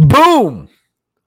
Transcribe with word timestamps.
Boom! 0.00 0.70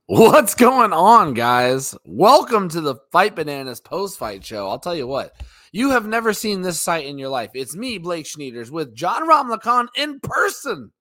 What's 0.08 0.55
going 0.55 0.93
on, 0.93 1.35
guys? 1.35 1.95
Welcome 2.05 2.69
to 2.69 2.81
the 2.81 2.96
Fight 3.11 3.35
Bananas 3.35 3.80
post 3.80 4.17
fight 4.17 4.43
show. 4.43 4.67
I'll 4.67 4.80
tell 4.80 4.96
you 4.96 5.05
what, 5.05 5.35
you 5.71 5.92
have 5.92 6.07
never 6.07 6.33
seen 6.33 6.64
this 6.64 6.80
sight 6.80 7.05
in 7.05 7.19
your 7.19 7.30
life. 7.30 7.51
It's 7.53 7.75
me, 7.75 8.00
Blake 8.00 8.25
Schnieders, 8.25 8.71
with 8.71 8.96
John 8.96 9.30
Ramlakhan 9.30 9.89
in 9.96 10.20
person. 10.21 10.91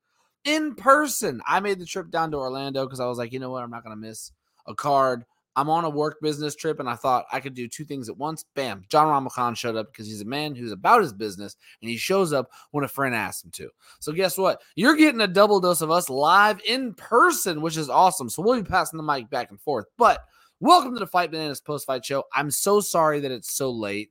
In 0.44 0.74
person. 0.74 1.40
I 1.46 1.60
made 1.60 1.78
the 1.78 1.86
trip 1.86 2.10
down 2.10 2.32
to 2.32 2.36
Orlando 2.36 2.84
because 2.84 3.00
I 3.00 3.06
was 3.06 3.16
like, 3.16 3.32
you 3.32 3.40
know 3.40 3.48
what? 3.48 3.62
I'm 3.62 3.70
not 3.70 3.84
going 3.84 3.96
to 3.96 4.06
miss 4.06 4.32
a 4.66 4.74
card. 4.74 5.24
I'm 5.54 5.68
on 5.68 5.84
a 5.84 5.90
work 5.90 6.18
business 6.20 6.54
trip 6.54 6.80
and 6.80 6.88
I 6.88 6.94
thought 6.94 7.26
I 7.30 7.40
could 7.40 7.54
do 7.54 7.68
two 7.68 7.84
things 7.84 8.08
at 8.08 8.16
once. 8.16 8.44
Bam, 8.54 8.84
John 8.88 9.06
Ramlakhan 9.06 9.56
showed 9.56 9.76
up 9.76 9.92
because 9.92 10.06
he's 10.06 10.22
a 10.22 10.26
man 10.26 10.54
who's 10.54 10.72
about 10.72 11.02
his 11.02 11.12
business 11.12 11.56
and 11.80 11.90
he 11.90 11.96
shows 11.96 12.32
up 12.32 12.50
when 12.70 12.84
a 12.84 12.88
friend 12.88 13.14
asks 13.14 13.44
him 13.44 13.50
to. 13.52 13.68
So 14.00 14.12
guess 14.12 14.38
what? 14.38 14.62
You're 14.76 14.96
getting 14.96 15.20
a 15.20 15.26
double 15.26 15.60
dose 15.60 15.82
of 15.82 15.90
us 15.90 16.08
live 16.08 16.60
in 16.66 16.94
person, 16.94 17.60
which 17.60 17.76
is 17.76 17.90
awesome. 17.90 18.30
So 18.30 18.42
we'll 18.42 18.62
be 18.62 18.68
passing 18.68 18.96
the 18.96 19.02
mic 19.02 19.28
back 19.28 19.50
and 19.50 19.60
forth. 19.60 19.86
But 19.98 20.24
welcome 20.60 20.94
to 20.94 21.00
the 21.00 21.06
Fight 21.06 21.30
Bananas 21.30 21.60
post 21.60 21.86
fight 21.86 22.04
show. 22.04 22.24
I'm 22.32 22.50
so 22.50 22.80
sorry 22.80 23.20
that 23.20 23.30
it's 23.30 23.52
so 23.52 23.70
late. 23.70 24.10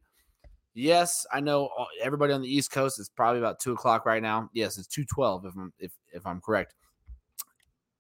Yes, 0.74 1.26
I 1.34 1.42
know 1.42 1.70
uh, 1.78 1.86
everybody 2.02 2.32
on 2.34 2.42
the 2.42 2.48
East 2.48 2.72
Coast. 2.72 2.98
It's 3.00 3.10
probably 3.10 3.40
about 3.40 3.60
two 3.60 3.74
o'clock 3.74 4.06
right 4.06 4.22
now. 4.22 4.50
Yes, 4.54 4.78
it's 4.78 4.88
two 4.88 5.04
twelve 5.04 5.46
if 5.46 5.54
I'm 5.56 5.74
if 5.80 5.92
if 6.14 6.26
I'm 6.26 6.40
correct. 6.40 6.76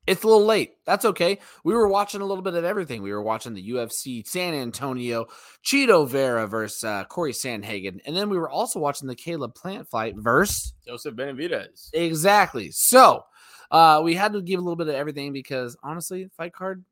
It's 0.07 0.23
a 0.23 0.27
little 0.27 0.45
late. 0.45 0.73
That's 0.85 1.05
okay. 1.05 1.37
We 1.63 1.75
were 1.75 1.87
watching 1.87 2.21
a 2.21 2.25
little 2.25 2.43
bit 2.43 2.55
of 2.55 2.63
everything. 2.63 3.03
We 3.03 3.11
were 3.11 3.21
watching 3.21 3.53
the 3.53 3.69
UFC 3.69 4.27
San 4.27 4.53
Antonio, 4.53 5.27
Chito 5.63 6.07
Vera 6.07 6.47
versus 6.47 6.83
uh, 6.83 7.03
Cory 7.05 7.33
Sandhagen. 7.33 7.99
And 8.05 8.15
then 8.15 8.29
we 8.29 8.37
were 8.37 8.49
also 8.49 8.79
watching 8.79 9.07
the 9.07 9.15
Caleb 9.15 9.53
Plant 9.53 9.87
fight 9.87 10.15
versus 10.17 10.73
Joseph 10.85 11.15
Benavidez. 11.15 11.89
Exactly. 11.93 12.71
So 12.71 13.23
uh, 13.69 14.01
we 14.03 14.15
had 14.15 14.33
to 14.33 14.41
give 14.41 14.59
a 14.59 14.63
little 14.63 14.75
bit 14.75 14.87
of 14.87 14.95
everything 14.95 15.33
because 15.33 15.77
honestly, 15.83 16.29
fight 16.35 16.53
card 16.53 16.83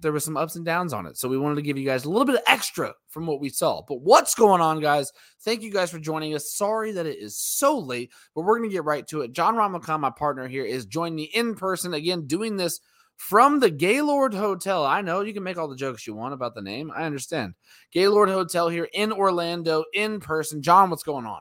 there 0.00 0.12
was 0.12 0.24
some 0.24 0.36
ups 0.36 0.56
and 0.56 0.64
downs 0.64 0.92
on 0.92 1.06
it. 1.06 1.16
So 1.16 1.28
we 1.28 1.38
wanted 1.38 1.56
to 1.56 1.62
give 1.62 1.78
you 1.78 1.84
guys 1.84 2.04
a 2.04 2.10
little 2.10 2.26
bit 2.26 2.36
of 2.36 2.42
extra 2.46 2.94
from 3.08 3.26
what 3.26 3.40
we 3.40 3.48
saw. 3.48 3.82
But 3.86 4.00
what's 4.02 4.34
going 4.34 4.60
on, 4.60 4.80
guys? 4.80 5.12
Thank 5.42 5.62
you 5.62 5.70
guys 5.70 5.90
for 5.90 5.98
joining 5.98 6.34
us. 6.34 6.52
Sorry 6.52 6.92
that 6.92 7.06
it 7.06 7.18
is 7.18 7.38
so 7.38 7.78
late, 7.78 8.12
but 8.34 8.42
we're 8.42 8.58
going 8.58 8.68
to 8.68 8.74
get 8.74 8.84
right 8.84 9.06
to 9.08 9.22
it. 9.22 9.32
John 9.32 9.54
Ramlakhan, 9.54 10.00
my 10.00 10.10
partner 10.10 10.48
here, 10.48 10.64
is 10.64 10.86
joining 10.86 11.14
me 11.14 11.30
in 11.34 11.54
person 11.54 11.94
again, 11.94 12.26
doing 12.26 12.56
this 12.56 12.80
from 13.16 13.60
the 13.60 13.70
Gaylord 13.70 14.34
Hotel. 14.34 14.84
I 14.84 15.00
know 15.00 15.20
you 15.20 15.32
can 15.32 15.44
make 15.44 15.56
all 15.56 15.68
the 15.68 15.76
jokes 15.76 16.06
you 16.06 16.14
want 16.14 16.34
about 16.34 16.54
the 16.54 16.62
name. 16.62 16.90
I 16.94 17.04
understand. 17.04 17.54
Gaylord 17.92 18.28
Hotel 18.28 18.68
here 18.68 18.88
in 18.92 19.12
Orlando 19.12 19.84
in 19.94 20.20
person. 20.20 20.62
John, 20.62 20.90
what's 20.90 21.04
going 21.04 21.26
on? 21.26 21.40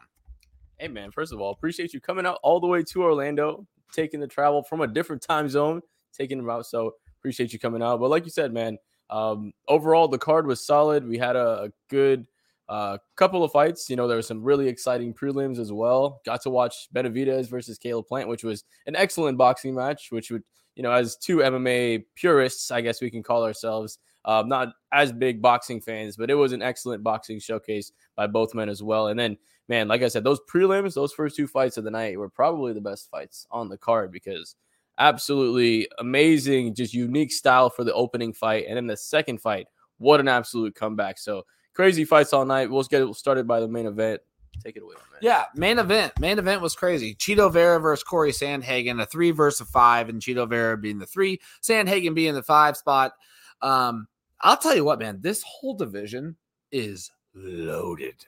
Hey, 0.78 0.88
man, 0.88 1.12
first 1.12 1.34
of 1.34 1.42
all, 1.42 1.52
appreciate 1.52 1.94
you 1.94 2.00
coming 2.00 2.26
out 2.26 2.40
all 2.44 2.60
the 2.60 2.68
way 2.68 2.84
to 2.84 3.04
Orlando, 3.04 3.66
taking 3.92 4.20
the 4.20 4.28
travel 4.28 4.64
from 4.64 4.82
a 4.82 4.88
different 4.88 5.22
time 5.22 5.50
zone, 5.50 5.82
taking 6.16 6.38
them 6.38 6.50
out. 6.50 6.66
So 6.66 6.96
appreciate 7.24 7.54
you 7.54 7.60
coming 7.60 7.82
out. 7.82 8.02
But 8.02 8.10
like 8.10 8.26
you 8.26 8.32
said, 8.32 8.52
man, 8.52 8.78
um, 9.10 9.54
overall 9.70 10.10
the 10.10 10.18
card 10.18 10.46
was 10.46 10.66
solid. 10.66 11.08
We 11.08 11.18
had 11.18 11.38
a, 11.38 11.64
a 11.64 11.70
good 11.90 12.28
uh, 12.68 12.98
couple 13.16 13.46
of 13.46 13.52
fights. 13.54 13.90
You 13.90 13.96
know, 13.96 14.10
there 14.10 14.18
were 14.18 14.22
some 14.22 14.44
really 14.44 14.68
exciting 14.68 15.14
prelims 15.14 15.58
as 15.58 15.72
well. 15.72 16.22
Got 16.26 16.42
to 16.42 16.50
watch 16.50 16.90
Benavidez 16.94 17.50
versus 17.50 17.78
Caleb 17.78 18.08
Plant, 18.08 18.28
which 18.28 18.44
was 18.44 18.66
an 18.88 18.98
excellent 18.98 19.38
boxing 19.38 19.74
match. 19.74 20.12
Which 20.12 20.32
would, 20.32 20.44
you 20.76 20.84
know, 20.84 20.92
as 20.92 21.16
two 21.16 21.38
MMA 21.38 22.04
purists, 22.16 22.72
I 22.72 22.82
guess 22.82 23.02
we 23.02 23.10
can 23.10 23.24
call 23.24 23.46
ourselves. 23.46 24.00
Um, 24.26 24.50
not 24.50 24.74
as 24.92 25.12
big 25.14 25.42
boxing 25.42 25.80
fans, 25.80 26.18
but 26.18 26.30
it 26.30 26.36
was 26.36 26.52
an 26.52 26.62
excellent 26.62 27.04
boxing 27.04 27.40
showcase 27.40 27.92
by 28.16 28.28
both 28.28 28.54
men 28.54 28.70
as 28.70 28.82
well. 28.84 29.08
And 29.08 29.20
then, 29.20 29.38
man, 29.68 29.88
like 29.88 30.02
I 30.02 30.08
said, 30.08 30.24
those 30.24 30.40
prelims, 30.50 30.94
those 30.94 31.12
first 31.14 31.36
two 31.36 31.48
fights 31.48 31.78
of 31.78 31.84
the 31.84 31.92
night 31.92 32.18
were 32.18 32.30
probably 32.30 32.74
the 32.74 32.82
best 32.82 33.10
fights 33.10 33.48
on 33.52 33.68
the 33.68 33.78
card 33.78 34.12
because 34.14 34.56
absolutely 34.98 35.88
amazing, 36.00 36.76
just 36.76 36.94
unique 36.94 37.32
style 37.32 37.70
for 37.70 37.84
the 37.84 37.94
opening 37.94 38.34
fight. 38.34 38.66
And 38.68 38.78
then 38.78 38.88
the 38.88 38.98
second 38.98 39.42
fight, 39.42 39.68
what 39.98 40.20
an 40.20 40.28
absolute 40.28 40.76
comeback. 40.76 41.18
So 41.18 41.46
crazy 41.74 42.06
fights 42.06 42.34
all 42.34 42.46
night. 42.46 42.70
We'll 42.70 42.84
get 42.84 43.14
started 43.16 43.48
by 43.48 43.60
the 43.60 43.68
main 43.68 43.86
event. 43.86 44.22
Take 44.64 44.78
it 44.78 44.84
away, 44.84 44.94
man. 45.12 45.20
Yeah, 45.22 45.46
main 45.56 45.80
event. 45.80 46.14
Main 46.20 46.38
event 46.38 46.62
was 46.62 46.76
crazy. 46.76 47.16
Chito 47.16 47.52
Vera 47.52 47.80
versus 47.80 48.04
Cory 48.04 48.32
Sandhagen, 48.32 49.02
a 49.02 49.06
three 49.06 49.32
versus 49.32 49.62
a 49.62 49.66
five, 49.66 50.10
and 50.10 50.22
Chito 50.22 50.48
Vera 50.48 50.78
being 50.78 51.00
the 51.00 51.08
three, 51.08 51.42
Sandhagen 51.62 52.14
being 52.14 52.36
the 52.36 52.44
five 52.44 52.78
spot. 52.78 53.14
Um, 53.62 54.08
I'll 54.42 54.58
tell 54.58 54.76
you 54.76 54.86
what, 54.86 55.00
man, 55.00 55.20
this 55.22 55.44
whole 55.44 55.74
division 55.74 56.36
is 56.72 57.10
loaded. 57.34 58.26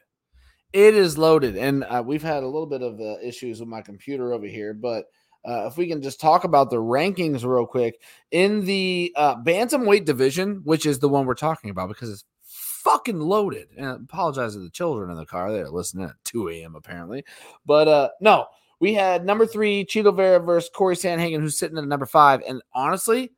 It 0.73 0.95
is 0.95 1.17
loaded, 1.17 1.57
and 1.57 1.83
uh, 1.83 2.03
we've 2.05 2.23
had 2.23 2.43
a 2.43 2.47
little 2.47 2.65
bit 2.65 2.81
of 2.81 2.99
uh, 2.99 3.17
issues 3.23 3.59
with 3.59 3.69
my 3.69 3.81
computer 3.81 4.33
over 4.33 4.47
here, 4.47 4.73
but 4.73 5.05
uh, 5.47 5.67
if 5.67 5.77
we 5.77 5.87
can 5.87 6.01
just 6.01 6.19
talk 6.19 6.43
about 6.43 6.69
the 6.69 6.77
rankings 6.77 7.45
real 7.45 7.65
quick 7.65 8.01
in 8.31 8.65
the 8.65 9.13
uh, 9.15 9.35
bantamweight 9.35 10.05
division, 10.05 10.61
which 10.63 10.85
is 10.85 10.99
the 10.99 11.09
one 11.09 11.25
we're 11.25 11.35
talking 11.35 11.69
about 11.69 11.87
because 11.87 12.09
it's 12.09 12.25
fucking 12.41 13.19
loaded. 13.19 13.67
And 13.77 13.85
I 13.85 13.93
apologize 13.93 14.53
to 14.53 14.59
the 14.59 14.69
children 14.69 15.11
in 15.11 15.17
the 15.17 15.25
car; 15.25 15.51
they're 15.51 15.69
listening 15.69 16.05
at 16.05 16.15
2 16.23 16.49
a.m. 16.49 16.75
apparently. 16.75 17.23
But 17.65 17.87
uh, 17.87 18.09
no, 18.21 18.47
we 18.79 18.93
had 18.93 19.25
number 19.25 19.45
three 19.45 19.85
Chito 19.85 20.15
Vera 20.15 20.39
versus 20.39 20.69
Cory 20.73 20.95
Sandhagen, 20.95 21.41
who's 21.41 21.57
sitting 21.57 21.77
at 21.77 21.87
number 21.87 22.05
five. 22.05 22.41
And 22.47 22.61
honestly, 22.73 23.31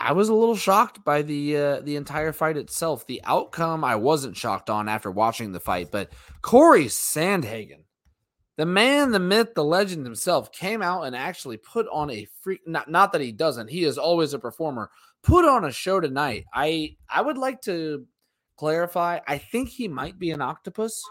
I 0.00 0.12
was 0.12 0.28
a 0.28 0.34
little 0.34 0.56
shocked 0.56 1.04
by 1.04 1.22
the 1.22 1.56
uh, 1.56 1.80
the 1.80 1.94
entire 1.94 2.32
fight 2.32 2.56
itself. 2.56 3.06
The 3.06 3.20
outcome 3.24 3.84
I 3.84 3.94
wasn't 3.94 4.36
shocked 4.36 4.68
on 4.68 4.88
after 4.88 5.12
watching 5.12 5.52
the 5.52 5.60
fight, 5.60 5.92
but 5.92 6.12
Cory 6.42 6.86
Sandhagen 6.86 7.84
the 8.56 8.66
man, 8.66 9.10
the 9.10 9.18
myth, 9.18 9.54
the 9.54 9.64
legend 9.64 10.04
himself 10.04 10.52
came 10.52 10.82
out 10.82 11.02
and 11.02 11.16
actually 11.16 11.56
put 11.56 11.86
on 11.90 12.10
a 12.10 12.26
freak. 12.42 12.60
Not, 12.66 12.90
not 12.90 13.12
that 13.12 13.20
he 13.22 13.32
doesn't. 13.32 13.70
He 13.70 13.84
is 13.84 13.96
always 13.96 14.34
a 14.34 14.38
performer. 14.38 14.90
Put 15.22 15.44
on 15.44 15.64
a 15.64 15.72
show 15.72 16.00
tonight. 16.00 16.44
I 16.52 16.96
I 17.08 17.22
would 17.22 17.38
like 17.38 17.62
to 17.62 18.06
clarify. 18.56 19.20
I 19.26 19.38
think 19.38 19.68
he 19.68 19.88
might 19.88 20.18
be 20.18 20.30
an 20.32 20.42
octopus. 20.42 21.02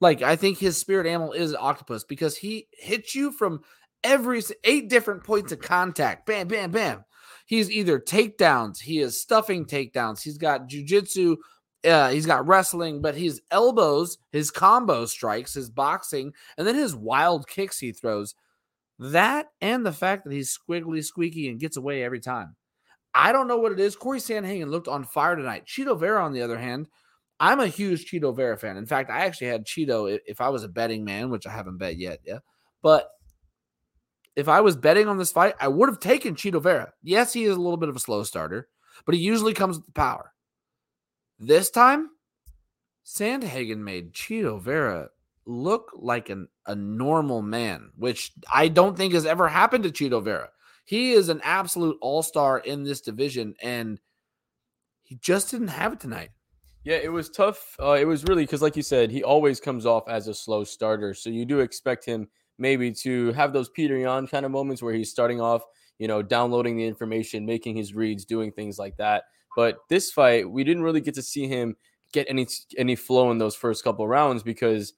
Like 0.00 0.22
I 0.22 0.36
think 0.36 0.58
his 0.58 0.76
spirit 0.76 1.06
animal 1.06 1.32
is 1.32 1.54
octopus 1.54 2.04
because 2.04 2.36
he 2.36 2.68
hits 2.72 3.14
you 3.14 3.32
from 3.32 3.60
every 4.04 4.42
eight 4.64 4.88
different 4.88 5.24
points 5.24 5.52
of 5.52 5.60
contact. 5.60 6.26
Bam, 6.26 6.46
bam, 6.46 6.70
bam. 6.70 7.04
He's 7.46 7.70
either 7.70 7.98
takedowns. 7.98 8.80
He 8.80 9.00
is 9.00 9.20
stuffing 9.20 9.64
takedowns. 9.64 10.22
He's 10.22 10.38
got 10.38 10.68
jujitsu 10.68 11.36
uh, 11.86 12.10
he's 12.10 12.26
got 12.26 12.46
wrestling, 12.46 13.00
but 13.00 13.14
his 13.14 13.40
elbows, 13.50 14.18
his 14.32 14.50
combo 14.50 15.06
strikes, 15.06 15.54
his 15.54 15.70
boxing, 15.70 16.32
and 16.58 16.66
then 16.66 16.74
his 16.74 16.94
wild 16.94 17.46
kicks 17.48 17.78
he 17.78 17.92
throws. 17.92 18.34
That 18.98 19.46
and 19.60 19.84
the 19.84 19.92
fact 19.92 20.24
that 20.24 20.32
he's 20.32 20.56
squiggly, 20.56 21.04
squeaky, 21.04 21.48
and 21.48 21.60
gets 21.60 21.76
away 21.76 22.02
every 22.02 22.20
time. 22.20 22.56
I 23.14 23.32
don't 23.32 23.48
know 23.48 23.58
what 23.58 23.72
it 23.72 23.80
is. 23.80 23.96
Cory 23.96 24.18
Sandhagen 24.18 24.68
looked 24.68 24.88
on 24.88 25.04
fire 25.04 25.36
tonight. 25.36 25.66
Chito 25.66 25.98
Vera, 25.98 26.24
on 26.24 26.32
the 26.32 26.42
other 26.42 26.58
hand, 26.58 26.88
I'm 27.38 27.60
a 27.60 27.66
huge 27.66 28.10
Chito 28.10 28.34
Vera 28.34 28.56
fan. 28.56 28.76
In 28.76 28.86
fact, 28.86 29.10
I 29.10 29.20
actually 29.24 29.48
had 29.48 29.66
Chito 29.66 30.18
if 30.26 30.40
I 30.40 30.48
was 30.48 30.64
a 30.64 30.68
betting 30.68 31.04
man, 31.04 31.30
which 31.30 31.46
I 31.46 31.50
haven't 31.50 31.78
bet 31.78 31.96
yet. 31.96 32.20
Yeah. 32.24 32.38
But 32.82 33.08
if 34.34 34.48
I 34.48 34.60
was 34.60 34.76
betting 34.76 35.08
on 35.08 35.18
this 35.18 35.32
fight, 35.32 35.54
I 35.60 35.68
would 35.68 35.88
have 35.88 36.00
taken 36.00 36.34
Chito 36.34 36.62
Vera. 36.62 36.92
Yes, 37.02 37.32
he 37.32 37.44
is 37.44 37.56
a 37.56 37.60
little 37.60 37.78
bit 37.78 37.88
of 37.88 37.96
a 37.96 38.00
slow 38.00 38.22
starter, 38.22 38.68
but 39.04 39.14
he 39.14 39.20
usually 39.20 39.54
comes 39.54 39.76
with 39.76 39.86
the 39.86 39.92
power. 39.92 40.32
This 41.38 41.70
time, 41.70 42.10
Sandhagen 43.04 43.78
made 43.78 44.12
Chito 44.12 44.60
Vera 44.60 45.08
look 45.44 45.92
like 45.94 46.28
an, 46.28 46.48
a 46.66 46.74
normal 46.74 47.42
man, 47.42 47.90
which 47.96 48.32
I 48.52 48.68
don't 48.68 48.96
think 48.96 49.14
has 49.14 49.26
ever 49.26 49.48
happened 49.48 49.84
to 49.84 49.90
Chito 49.90 50.22
Vera. 50.22 50.48
He 50.84 51.12
is 51.12 51.28
an 51.28 51.40
absolute 51.42 51.98
all 52.00 52.22
star 52.22 52.58
in 52.58 52.84
this 52.84 53.00
division, 53.00 53.54
and 53.62 54.00
he 55.02 55.16
just 55.16 55.50
didn't 55.50 55.68
have 55.68 55.92
it 55.92 56.00
tonight. 56.00 56.30
Yeah, 56.84 56.96
it 56.96 57.10
was 57.10 57.28
tough. 57.28 57.76
Uh, 57.82 57.96
it 58.00 58.04
was 58.04 58.24
really 58.24 58.44
because, 58.44 58.62
like 58.62 58.76
you 58.76 58.82
said, 58.82 59.10
he 59.10 59.24
always 59.24 59.60
comes 59.60 59.86
off 59.86 60.08
as 60.08 60.28
a 60.28 60.34
slow 60.34 60.62
starter. 60.62 61.14
So 61.14 61.30
you 61.30 61.44
do 61.44 61.60
expect 61.60 62.04
him 62.04 62.28
maybe 62.58 62.92
to 62.92 63.32
have 63.32 63.52
those 63.52 63.68
petering 63.68 64.06
on 64.06 64.26
kind 64.26 64.46
of 64.46 64.52
moments 64.52 64.82
where 64.82 64.94
he's 64.94 65.10
starting 65.10 65.40
off, 65.40 65.62
you 65.98 66.06
know, 66.06 66.22
downloading 66.22 66.76
the 66.76 66.86
information, 66.86 67.44
making 67.44 67.76
his 67.76 67.94
reads, 67.94 68.24
doing 68.24 68.52
things 68.52 68.78
like 68.78 68.96
that. 68.98 69.24
But 69.56 69.78
this 69.88 70.12
fight, 70.12 70.48
we 70.48 70.62
didn't 70.62 70.84
really 70.84 71.00
get 71.00 71.14
to 71.14 71.22
see 71.22 71.48
him 71.48 71.76
get 72.12 72.26
any 72.28 72.46
any 72.78 72.94
flow 72.94 73.32
in 73.32 73.38
those 73.38 73.56
first 73.56 73.82
couple 73.82 74.06
rounds 74.06 74.44
because 74.44 74.92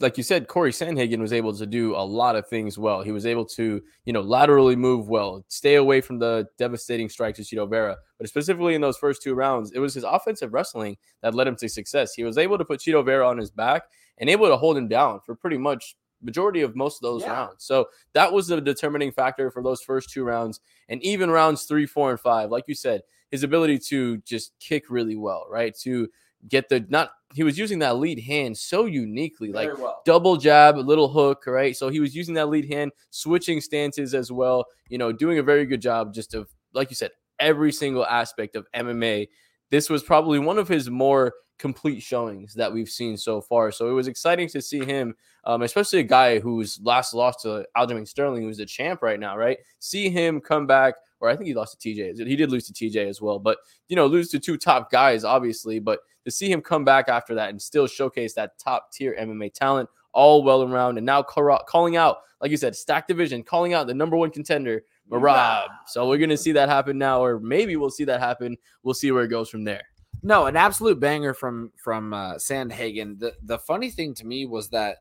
like 0.00 0.16
you 0.16 0.22
said, 0.22 0.48
Cory 0.48 0.72
Sandhagen 0.72 1.20
was 1.20 1.32
able 1.32 1.56
to 1.56 1.66
do 1.66 1.94
a 1.94 2.02
lot 2.02 2.36
of 2.36 2.48
things 2.48 2.78
well. 2.78 3.02
He 3.02 3.12
was 3.12 3.24
able 3.24 3.44
to, 3.46 3.80
you 4.04 4.12
know, 4.12 4.20
laterally 4.20 4.76
move 4.76 5.08
well, 5.08 5.44
stay 5.48 5.76
away 5.76 6.00
from 6.00 6.18
the 6.18 6.46
devastating 6.58 7.08
strikes 7.08 7.38
of 7.38 7.44
Chito 7.46 7.68
Vera. 7.70 7.96
But 8.18 8.28
specifically 8.28 8.74
in 8.74 8.80
those 8.80 8.98
first 8.98 9.22
two 9.22 9.34
rounds, 9.34 9.72
it 9.72 9.78
was 9.78 9.94
his 9.94 10.04
offensive 10.04 10.52
wrestling 10.52 10.96
that 11.22 11.34
led 11.34 11.46
him 11.46 11.56
to 11.56 11.68
success. 11.68 12.14
He 12.14 12.24
was 12.24 12.36
able 12.36 12.58
to 12.58 12.64
put 12.64 12.80
Chito 12.80 13.04
Vera 13.04 13.26
on 13.28 13.38
his 13.38 13.50
back 13.50 13.84
and 14.18 14.28
able 14.28 14.48
to 14.48 14.56
hold 14.56 14.76
him 14.76 14.88
down 14.88 15.20
for 15.24 15.34
pretty 15.34 15.58
much 15.58 15.96
majority 16.20 16.62
of 16.62 16.74
most 16.74 16.96
of 16.96 17.02
those 17.02 17.22
yeah. 17.22 17.32
rounds. 17.32 17.64
So 17.64 17.86
that 18.12 18.32
was 18.32 18.48
the 18.48 18.60
determining 18.60 19.12
factor 19.12 19.50
for 19.50 19.62
those 19.62 19.82
first 19.82 20.10
two 20.10 20.24
rounds. 20.24 20.60
And 20.88 21.02
even 21.02 21.30
rounds 21.30 21.64
three, 21.64 21.86
four, 21.86 22.10
and 22.10 22.20
five, 22.20 22.50
like 22.50 22.64
you 22.66 22.74
said, 22.74 23.02
his 23.30 23.42
ability 23.42 23.78
to 23.78 24.18
just 24.18 24.52
kick 24.60 24.84
really 24.90 25.16
well, 25.16 25.46
right? 25.50 25.76
To 25.78 26.08
get 26.48 26.68
the 26.68 26.84
not 26.88 27.10
he 27.34 27.42
was 27.42 27.58
using 27.58 27.80
that 27.80 27.96
lead 27.96 28.20
hand 28.20 28.56
so 28.56 28.86
uniquely, 28.86 29.52
like 29.52 29.76
well. 29.78 30.00
double 30.04 30.36
jab, 30.36 30.76
little 30.76 31.08
hook, 31.08 31.44
right? 31.46 31.76
So 31.76 31.88
he 31.88 32.00
was 32.00 32.14
using 32.14 32.34
that 32.34 32.48
lead 32.48 32.70
hand, 32.70 32.92
switching 33.10 33.60
stances 33.60 34.14
as 34.14 34.30
well, 34.30 34.66
you 34.88 34.98
know, 34.98 35.12
doing 35.12 35.38
a 35.38 35.42
very 35.42 35.66
good 35.66 35.80
job 35.82 36.14
just 36.14 36.34
of, 36.34 36.48
like 36.72 36.90
you 36.90 36.96
said, 36.96 37.10
every 37.38 37.72
single 37.72 38.06
aspect 38.06 38.56
of 38.56 38.66
MMA. 38.74 39.28
This 39.70 39.90
was 39.90 40.02
probably 40.02 40.38
one 40.38 40.58
of 40.58 40.68
his 40.68 40.88
more 40.88 41.34
complete 41.58 42.00
showings 42.00 42.54
that 42.54 42.72
we've 42.72 42.88
seen 42.88 43.16
so 43.16 43.40
far. 43.40 43.72
So 43.72 43.88
it 43.88 43.92
was 43.92 44.08
exciting 44.08 44.48
to 44.50 44.62
see 44.62 44.84
him, 44.84 45.14
um, 45.44 45.62
especially 45.62 46.00
a 46.00 46.04
guy 46.04 46.38
who's 46.38 46.78
last 46.82 47.14
lost 47.14 47.42
to 47.42 47.66
Aljamain 47.76 48.06
Sterling, 48.06 48.42
who's 48.42 48.58
the 48.58 48.66
champ 48.66 49.02
right 49.02 49.18
now, 49.18 49.36
right? 49.36 49.58
See 49.78 50.10
him 50.10 50.40
come 50.40 50.66
back, 50.66 50.94
or 51.20 51.28
I 51.28 51.36
think 51.36 51.46
he 51.46 51.54
lost 51.54 51.80
to 51.80 51.88
TJ. 51.88 52.26
He 52.26 52.36
did 52.36 52.50
lose 52.50 52.66
to 52.70 52.72
TJ 52.72 53.08
as 53.08 53.20
well, 53.20 53.38
but 53.38 53.58
you 53.88 53.96
know, 53.96 54.06
lose 54.06 54.28
to 54.30 54.38
two 54.38 54.56
top 54.56 54.90
guys, 54.90 55.24
obviously. 55.24 55.78
But 55.78 56.00
to 56.24 56.30
see 56.30 56.50
him 56.50 56.60
come 56.60 56.84
back 56.84 57.08
after 57.08 57.34
that 57.34 57.50
and 57.50 57.60
still 57.60 57.86
showcase 57.86 58.34
that 58.34 58.58
top 58.58 58.92
tier 58.92 59.16
MMA 59.18 59.52
talent, 59.54 59.88
all 60.12 60.42
well 60.42 60.62
around, 60.62 60.98
and 60.98 61.06
now 61.06 61.22
calling 61.22 61.96
out, 61.96 62.18
like 62.40 62.50
you 62.50 62.56
said, 62.56 62.76
stack 62.76 63.06
division, 63.06 63.42
calling 63.42 63.74
out 63.74 63.86
the 63.86 63.94
number 63.94 64.16
one 64.16 64.30
contender, 64.30 64.82
Merab. 65.10 65.68
So 65.86 66.08
we're 66.08 66.18
gonna 66.18 66.36
see 66.36 66.52
that 66.52 66.68
happen 66.68 66.98
now, 66.98 67.22
or 67.22 67.38
maybe 67.40 67.76
we'll 67.76 67.90
see 67.90 68.04
that 68.04 68.20
happen. 68.20 68.56
We'll 68.82 68.94
see 68.94 69.12
where 69.12 69.24
it 69.24 69.28
goes 69.28 69.48
from 69.48 69.64
there. 69.64 69.82
No, 70.22 70.46
an 70.46 70.56
absolute 70.56 70.98
banger 70.98 71.34
from 71.34 71.72
from 71.76 72.12
uh, 72.12 72.34
Sandhagen. 72.34 73.18
The 73.18 73.34
the 73.42 73.58
funny 73.58 73.90
thing 73.90 74.14
to 74.14 74.26
me 74.26 74.46
was 74.46 74.68
that 74.70 74.98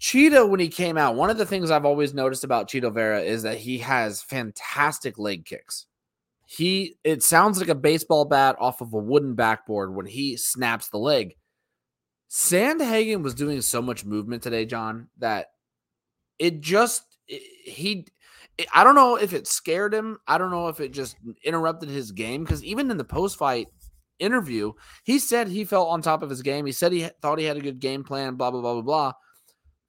Chito, 0.00 0.48
when 0.48 0.60
he 0.60 0.68
came 0.68 0.98
out, 0.98 1.14
one 1.14 1.30
of 1.30 1.38
the 1.38 1.46
things 1.46 1.70
I've 1.70 1.86
always 1.86 2.12
noticed 2.12 2.44
about 2.44 2.68
Chito 2.68 2.92
Vera 2.92 3.20
is 3.20 3.42
that 3.42 3.58
he 3.58 3.78
has 3.78 4.22
fantastic 4.22 5.18
leg 5.18 5.44
kicks. 5.44 5.86
He 6.46 6.96
it 7.02 7.22
sounds 7.22 7.58
like 7.58 7.68
a 7.68 7.74
baseball 7.74 8.24
bat 8.24 8.56
off 8.60 8.80
of 8.80 8.92
a 8.92 8.98
wooden 8.98 9.34
backboard 9.34 9.94
when 9.94 10.06
he 10.06 10.36
snaps 10.36 10.88
the 10.88 10.98
leg. 10.98 11.36
Sandhagen 12.30 13.22
was 13.22 13.34
doing 13.34 13.60
so 13.62 13.82
much 13.82 14.04
movement 14.04 14.42
today, 14.42 14.64
John, 14.64 15.08
that 15.18 15.46
it 16.38 16.60
just 16.60 17.02
it, 17.26 17.42
he 17.64 18.06
I 18.72 18.84
don't 18.84 18.94
know 18.94 19.16
if 19.16 19.32
it 19.32 19.46
scared 19.46 19.92
him. 19.92 20.18
I 20.26 20.38
don't 20.38 20.50
know 20.50 20.68
if 20.68 20.80
it 20.80 20.92
just 20.92 21.16
interrupted 21.44 21.88
his 21.88 22.12
game 22.12 22.44
because 22.44 22.64
even 22.64 22.90
in 22.90 22.96
the 22.96 23.04
post 23.04 23.38
fight 23.38 23.68
interview, 24.18 24.72
he 25.04 25.18
said 25.18 25.48
he 25.48 25.64
felt 25.64 25.88
on 25.88 26.00
top 26.00 26.22
of 26.22 26.30
his 26.30 26.42
game. 26.42 26.64
He 26.64 26.72
said 26.72 26.92
he 26.92 27.08
thought 27.20 27.38
he 27.38 27.44
had 27.44 27.56
a 27.56 27.60
good 27.60 27.80
game 27.80 28.04
plan, 28.04 28.36
blah, 28.36 28.50
blah, 28.50 28.60
blah, 28.60 28.74
blah, 28.74 28.82
blah. 28.82 29.12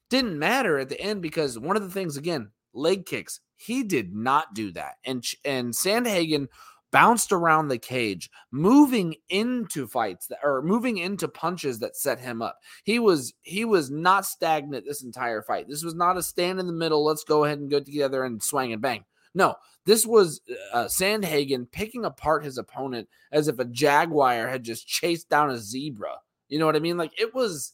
Didn't 0.10 0.40
matter 0.40 0.80
at 0.80 0.90
the 0.90 1.00
end 1.00 1.22
because 1.22 1.60
one 1.60 1.76
of 1.76 1.84
the 1.84 1.90
things, 1.90 2.18
again, 2.18 2.52
leg 2.74 3.06
kicks, 3.06 3.40
he 3.56 3.84
did 3.84 4.14
not 4.14 4.54
do 4.54 4.72
that. 4.72 4.96
And, 5.04 5.24
and 5.44 5.74
Sandhagen 5.74 6.48
bounced 6.92 7.32
around 7.32 7.68
the 7.68 7.78
cage, 7.78 8.30
moving 8.52 9.16
into 9.30 9.88
fights 9.88 10.28
that 10.28 10.40
or 10.44 10.62
moving 10.62 10.98
into 10.98 11.28
punches 11.28 11.80
that 11.80 11.98
set 11.98 12.20
him 12.20 12.42
up. 12.42 12.58
He 12.84 13.00
was 13.00 13.34
he 13.42 13.66
was 13.66 13.92
not 13.92 14.26
stagnant 14.26 14.86
this 14.86 15.04
entire 15.04 15.42
fight. 15.42 15.68
This 15.68 15.84
was 15.84 15.96
not 15.96 16.18
a 16.18 16.24
stand 16.24 16.60
in 16.60 16.68
the 16.68 16.74
middle. 16.74 17.04
Let's 17.04 17.24
go 17.24 17.44
ahead 17.44 17.60
and 17.60 17.70
go 17.70 17.80
together 17.80 18.24
and 18.24 18.42
swing 18.42 18.74
and 18.74 18.82
bang. 18.82 19.04
No, 19.34 19.56
this 19.86 20.06
was 20.06 20.42
uh, 20.74 20.86
Sandhagen 20.86 21.70
picking 21.72 22.06
apart 22.06 22.44
his 22.44 22.58
opponent 22.58 23.08
as 23.32 23.48
if 23.48 23.60
a 23.60 23.66
jaguar 23.66 24.48
had 24.48 24.64
just 24.64 24.88
chased 24.88 25.30
down 25.30 25.50
a 25.50 25.58
zebra. 25.58 26.16
You 26.50 26.60
know 26.60 26.66
what 26.66 26.76
I 26.76 26.80
mean? 26.80 26.98
Like 26.98 27.12
it 27.20 27.36
was, 27.36 27.74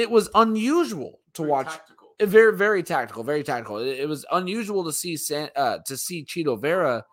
it 0.00 0.10
was 0.10 0.28
unusual 0.34 1.20
to 1.34 1.42
very 1.42 1.50
watch. 1.50 1.66
Tactical. 1.66 2.08
Very, 2.20 2.56
very 2.56 2.82
tactical. 2.82 3.24
Very 3.24 3.42
tactical. 3.42 3.78
It, 3.78 4.00
it 4.00 4.08
was 4.08 4.26
unusual 4.32 4.84
to 4.84 4.92
see 4.92 5.16
San, 5.16 5.50
uh, 5.56 5.78
to 5.86 5.96
see 5.96 6.24
Chito 6.24 6.60
Vera 6.60 7.04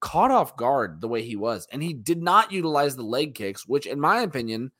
caught 0.00 0.30
off 0.30 0.56
guard 0.56 1.00
the 1.00 1.08
way 1.08 1.22
he 1.22 1.36
was, 1.36 1.66
and 1.72 1.82
he 1.82 1.92
did 1.92 2.22
not 2.22 2.52
utilize 2.52 2.96
the 2.96 3.02
leg 3.02 3.34
kicks, 3.34 3.66
which, 3.66 3.86
in 3.86 4.00
my 4.00 4.20
opinion, 4.20 4.70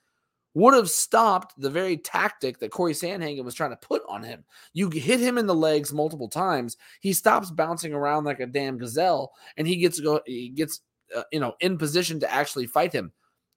would 0.54 0.74
have 0.74 0.90
stopped 0.90 1.54
the 1.58 1.70
very 1.70 1.96
tactic 1.96 2.58
that 2.58 2.70
Cory 2.70 2.92
Sandhagen 2.92 3.44
was 3.44 3.54
trying 3.54 3.70
to 3.70 3.76
put 3.76 4.02
on 4.08 4.22
him. 4.22 4.44
You 4.72 4.90
hit 4.90 5.20
him 5.20 5.38
in 5.38 5.46
the 5.46 5.54
legs 5.54 5.92
multiple 5.92 6.28
times, 6.28 6.76
he 7.00 7.12
stops 7.12 7.50
bouncing 7.50 7.92
around 7.92 8.24
like 8.24 8.40
a 8.40 8.46
damn 8.46 8.78
gazelle, 8.78 9.32
and 9.56 9.66
he 9.66 9.76
gets 9.76 10.00
go 10.00 10.20
he 10.26 10.48
gets 10.48 10.80
uh, 11.16 11.22
you 11.32 11.40
know 11.40 11.54
in 11.60 11.78
position 11.78 12.18
to 12.20 12.32
actually 12.32 12.66
fight 12.66 12.92
him. 12.92 13.12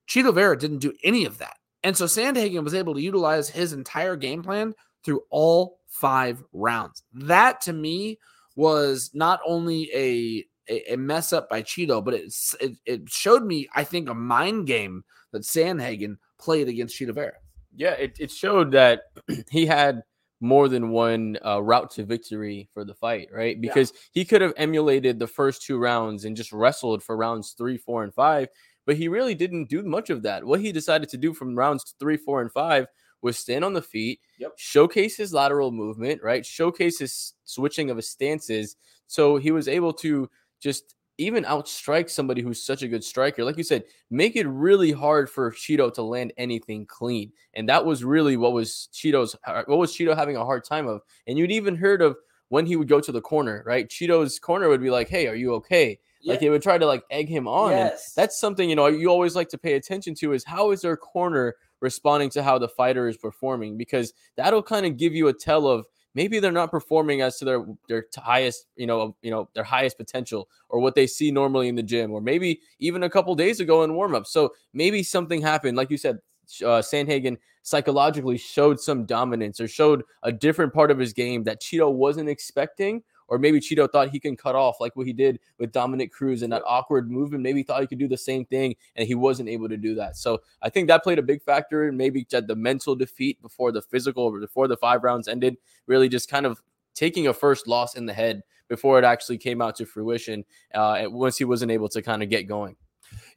Chito 0.07 0.33
Vera 0.33 0.57
didn't 0.57 0.79
do 0.79 0.93
any 1.03 1.25
of 1.25 1.37
that, 1.39 1.57
and 1.83 1.95
so 1.95 2.05
Sandhagen 2.05 2.63
was 2.63 2.73
able 2.73 2.93
to 2.93 3.01
utilize 3.01 3.49
his 3.49 3.73
entire 3.73 4.15
game 4.15 4.43
plan 4.43 4.73
through 5.03 5.21
all 5.29 5.79
five 5.87 6.43
rounds. 6.53 7.03
That 7.13 7.61
to 7.61 7.73
me 7.73 8.19
was 8.55 9.11
not 9.13 9.39
only 9.45 9.89
a 9.93 10.45
a, 10.67 10.95
mess 10.95 11.33
up 11.33 11.49
by 11.49 11.63
Chito, 11.63 12.03
but 12.03 12.13
it, 12.13 12.33
it, 12.59 12.77
it 12.85 13.09
showed 13.09 13.43
me, 13.43 13.67
I 13.75 13.83
think, 13.83 14.09
a 14.09 14.13
mind 14.13 14.67
game 14.67 15.03
that 15.31 15.41
Sandhagen 15.41 16.17
played 16.39 16.69
against 16.69 16.97
Chito 16.97 17.13
Vera. 17.13 17.33
Yeah, 17.75 17.91
it, 17.91 18.15
it 18.19 18.31
showed 18.31 18.71
that 18.71 19.01
he 19.49 19.65
had 19.65 20.03
more 20.39 20.67
than 20.67 20.89
one 20.89 21.37
uh, 21.45 21.61
route 21.61 21.91
to 21.91 22.03
victory 22.03 22.67
for 22.73 22.83
the 22.83 22.95
fight, 22.95 23.29
right? 23.31 23.59
Because 23.61 23.91
yeah. 23.91 23.99
he 24.11 24.25
could 24.25 24.41
have 24.41 24.53
emulated 24.57 25.19
the 25.19 25.27
first 25.27 25.61
two 25.61 25.77
rounds 25.77 26.25
and 26.25 26.35
just 26.35 26.51
wrestled 26.51 27.03
for 27.03 27.15
rounds 27.15 27.53
three, 27.57 27.77
four, 27.77 28.03
and 28.03 28.13
five, 28.13 28.47
but 28.85 28.95
he 28.95 29.07
really 29.07 29.35
didn't 29.35 29.69
do 29.69 29.83
much 29.83 30.09
of 30.09 30.23
that. 30.23 30.43
What 30.43 30.61
he 30.61 30.71
decided 30.71 31.09
to 31.09 31.17
do 31.17 31.33
from 31.33 31.57
rounds 31.57 31.95
three, 31.99 32.17
four, 32.17 32.41
and 32.41 32.51
five 32.51 32.87
was 33.21 33.37
stand 33.37 33.63
on 33.63 33.73
the 33.73 33.81
feet, 33.81 34.19
yep. 34.39 34.51
showcase 34.57 35.15
his 35.15 35.33
lateral 35.33 35.71
movement, 35.71 36.21
right? 36.23 36.45
Showcase 36.45 36.99
his 36.99 37.33
switching 37.45 37.89
of 37.89 37.97
his 37.97 38.09
stances. 38.09 38.75
So 39.07 39.37
he 39.37 39.51
was 39.51 39.67
able 39.67 39.93
to 39.93 40.29
just 40.59 40.95
even 41.17 41.43
outstrike 41.43 42.09
somebody 42.09 42.41
who's 42.41 42.63
such 42.63 42.81
a 42.81 42.87
good 42.87 43.03
striker. 43.03 43.43
Like 43.43 43.57
you 43.57 43.63
said, 43.63 43.83
make 44.09 44.35
it 44.35 44.47
really 44.47 44.91
hard 44.91 45.29
for 45.29 45.51
Chito 45.51 45.93
to 45.93 46.01
land 46.01 46.33
anything 46.37 46.85
clean. 46.85 47.31
And 47.53 47.69
that 47.69 47.85
was 47.85 48.03
really 48.03 48.37
what 48.37 48.53
was 48.53 48.89
Chito's 48.93 49.35
uh, 49.45 49.63
what 49.67 49.77
was 49.77 49.95
Chito 49.95 50.15
having 50.15 50.37
a 50.37 50.45
hard 50.45 50.63
time 50.63 50.87
of. 50.87 51.01
And 51.27 51.37
you'd 51.37 51.51
even 51.51 51.75
heard 51.75 52.01
of 52.01 52.17
when 52.49 52.65
he 52.65 52.75
would 52.75 52.87
go 52.87 52.99
to 52.99 53.11
the 53.11 53.21
corner, 53.21 53.63
right? 53.65 53.87
Chito's 53.87 54.39
corner 54.39 54.67
would 54.67 54.81
be 54.81 54.89
like, 54.89 55.09
"Hey, 55.09 55.27
are 55.27 55.35
you 55.35 55.53
okay?" 55.55 55.99
Yeah. 56.21 56.33
Like 56.33 56.39
they 56.39 56.49
would 56.49 56.61
try 56.61 56.77
to 56.77 56.85
like 56.85 57.03
egg 57.09 57.27
him 57.27 57.47
on. 57.47 57.71
Yes. 57.71 58.13
That's 58.13 58.39
something, 58.39 58.69
you 58.69 58.75
know, 58.75 58.87
you 58.87 59.09
always 59.09 59.35
like 59.35 59.49
to 59.49 59.57
pay 59.57 59.73
attention 59.73 60.15
to 60.15 60.33
is 60.33 60.43
how 60.43 60.71
is 60.71 60.81
their 60.81 60.97
corner 60.97 61.55
responding 61.79 62.29
to 62.29 62.43
how 62.43 62.57
the 62.57 62.67
fighter 62.67 63.07
is 63.07 63.17
performing 63.17 63.77
because 63.77 64.13
that'll 64.35 64.63
kind 64.63 64.85
of 64.85 64.97
give 64.97 65.13
you 65.13 65.27
a 65.27 65.33
tell 65.33 65.67
of 65.67 65.85
maybe 66.13 66.39
they're 66.39 66.51
not 66.51 66.71
performing 66.71 67.21
as 67.21 67.37
to 67.37 67.45
their 67.45 67.65
their 67.87 68.05
highest 68.17 68.67
you 68.75 68.85
know 68.85 69.15
you 69.21 69.31
know 69.31 69.49
their 69.55 69.63
highest 69.63 69.97
potential 69.97 70.47
or 70.69 70.79
what 70.79 70.95
they 70.95 71.07
see 71.07 71.31
normally 71.31 71.67
in 71.67 71.75
the 71.75 71.83
gym 71.83 72.11
or 72.11 72.21
maybe 72.21 72.61
even 72.79 73.03
a 73.03 73.09
couple 73.09 73.33
days 73.35 73.59
ago 73.59 73.83
in 73.83 73.93
warm 73.93 74.13
up 74.13 74.27
so 74.27 74.53
maybe 74.73 75.03
something 75.03 75.41
happened 75.41 75.75
like 75.75 75.89
you 75.89 75.97
said 75.97 76.19
uh, 76.63 76.81
Sandhagen 76.81 77.37
psychologically 77.63 78.37
showed 78.37 78.79
some 78.79 79.05
dominance 79.05 79.61
or 79.61 79.67
showed 79.67 80.03
a 80.23 80.31
different 80.31 80.73
part 80.73 80.91
of 80.91 80.99
his 80.99 81.13
game 81.13 81.43
that 81.45 81.61
Chito 81.61 81.91
wasn't 81.91 82.27
expecting 82.27 83.01
or 83.31 83.39
maybe 83.39 83.61
Chito 83.61 83.89
thought 83.89 84.09
he 84.09 84.19
can 84.19 84.35
cut 84.35 84.55
off 84.55 84.81
like 84.81 84.93
what 84.97 85.07
he 85.07 85.13
did 85.13 85.39
with 85.57 85.71
Dominick 85.71 86.11
Cruz 86.11 86.41
and 86.41 86.51
that 86.51 86.63
awkward 86.67 87.09
movement. 87.09 87.41
Maybe 87.41 87.63
thought 87.63 87.79
he 87.79 87.87
could 87.87 87.97
do 87.97 88.09
the 88.09 88.17
same 88.17 88.43
thing, 88.43 88.75
and 88.97 89.07
he 89.07 89.15
wasn't 89.15 89.47
able 89.47 89.69
to 89.69 89.77
do 89.77 89.95
that. 89.95 90.17
So 90.17 90.41
I 90.61 90.69
think 90.69 90.89
that 90.89 91.01
played 91.01 91.17
a 91.17 91.23
big 91.23 91.41
factor 91.41 91.87
in 91.87 91.95
maybe 91.95 92.27
the 92.29 92.55
mental 92.57 92.93
defeat 92.93 93.41
before 93.41 93.71
the 93.71 93.81
physical, 93.81 94.37
before 94.37 94.67
the 94.67 94.75
five 94.75 95.03
rounds 95.03 95.29
ended. 95.29 95.55
Really, 95.87 96.09
just 96.09 96.29
kind 96.29 96.45
of 96.45 96.61
taking 96.93 97.27
a 97.27 97.33
first 97.33 97.69
loss 97.69 97.95
in 97.95 98.05
the 98.05 98.13
head 98.13 98.43
before 98.67 98.99
it 98.99 99.05
actually 99.05 99.37
came 99.37 99.61
out 99.61 99.77
to 99.77 99.85
fruition. 99.85 100.43
Uh, 100.73 101.05
once 101.07 101.37
he 101.37 101.45
wasn't 101.45 101.71
able 101.71 101.87
to 101.87 102.01
kind 102.01 102.21
of 102.21 102.29
get 102.29 102.49
going. 102.49 102.75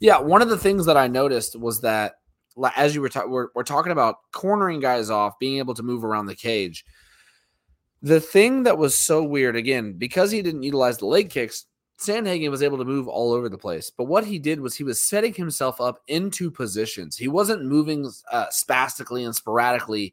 Yeah, 0.01 0.19
one 0.19 0.43
of 0.43 0.49
the 0.49 0.59
things 0.59 0.87
that 0.87 0.97
I 0.97 1.07
noticed 1.07 1.55
was 1.55 1.83
that 1.83 2.17
as 2.77 2.97
you 2.97 3.01
were, 3.01 3.09
ta- 3.09 3.27
we're, 3.27 3.49
we're 3.55 3.63
talking 3.63 3.93
about 3.93 4.17
cornering 4.33 4.81
guys 4.81 5.09
off, 5.09 5.39
being 5.39 5.59
able 5.59 5.75
to 5.75 5.83
move 5.85 6.05
around 6.05 6.27
the 6.27 6.35
cage. 6.35 6.85
The 8.05 8.21
thing 8.21 8.65
that 8.65 8.77
was 8.77 8.95
so 8.95 9.23
weird, 9.23 9.57
again, 9.57 9.95
because 9.95 10.31
he 10.31 10.43
didn't 10.43 10.63
utilize 10.63 10.99
the 10.99 11.07
leg 11.07 11.31
kicks, 11.31 11.65
Sandhagen 11.99 12.51
was 12.51 12.63
able 12.63 12.77
to 12.77 12.85
move 12.85 13.09
all 13.09 13.33
over 13.33 13.49
the 13.49 13.57
place. 13.57 13.91
But 13.91 14.05
what 14.05 14.27
he 14.27 14.39
did 14.39 14.61
was 14.61 14.75
he 14.75 14.85
was 14.85 15.01
setting 15.01 15.33
himself 15.33 15.81
up 15.81 16.03
into 16.07 16.51
positions. 16.51 17.17
He 17.17 17.29
wasn't 17.29 17.65
moving 17.65 18.13
uh, 18.31 18.51
spastically 18.51 19.25
and 19.25 19.35
sporadically, 19.35 20.13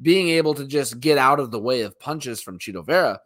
being 0.00 0.28
able 0.28 0.54
to 0.54 0.64
just 0.64 1.00
get 1.00 1.18
out 1.18 1.40
of 1.40 1.50
the 1.50 1.58
way 1.58 1.80
of 1.80 1.98
punches 1.98 2.40
from 2.40 2.60
Chito 2.60 2.86
Vera. 2.86 3.18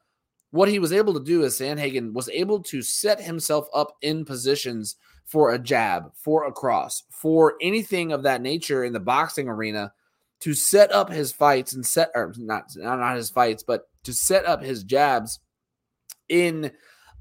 What 0.51 0.71
he 0.71 0.79
was 0.79 0.95
able 0.95 1.13
to 1.13 1.23
do 1.23 1.43
is 1.43 1.59
Sandhagen 1.59 2.15
was 2.15 2.31
able 2.31 2.63
to 2.63 2.81
set 2.81 3.21
himself 3.21 3.69
up 3.75 3.97
in 4.01 4.25
positions 4.25 4.97
for 5.27 5.53
a 5.53 5.59
jab, 5.59 6.11
for 6.15 6.47
a 6.47 6.53
cross, 6.53 7.03
for 7.11 7.57
anything 7.61 8.13
of 8.13 8.23
that 8.23 8.41
nature 8.41 8.83
in 8.83 8.95
the 8.95 9.01
boxing 9.01 9.47
arena 9.47 9.93
to 10.41 10.55
set 10.55 10.93
up 10.93 11.11
his 11.11 11.33
fights 11.33 11.73
and 11.75 11.85
set 11.85 12.11
or 12.15 12.33
not 12.39 12.65
not 12.77 13.17
his 13.17 13.31
fights, 13.31 13.63
but 13.63 13.89
to 14.07 14.15
set 14.15 14.47
up 14.47 14.63
his 14.63 14.83
jabs 14.83 15.41
in 16.29 16.73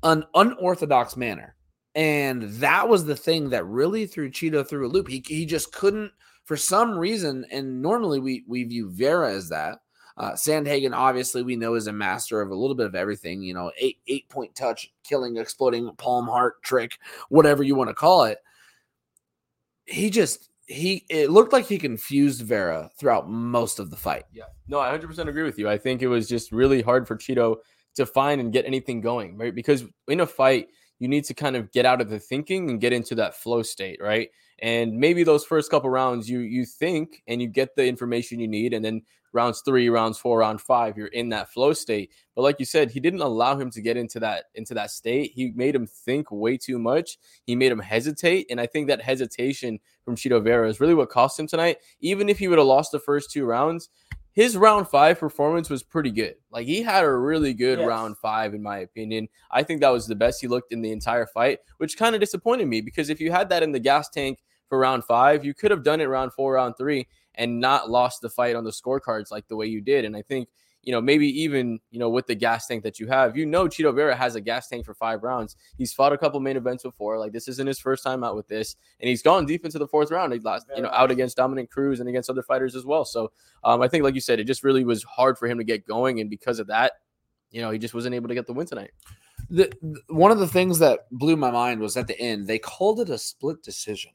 an 0.04 0.24
unorthodox 0.34 1.18
manner. 1.18 1.56
And 1.94 2.44
that 2.44 2.90
was 2.90 3.06
the 3.06 3.16
thing 3.16 3.50
that 3.50 3.66
really 3.66 4.06
threw 4.06 4.30
Chito 4.30 4.68
through 4.68 4.88
a 4.88 4.90
loop. 4.90 5.08
He, 5.08 5.24
he 5.26 5.46
just 5.46 5.72
couldn't, 5.72 6.12
for 6.44 6.58
some 6.58 6.98
reason, 6.98 7.46
and 7.52 7.82
normally 7.82 8.20
we, 8.20 8.44
we 8.48 8.64
view 8.64 8.90
Vera 8.90 9.32
as 9.32 9.50
that. 9.50 9.80
Uh, 10.18 10.32
Sandhagen, 10.32 10.96
obviously, 10.96 11.44
we 11.44 11.56
know 11.56 11.76
is 11.76 11.88
a 11.88 11.94
master 11.94 12.42
of 12.42 12.50
a 12.50 12.56
little 12.56 12.76
bit 12.76 12.86
of 12.86 12.96
everything. 12.96 13.42
You 13.42 13.54
know, 13.54 13.72
eight 13.78 13.98
eight 14.08 14.30
point 14.30 14.56
touch, 14.56 14.94
killing, 15.04 15.36
exploding 15.36 15.94
palm 15.98 16.26
heart 16.28 16.62
trick, 16.64 16.98
whatever 17.28 17.64
you 17.64 17.76
want 17.76 17.90
to 17.90 17.94
call 17.94 18.24
it. 18.24 18.38
He 19.86 20.10
just 20.10 20.50
he 20.68 21.06
it 21.10 21.30
looked 21.30 21.54
like 21.54 21.66
he 21.66 21.78
confused 21.78 22.42
Vera 22.42 22.90
throughout 22.98 23.30
most 23.30 23.80
of 23.80 23.90
the 23.90 23.96
fight. 23.96 24.24
Yeah. 24.34 24.46
No, 24.68 24.80
I 24.80 24.98
100% 24.98 25.28
agree 25.28 25.44
with 25.44 25.60
you. 25.60 25.70
I 25.70 25.78
think 25.78 26.02
it 26.02 26.08
was 26.08 26.28
just 26.28 26.52
really 26.52 26.82
hard 26.82 27.08
for 27.08 27.16
Chito 27.16 27.58
to 27.96 28.06
find 28.06 28.42
and 28.42 28.52
get 28.52 28.66
anything 28.66 29.02
going, 29.02 29.38
right? 29.38 29.54
Because 29.54 29.86
in 30.08 30.20
a 30.22 30.28
fight, 30.28 30.68
you 31.00 31.08
need 31.08 31.26
to 31.26 31.34
kind 31.34 31.56
of 31.56 31.72
get 31.72 31.86
out 31.86 32.02
of 32.02 32.10
the 32.10 32.20
thinking 32.20 32.70
and 32.70 32.82
get 32.82 32.94
into 32.94 33.16
that 33.16 33.36
flow 33.36 33.62
state, 33.62 34.00
right? 34.02 34.30
And 34.60 34.94
maybe 34.94 35.24
those 35.24 35.46
first 35.46 35.70
couple 35.70 35.90
rounds 35.90 36.30
you 36.30 36.40
you 36.40 36.66
think 36.66 37.22
and 37.28 37.42
you 37.42 37.48
get 37.48 37.76
the 37.76 37.86
information 37.86 38.40
you 38.40 38.48
need 38.48 38.74
and 38.74 38.84
then 38.84 39.02
rounds 39.36 39.62
3, 39.64 39.90
rounds 39.90 40.18
4, 40.18 40.40
round 40.40 40.62
5 40.62 40.98
you're 40.98 41.08
in 41.08 41.30
that 41.30 41.52
flow 41.52 41.74
state. 41.74 42.12
But 42.36 42.42
like 42.42 42.60
you 42.60 42.66
said, 42.66 42.90
he 42.90 43.00
didn't 43.00 43.22
allow 43.22 43.58
him 43.58 43.70
to 43.72 43.82
get 43.82 43.98
into 43.98 44.20
that 44.22 44.46
into 44.56 44.74
that 44.74 44.92
state. 44.92 45.32
He 45.36 45.52
made 45.56 45.76
him 45.76 45.86
think 45.86 46.32
way 46.32 46.58
too 46.58 46.80
much. 46.80 47.18
He 47.46 47.56
made 47.56 47.72
him 47.72 47.80
hesitate 47.80 48.48
and 48.50 48.60
I 48.60 48.66
think 48.66 48.88
that 48.88 49.02
hesitation 49.02 49.80
from 50.04 50.16
Chito 50.16 50.44
Vera 50.44 50.68
is 50.68 50.80
really 50.80 50.96
what 50.96 51.10
cost 51.10 51.40
him 51.40 51.48
tonight. 51.48 51.78
Even 52.00 52.30
if 52.30 52.40
he 52.40 52.48
would 52.48 52.58
have 52.58 52.68
lost 52.68 52.92
the 52.92 53.00
first 53.00 53.32
two 53.32 53.46
rounds, 53.46 53.90
his 54.36 54.58
round 54.58 54.88
five 54.90 55.18
performance 55.18 55.70
was 55.70 55.82
pretty 55.82 56.12
good. 56.12 56.36
Like 56.52 56.68
he 56.68 56.82
had 56.82 57.06
a 57.06 57.12
really 57.12 57.54
good 57.54 57.80
yes. 57.80 57.88
round 57.88 58.18
five, 58.18 58.54
in 58.54 58.62
my 58.62 58.80
opinion. 58.80 59.30
I 59.50 59.64
think 59.64 59.80
that 59.80 59.90
was 59.90 60.08
the 60.08 60.16
best 60.16 60.42
he 60.42 60.48
looked 60.48 60.74
in 60.74 60.82
the 60.82 60.92
entire 60.92 61.26
fight, 61.26 61.60
which 61.78 61.98
kind 61.98 62.16
of 62.16 62.22
disappointed 62.22 62.68
me 62.68 62.82
because 62.82 63.10
if 63.10 63.22
you 63.22 63.32
had 63.32 63.48
that 63.50 63.64
in 63.64 63.72
the 63.72 63.80
gas 63.80 64.10
tank 64.10 64.40
for 64.68 64.78
round 64.78 65.06
five, 65.06 65.46
you 65.46 65.54
could 65.54 65.72
have 65.72 65.84
done 65.84 66.02
it 66.02 66.10
round 66.10 66.34
four, 66.34 66.54
round 66.54 66.76
three, 66.78 67.08
and 67.38 67.60
not 67.60 67.90
lost 67.90 68.22
the 68.22 68.30
fight 68.30 68.56
on 68.56 68.64
the 68.64 68.72
scorecards 68.72 69.32
like 69.32 69.48
the 69.48 69.56
way 69.56 69.66
you 69.66 69.82
did. 69.82 70.06
And 70.06 70.16
I 70.16 70.22
think 70.22 70.48
you 70.86 70.92
know, 70.92 71.02
maybe 71.02 71.28
even, 71.42 71.80
you 71.90 71.98
know, 72.00 72.10
with 72.10 72.28
the 72.28 72.36
gas 72.36 72.68
tank 72.68 72.84
that 72.84 73.00
you 73.00 73.08
have, 73.08 73.36
you 73.36 73.46
know, 73.46 73.66
Chito 73.66 73.94
Vera 73.94 74.16
has 74.16 74.36
a 74.36 74.42
gas 74.42 74.68
tank 74.68 74.86
for 74.86 74.94
five 74.94 75.24
rounds. 75.24 75.56
He's 75.80 75.92
fought 75.92 76.14
a 76.14 76.18
couple 76.18 76.40
main 76.40 76.58
events 76.58 76.84
before. 76.84 77.18
Like 77.18 77.34
this 77.34 77.48
isn't 77.48 77.66
his 77.66 77.80
first 77.80 78.04
time 78.04 78.24
out 78.24 78.36
with 78.36 78.48
this, 78.48 78.76
and 79.02 79.10
he's 79.10 79.24
gone 79.24 79.48
deep 79.48 79.66
into 79.66 79.80
the 79.80 79.88
fourth 79.88 80.12
round. 80.12 80.32
He 80.32 80.40
lost, 80.40 80.68
you 80.76 80.84
know, 80.84 80.92
out 80.94 81.10
against 81.10 81.38
Dominick 81.38 81.72
Cruz 81.72 82.00
and 82.00 82.08
against 82.08 82.30
other 82.30 82.44
fighters 82.44 82.76
as 82.76 82.86
well. 82.86 83.04
So 83.04 83.32
um, 83.64 83.82
I 83.82 83.88
think, 83.88 84.04
like 84.04 84.14
you 84.14 84.22
said, 84.22 84.40
it 84.40 84.46
just 84.46 84.64
really 84.64 84.86
was 84.86 85.04
hard 85.04 85.40
for 85.40 85.48
him 85.48 85.58
to 85.58 85.64
get 85.64 85.88
going, 85.88 86.20
and 86.20 86.30
because 86.30 86.60
of 86.60 86.68
that, 86.68 86.94
you 87.50 87.62
know, 87.62 87.72
he 87.72 87.80
just 87.80 87.96
wasn't 87.96 88.14
able 88.14 88.28
to 88.28 88.36
get 88.36 88.46
the 88.46 88.54
win 88.54 88.68
tonight. 88.68 88.92
The, 89.50 89.72
one 90.08 90.32
of 90.32 90.40
the 90.40 90.48
things 90.48 90.80
that 90.80 91.10
blew 91.12 91.36
my 91.36 91.52
mind 91.52 91.82
was 91.82 91.98
at 91.98 92.08
the 92.08 92.20
end 92.20 92.48
they 92.48 92.58
called 92.60 93.00
it 93.00 93.10
a 93.10 93.18
split 93.18 93.64
decision. 93.64 94.12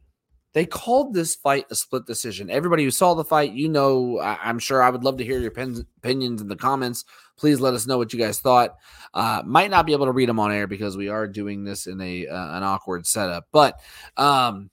They 0.52 0.66
called 0.66 1.14
this 1.14 1.37
fight 1.37 1.66
a 1.71 1.76
split 1.76 2.07
decision. 2.07 2.50
Everybody 2.50 2.83
who 2.83 2.90
saw 2.90 3.14
the 3.14 3.25
fight, 3.25 3.52
you 3.52 3.69
know, 3.69 4.19
I, 4.19 4.50
am 4.50 4.59
sure 4.59 4.83
I 4.83 4.90
would 4.90 5.04
love 5.04 5.16
to 5.19 5.25
hear 5.25 5.38
your 5.38 5.52
pen, 5.52 5.87
opinions 5.99 6.40
in 6.40 6.49
the 6.49 6.57
comments. 6.57 7.04
Please 7.37 7.61
let 7.61 7.75
us 7.75 7.87
know 7.87 7.99
what 7.99 8.12
you 8.12 8.19
guys 8.19 8.40
thought. 8.40 8.75
Uh, 9.14 9.42
might 9.47 9.71
not 9.71 9.87
be 9.87 9.92
able 9.92 10.07
to 10.07 10.12
read 10.12 10.28
them 10.28 10.40
on 10.40 10.50
air 10.50 10.66
because 10.66 10.97
we 10.97 11.09
are 11.09 11.28
doing 11.28 11.62
this 11.62 11.87
in 11.87 12.00
a 12.00 12.26
uh, 12.26 12.57
an 12.57 12.64
awkward 12.64 13.07
setup, 13.07 13.47
but 13.52 13.80
um, 14.16 14.71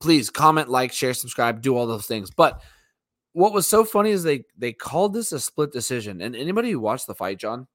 please 0.00 0.30
comment, 0.30 0.68
like, 0.68 0.92
share, 0.92 1.14
subscribe, 1.14 1.62
do 1.62 1.76
all 1.76 1.86
those 1.86 2.06
things. 2.06 2.30
But 2.30 2.62
what 3.32 3.52
was 3.52 3.66
so 3.66 3.84
funny 3.84 4.10
is 4.10 4.22
they 4.22 4.44
they 4.56 4.72
called 4.72 5.14
this 5.14 5.32
a 5.32 5.40
split 5.40 5.72
decision. 5.72 6.20
And 6.20 6.36
anybody 6.36 6.70
who 6.70 6.80
watched 6.80 7.08
the 7.08 7.14
fight, 7.14 7.38
John, 7.38 7.66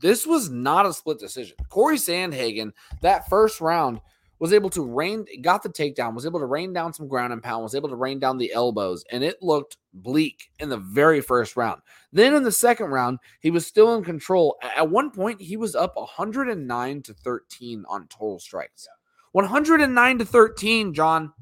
this 0.00 0.26
was 0.26 0.50
not 0.50 0.86
a 0.86 0.92
split 0.92 1.18
decision. 1.18 1.56
Cory 1.68 1.96
Sandhagen, 1.96 2.72
that 3.02 3.28
first 3.28 3.60
round 3.60 4.00
was 4.38 4.52
able 4.52 4.70
to 4.70 4.84
rain, 4.84 5.26
got 5.42 5.62
the 5.62 5.68
takedown, 5.68 6.14
was 6.14 6.26
able 6.26 6.40
to 6.40 6.46
rain 6.46 6.72
down 6.72 6.92
some 6.92 7.08
ground 7.08 7.32
and 7.32 7.42
pound, 7.42 7.62
was 7.62 7.74
able 7.74 7.88
to 7.88 7.96
rain 7.96 8.18
down 8.18 8.38
the 8.38 8.52
elbows, 8.52 9.04
and 9.10 9.24
it 9.24 9.42
looked 9.42 9.76
bleak 9.92 10.50
in 10.60 10.68
the 10.68 10.76
very 10.76 11.20
first 11.20 11.56
round. 11.56 11.80
Then 12.12 12.34
in 12.34 12.44
the 12.44 12.52
second 12.52 12.86
round, 12.86 13.18
he 13.40 13.50
was 13.50 13.66
still 13.66 13.94
in 13.94 14.04
control. 14.04 14.56
At 14.62 14.90
one 14.90 15.10
point, 15.10 15.40
he 15.40 15.56
was 15.56 15.74
up 15.74 15.96
109 15.96 17.02
to 17.02 17.14
13 17.14 17.84
on 17.88 18.06
total 18.08 18.38
strikes. 18.38 18.86
109 19.32 20.18
to 20.18 20.24
13, 20.24 20.94
John, 20.94 21.32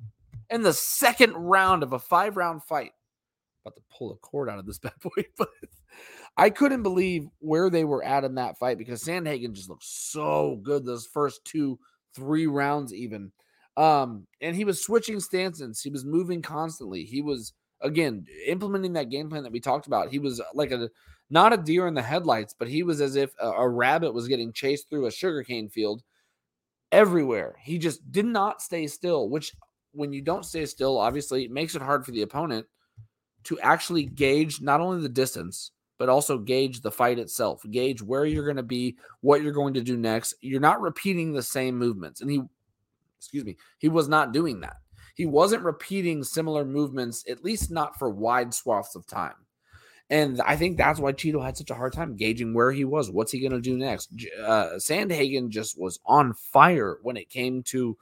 in 0.50 0.62
the 0.62 0.72
second 0.72 1.32
round 1.34 1.82
of 1.82 1.92
a 1.92 1.98
five 1.98 2.36
round 2.36 2.62
fight. 2.62 2.92
About 3.64 3.76
to 3.76 3.82
pull 3.96 4.12
a 4.12 4.16
cord 4.16 4.48
out 4.48 4.58
of 4.58 4.66
this 4.66 4.78
bad 4.80 4.94
boy, 5.02 5.24
but 5.36 5.48
I 6.36 6.50
couldn't 6.50 6.82
believe 6.82 7.28
where 7.38 7.70
they 7.70 7.84
were 7.84 8.04
at 8.04 8.24
in 8.24 8.34
that 8.36 8.58
fight 8.58 8.78
because 8.78 9.02
Sandhagen 9.02 9.52
just 9.52 9.68
looked 9.68 9.84
so 9.84 10.60
good 10.62 10.84
those 10.84 11.06
first 11.06 11.44
two 11.44 11.78
three 12.16 12.46
rounds 12.46 12.92
even. 12.92 13.30
Um, 13.76 14.26
and 14.40 14.56
he 14.56 14.64
was 14.64 14.82
switching 14.82 15.20
stances. 15.20 15.80
He 15.80 15.90
was 15.90 16.04
moving 16.04 16.42
constantly. 16.42 17.04
He 17.04 17.22
was 17.22 17.52
again 17.82 18.24
implementing 18.46 18.94
that 18.94 19.10
game 19.10 19.28
plan 19.28 19.42
that 19.42 19.52
we 19.52 19.60
talked 19.60 19.86
about. 19.86 20.10
He 20.10 20.18
was 20.18 20.40
uh, 20.40 20.44
like 20.54 20.72
a 20.72 20.88
not 21.28 21.52
a 21.52 21.58
deer 21.58 21.86
in 21.86 21.94
the 21.94 22.02
headlights, 22.02 22.54
but 22.58 22.68
he 22.68 22.82
was 22.82 23.00
as 23.00 23.16
if 23.16 23.32
a, 23.38 23.48
a 23.48 23.68
rabbit 23.68 24.14
was 24.14 24.28
getting 24.28 24.52
chased 24.52 24.88
through 24.88 25.06
a 25.06 25.12
sugarcane 25.12 25.68
field 25.68 26.02
everywhere. 26.90 27.56
He 27.62 27.78
just 27.78 28.10
did 28.10 28.26
not 28.26 28.62
stay 28.62 28.86
still, 28.86 29.28
which 29.28 29.52
when 29.92 30.12
you 30.12 30.22
don't 30.22 30.44
stay 30.44 30.66
still, 30.66 30.98
obviously 30.98 31.44
it 31.44 31.50
makes 31.50 31.74
it 31.74 31.82
hard 31.82 32.04
for 32.04 32.12
the 32.12 32.22
opponent 32.22 32.66
to 33.44 33.58
actually 33.60 34.04
gauge 34.04 34.60
not 34.60 34.80
only 34.80 35.02
the 35.02 35.08
distance, 35.08 35.72
but 35.98 36.08
also 36.08 36.38
gauge 36.38 36.80
the 36.80 36.90
fight 36.90 37.18
itself, 37.18 37.62
gauge 37.70 38.02
where 38.02 38.24
you're 38.24 38.44
going 38.44 38.56
to 38.56 38.62
be, 38.62 38.96
what 39.20 39.42
you're 39.42 39.52
going 39.52 39.74
to 39.74 39.80
do 39.80 39.96
next. 39.96 40.34
You're 40.40 40.60
not 40.60 40.80
repeating 40.80 41.32
the 41.32 41.42
same 41.42 41.76
movements. 41.76 42.20
And 42.20 42.30
he, 42.30 42.42
excuse 43.18 43.44
me, 43.44 43.56
he 43.78 43.88
was 43.88 44.08
not 44.08 44.32
doing 44.32 44.60
that. 44.60 44.76
He 45.14 45.26
wasn't 45.26 45.62
repeating 45.62 46.22
similar 46.22 46.64
movements, 46.64 47.24
at 47.28 47.42
least 47.42 47.70
not 47.70 47.98
for 47.98 48.10
wide 48.10 48.52
swaths 48.52 48.94
of 48.94 49.06
time. 49.06 49.34
And 50.08 50.40
I 50.42 50.54
think 50.54 50.76
that's 50.76 51.00
why 51.00 51.12
Chito 51.12 51.44
had 51.44 51.56
such 51.56 51.70
a 51.70 51.74
hard 51.74 51.92
time 51.92 52.14
gauging 52.14 52.54
where 52.54 52.70
he 52.70 52.84
was. 52.84 53.10
What's 53.10 53.32
he 53.32 53.40
going 53.40 53.52
to 53.52 53.60
do 53.60 53.76
next? 53.76 54.10
Uh, 54.40 54.74
Sandhagen 54.76 55.48
just 55.48 55.80
was 55.80 55.98
on 56.06 56.34
fire 56.34 56.98
when 57.02 57.16
it 57.16 57.28
came 57.28 57.62
to 57.64 57.96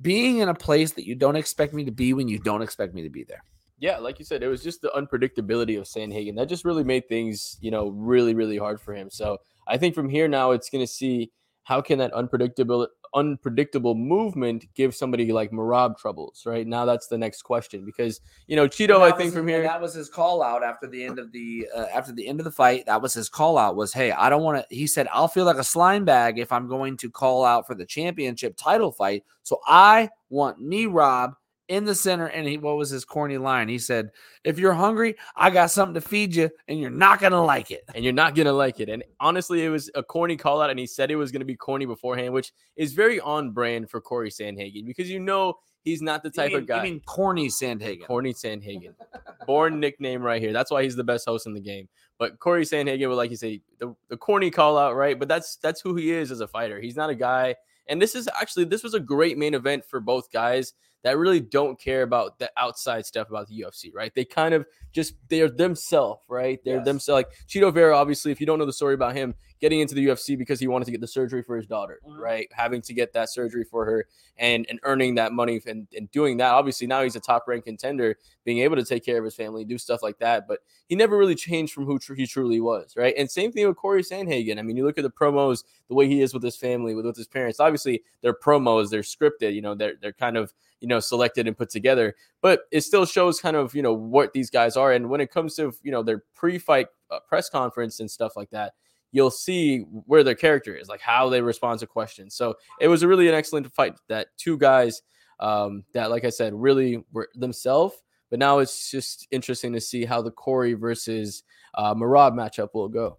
being 0.00 0.38
in 0.38 0.48
a 0.48 0.54
place 0.54 0.92
that 0.92 1.06
you 1.06 1.14
don't 1.14 1.36
expect 1.36 1.72
me 1.72 1.84
to 1.84 1.92
be 1.92 2.14
when 2.14 2.26
you 2.26 2.38
don't 2.38 2.62
expect 2.62 2.94
me 2.94 3.02
to 3.02 3.10
be 3.10 3.22
there 3.24 3.44
yeah, 3.78 3.98
like 3.98 4.18
you 4.18 4.24
said, 4.24 4.42
it 4.42 4.48
was 4.48 4.62
just 4.62 4.80
the 4.80 4.90
unpredictability 4.96 5.78
of 5.78 5.84
Sandhagen 5.84 6.36
that 6.36 6.48
just 6.48 6.64
really 6.64 6.84
made 6.84 7.08
things, 7.08 7.58
you 7.60 7.70
know, 7.70 7.88
really, 7.88 8.34
really 8.34 8.56
hard 8.56 8.80
for 8.80 8.94
him. 8.94 9.10
So 9.10 9.38
I 9.66 9.76
think 9.76 9.94
from 9.94 10.08
here 10.08 10.28
now, 10.28 10.52
it's 10.52 10.70
going 10.70 10.84
to 10.84 10.90
see 10.90 11.30
how 11.64 11.80
can 11.80 11.98
that 11.98 12.12
unpredictable 12.12 12.86
unpredictable 13.14 13.94
movement 13.94 14.66
give 14.74 14.94
somebody 14.94 15.32
like 15.32 15.50
Merab 15.50 15.98
troubles, 15.98 16.44
right? 16.46 16.66
Now 16.66 16.84
that's 16.84 17.08
the 17.08 17.18
next 17.18 17.42
question 17.42 17.84
because 17.84 18.20
you 18.46 18.54
know 18.54 18.68
Chito, 18.68 19.00
I 19.00 19.16
think 19.16 19.32
from 19.32 19.48
here 19.48 19.62
that 19.62 19.80
was 19.80 19.94
his 19.94 20.08
call 20.08 20.42
out 20.42 20.62
after 20.62 20.86
the 20.86 21.02
end 21.02 21.18
of 21.18 21.32
the 21.32 21.66
uh, 21.74 21.86
after 21.92 22.12
the 22.12 22.28
end 22.28 22.38
of 22.40 22.44
the 22.44 22.52
fight. 22.52 22.86
That 22.86 23.02
was 23.02 23.14
his 23.14 23.28
call 23.28 23.58
out 23.58 23.74
was, 23.74 23.92
hey, 23.92 24.12
I 24.12 24.30
don't 24.30 24.42
want 24.42 24.58
to. 24.58 24.74
He 24.74 24.86
said, 24.86 25.08
I'll 25.12 25.28
feel 25.28 25.44
like 25.44 25.56
a 25.56 25.64
slime 25.64 26.04
bag 26.04 26.38
if 26.38 26.52
I'm 26.52 26.68
going 26.68 26.96
to 26.98 27.10
call 27.10 27.44
out 27.44 27.66
for 27.66 27.74
the 27.74 27.84
championship 27.84 28.56
title 28.56 28.92
fight. 28.92 29.24
So 29.42 29.58
I 29.66 30.10
want 30.30 30.60
Merab 30.62 31.34
in 31.68 31.84
the 31.84 31.94
center. 31.94 32.26
And 32.26 32.46
he, 32.46 32.58
what 32.58 32.76
was 32.76 32.90
his 32.90 33.04
corny 33.04 33.38
line? 33.38 33.68
He 33.68 33.78
said, 33.78 34.10
If 34.44 34.58
you're 34.58 34.74
hungry, 34.74 35.16
I 35.34 35.50
got 35.50 35.70
something 35.70 35.94
to 35.94 36.00
feed 36.00 36.34
you, 36.34 36.50
and 36.68 36.80
you're 36.80 36.90
not 36.90 37.20
going 37.20 37.32
to 37.32 37.40
like 37.40 37.70
it. 37.70 37.84
And 37.94 38.04
you're 38.04 38.12
not 38.12 38.34
going 38.34 38.46
to 38.46 38.52
like 38.52 38.80
it. 38.80 38.88
And 38.88 39.04
honestly, 39.20 39.64
it 39.64 39.68
was 39.68 39.90
a 39.94 40.02
corny 40.02 40.36
call 40.36 40.60
out, 40.60 40.70
and 40.70 40.78
he 40.78 40.86
said 40.86 41.10
it 41.10 41.16
was 41.16 41.32
going 41.32 41.40
to 41.40 41.46
be 41.46 41.56
corny 41.56 41.86
beforehand, 41.86 42.32
which 42.32 42.52
is 42.76 42.92
very 42.92 43.20
on 43.20 43.50
brand 43.50 43.90
for 43.90 44.00
Cory 44.00 44.30
Sandhagen 44.30 44.86
because 44.86 45.10
you 45.10 45.20
know 45.20 45.54
he's 45.82 46.02
not 46.02 46.22
the 46.22 46.30
type 46.30 46.50
mean, 46.50 46.58
of 46.58 46.66
guy. 46.66 46.78
I 46.78 46.82
mean 46.82 47.00
corny 47.00 47.48
Sandhagen? 47.48 48.06
Corny 48.06 48.34
Sandhagen. 48.34 48.94
Born 49.46 49.80
nickname 49.80 50.22
right 50.22 50.42
here. 50.42 50.52
That's 50.52 50.70
why 50.70 50.82
he's 50.82 50.96
the 50.96 51.04
best 51.04 51.26
host 51.26 51.46
in 51.46 51.54
the 51.54 51.60
game. 51.60 51.88
But 52.18 52.38
Cory 52.38 52.64
Sandhagen 52.64 53.08
would 53.08 53.16
like 53.16 53.30
you 53.30 53.36
say 53.36 53.60
the, 53.78 53.94
the 54.08 54.16
corny 54.16 54.50
call 54.50 54.78
out, 54.78 54.96
right? 54.96 55.18
But 55.18 55.28
that's 55.28 55.56
that's 55.56 55.80
who 55.80 55.94
he 55.94 56.12
is 56.12 56.30
as 56.30 56.40
a 56.40 56.48
fighter. 56.48 56.80
He's 56.80 56.96
not 56.96 57.10
a 57.10 57.14
guy. 57.14 57.56
And 57.88 58.02
this 58.02 58.14
is 58.14 58.28
actually 58.40 58.64
this 58.64 58.82
was 58.82 58.94
a 58.94 59.00
great 59.00 59.38
main 59.38 59.54
event 59.54 59.84
for 59.84 60.00
both 60.00 60.32
guys 60.32 60.72
that 61.06 61.18
really 61.18 61.38
don't 61.38 61.78
care 61.78 62.02
about 62.02 62.36
the 62.40 62.50
outside 62.56 63.06
stuff 63.06 63.30
about 63.30 63.46
the 63.46 63.60
UFC, 63.60 63.94
right? 63.94 64.12
They 64.12 64.24
kind 64.24 64.52
of 64.52 64.66
just 64.92 65.14
they're 65.28 65.48
themselves, 65.48 66.20
right? 66.28 66.58
They're 66.64 66.78
yes. 66.78 66.84
themselves. 66.84 67.24
Like 67.24 67.28
Chito 67.46 67.72
Vera, 67.72 67.96
obviously, 67.96 68.32
if 68.32 68.40
you 68.40 68.46
don't 68.46 68.58
know 68.58 68.66
the 68.66 68.72
story 68.72 68.94
about 68.94 69.14
him, 69.14 69.36
getting 69.60 69.80
into 69.80 69.94
the 69.94 70.06
UFC 70.06 70.36
because 70.36 70.60
he 70.60 70.68
wanted 70.68 70.84
to 70.84 70.90
get 70.90 71.00
the 71.00 71.06
surgery 71.06 71.42
for 71.42 71.56
his 71.56 71.66
daughter, 71.66 72.00
mm-hmm. 72.06 72.20
right? 72.20 72.48
Having 72.52 72.82
to 72.82 72.94
get 72.94 73.12
that 73.14 73.30
surgery 73.30 73.64
for 73.64 73.84
her 73.84 74.06
and 74.38 74.66
and 74.68 74.78
earning 74.82 75.14
that 75.16 75.32
money 75.32 75.60
and, 75.66 75.86
and 75.96 76.10
doing 76.10 76.36
that. 76.38 76.52
Obviously, 76.52 76.86
now 76.86 77.02
he's 77.02 77.16
a 77.16 77.20
top 77.20 77.44
ranked 77.46 77.66
contender, 77.66 78.16
being 78.44 78.58
able 78.58 78.76
to 78.76 78.84
take 78.84 79.04
care 79.04 79.18
of 79.18 79.24
his 79.24 79.34
family, 79.34 79.64
do 79.64 79.78
stuff 79.78 80.02
like 80.02 80.18
that. 80.18 80.46
But 80.46 80.60
he 80.88 80.94
never 80.94 81.16
really 81.16 81.34
changed 81.34 81.72
from 81.72 81.84
who 81.84 81.98
tr- 81.98 82.14
he 82.14 82.26
truly 82.26 82.60
was, 82.60 82.94
right? 82.96 83.14
And 83.16 83.30
same 83.30 83.52
thing 83.52 83.66
with 83.66 83.76
Cory 83.76 84.02
Sandhagen. 84.02 84.58
I 84.58 84.62
mean, 84.62 84.76
you 84.76 84.84
look 84.84 84.98
at 84.98 85.04
the 85.04 85.10
promos, 85.10 85.64
the 85.88 85.94
way 85.94 86.06
he 86.06 86.20
is 86.20 86.34
with 86.34 86.42
his 86.42 86.56
family, 86.56 86.94
with, 86.94 87.06
with 87.06 87.16
his 87.16 87.28
parents. 87.28 87.60
Obviously, 87.60 88.02
they're 88.22 88.34
promos, 88.34 88.90
they're 88.90 89.00
scripted, 89.00 89.54
you 89.54 89.62
know, 89.62 89.74
they're 89.74 89.94
they're 90.00 90.12
kind 90.12 90.36
of 90.36 90.52
you 90.80 90.88
know 90.88 91.00
selected 91.00 91.46
and 91.46 91.56
put 91.56 91.70
together 91.70 92.14
but 92.42 92.62
it 92.70 92.82
still 92.82 93.06
shows 93.06 93.40
kind 93.40 93.56
of 93.56 93.74
you 93.74 93.82
know 93.82 93.94
what 93.94 94.32
these 94.32 94.50
guys 94.50 94.76
are 94.76 94.92
and 94.92 95.08
when 95.08 95.20
it 95.20 95.30
comes 95.30 95.54
to 95.54 95.72
you 95.82 95.90
know 95.90 96.02
their 96.02 96.22
pre-fight 96.34 96.88
uh, 97.10 97.18
press 97.26 97.48
conference 97.48 98.00
and 98.00 98.10
stuff 98.10 98.36
like 98.36 98.50
that 98.50 98.74
you'll 99.16 99.30
see 99.30 99.78
where 100.04 100.22
their 100.22 100.34
character 100.34 100.76
is, 100.76 100.88
like 100.88 101.00
how 101.00 101.30
they 101.30 101.40
respond 101.40 101.80
to 101.80 101.86
questions. 101.86 102.36
So 102.36 102.54
it 102.80 102.88
was 102.88 103.02
a 103.02 103.08
really 103.08 103.28
an 103.28 103.34
excellent 103.34 103.72
fight 103.72 103.94
that 104.08 104.28
two 104.36 104.58
guys 104.58 105.00
um, 105.40 105.84
that, 105.94 106.10
like 106.10 106.24
I 106.24 106.30
said, 106.30 106.52
really 106.54 107.02
were 107.12 107.28
themselves. 107.34 107.96
But 108.28 108.40
now 108.40 108.58
it's 108.58 108.90
just 108.90 109.26
interesting 109.30 109.72
to 109.72 109.80
see 109.80 110.04
how 110.04 110.20
the 110.20 110.30
Cory 110.30 110.74
versus 110.74 111.44
uh, 111.74 111.94
Merab 111.94 112.34
matchup 112.34 112.74
will 112.74 112.88
go. 112.88 113.18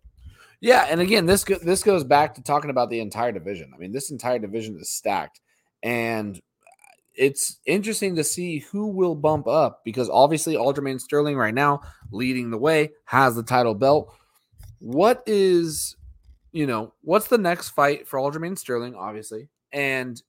Yeah, 0.60 0.86
and 0.90 1.02
again, 1.02 1.26
this 1.26 1.44
go- 1.44 1.60
this 1.62 1.84
goes 1.84 2.04
back 2.04 2.36
to 2.36 2.44
talking 2.44 2.70
about 2.70 2.90
the 2.90 3.00
entire 3.00 3.32
division. 3.32 3.72
I 3.74 3.78
mean, 3.78 3.92
this 3.92 4.12
entire 4.12 4.40
division 4.40 4.78
is 4.80 4.90
stacked, 4.90 5.40
and 5.82 6.40
it's 7.16 7.58
interesting 7.66 8.16
to 8.16 8.24
see 8.24 8.60
who 8.60 8.88
will 8.88 9.16
bump 9.16 9.48
up 9.48 9.82
because 9.84 10.10
obviously 10.10 10.56
Aljamain 10.56 11.02
Sterling 11.02 11.36
right 11.36 11.54
now 11.54 11.82
leading 12.12 12.52
the 12.52 12.58
way 12.58 12.92
has 13.06 13.36
the 13.36 13.44
title 13.44 13.74
belt. 13.74 14.14
What 14.80 15.24
is, 15.26 15.96
you 16.52 16.68
know, 16.68 16.94
what's 17.02 17.28
the 17.28 17.38
next 17.38 17.70
fight 17.70 18.08
for 18.08 18.20
Aljamain 18.20 18.58
Sterling? 18.58 18.96
Obviously, 18.96 19.50
and 19.72 20.22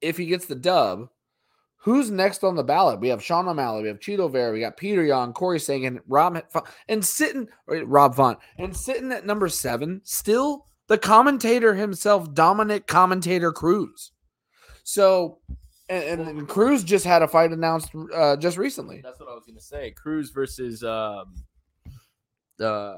if 0.00 0.16
he 0.16 0.26
gets 0.26 0.46
the 0.46 0.54
dub, 0.54 1.08
who's 1.76 2.10
next 2.10 2.44
on 2.44 2.56
the 2.56 2.64
ballot? 2.64 3.00
We 3.00 3.08
have 3.08 3.22
Sean 3.22 3.48
O'Malley, 3.48 3.82
we 3.82 3.88
have 3.88 4.00
Chito 4.00 4.30
Vera, 4.30 4.52
we 4.52 4.60
got 4.60 4.76
Petr 4.76 5.06
Yan, 5.06 5.32
Cory 5.32 5.58
Sandhagen, 5.58 6.00
Rob, 6.06 6.42
and 6.88 7.04
sitting 7.04 7.48
Rob 7.66 8.14
Font, 8.14 8.38
and 8.58 8.76
sitting 8.76 9.12
at 9.12 9.26
number 9.26 9.48
seven, 9.48 10.00
still 10.04 10.66
the 10.88 10.98
commentator 10.98 11.74
himself, 11.74 12.32
Dominick 12.34 12.86
Commentator 12.86 13.52
Cruz. 13.52 14.12
So, 14.82 15.38
and, 15.88 16.20
and, 16.20 16.48
Cruz 16.48 16.82
just 16.82 17.04
had 17.04 17.22
a 17.22 17.28
fight 17.28 17.52
announced 17.52 17.90
uh, 18.14 18.36
just 18.36 18.58
recently. 18.58 19.00
That's 19.02 19.20
what 19.20 19.28
I 19.28 19.34
was 19.34 19.44
going 19.44 19.56
to 19.56 19.62
say. 19.62 19.92
Cruz 19.92 20.30
versus 20.30 20.82
um, 20.82 21.34
uh, 22.60 22.96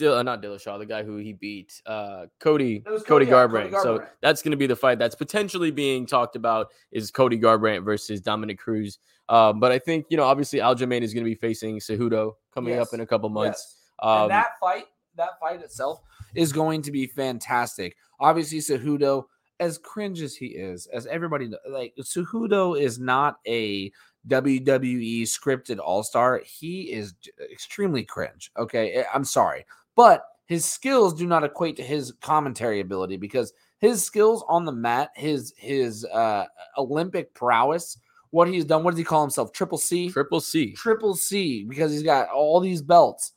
Dill, 0.00 0.14
uh, 0.14 0.22
not 0.22 0.42
Dillashaw, 0.42 0.78
the 0.78 0.86
guy 0.86 1.02
who 1.02 1.18
he 1.18 1.34
beat, 1.34 1.80
uh, 1.84 2.24
Cody, 2.40 2.80
Cody, 2.80 3.04
Cody, 3.04 3.26
Garbrandt. 3.26 3.70
Cody 3.70 3.70
Garbrandt. 3.70 3.82
So 3.82 4.04
that's 4.22 4.42
going 4.42 4.52
to 4.52 4.56
be 4.56 4.66
the 4.66 4.74
fight 4.74 4.98
that's 4.98 5.14
potentially 5.14 5.70
being 5.70 6.06
talked 6.06 6.36
about 6.36 6.68
is 6.90 7.10
Cody 7.10 7.38
Garbrandt 7.38 7.84
versus 7.84 8.20
Dominick 8.20 8.58
Cruz. 8.58 8.98
Um, 9.28 9.60
but 9.60 9.72
I 9.72 9.78
think 9.78 10.06
you 10.08 10.16
know, 10.16 10.24
obviously, 10.24 10.58
Aljamain 10.58 11.02
is 11.02 11.12
going 11.12 11.24
to 11.24 11.30
be 11.30 11.34
facing 11.34 11.78
Cejudo 11.78 12.32
coming 12.52 12.74
yes. 12.74 12.88
up 12.88 12.94
in 12.94 13.00
a 13.00 13.06
couple 13.06 13.28
months. 13.28 13.76
Yes. 14.02 14.10
Um, 14.10 14.22
and 14.22 14.30
that 14.30 14.58
fight, 14.58 14.84
that 15.16 15.38
fight 15.38 15.60
itself 15.60 16.00
is 16.34 16.52
going 16.52 16.80
to 16.82 16.90
be 16.90 17.06
fantastic. 17.06 17.94
Obviously, 18.18 18.58
Cejudo, 18.58 19.24
as 19.60 19.76
cringe 19.76 20.22
as 20.22 20.34
he 20.34 20.46
is, 20.46 20.86
as 20.86 21.06
everybody 21.06 21.50
like 21.68 21.94
Cejudo 22.00 22.80
is 22.80 22.98
not 22.98 23.38
a 23.46 23.92
WWE 24.28 25.22
scripted 25.22 25.78
all 25.78 26.02
star. 26.02 26.42
He 26.44 26.92
is 26.92 27.14
extremely 27.50 28.04
cringe. 28.04 28.50
Okay, 28.56 28.92
eh, 28.92 29.04
I'm 29.12 29.24
sorry 29.24 29.64
but 30.00 30.24
his 30.46 30.64
skills 30.64 31.12
do 31.12 31.26
not 31.26 31.44
equate 31.44 31.76
to 31.76 31.82
his 31.82 32.12
commentary 32.22 32.80
ability 32.80 33.18
because 33.18 33.52
his 33.80 34.02
skills 34.02 34.42
on 34.48 34.64
the 34.64 34.72
mat, 34.72 35.10
his 35.14 35.52
his 35.58 36.06
uh, 36.06 36.46
Olympic 36.78 37.34
prowess, 37.34 37.98
what 38.30 38.48
he's 38.48 38.64
done. 38.64 38.82
What 38.82 38.92
does 38.92 38.98
he 38.98 39.04
call 39.04 39.20
himself? 39.20 39.52
Triple 39.52 39.76
C. 39.76 40.08
Triple 40.08 40.40
C. 40.40 40.72
Triple 40.72 41.14
C 41.14 41.64
because 41.64 41.92
he's 41.92 42.02
got 42.02 42.30
all 42.30 42.60
these 42.60 42.80
belts. 42.80 43.32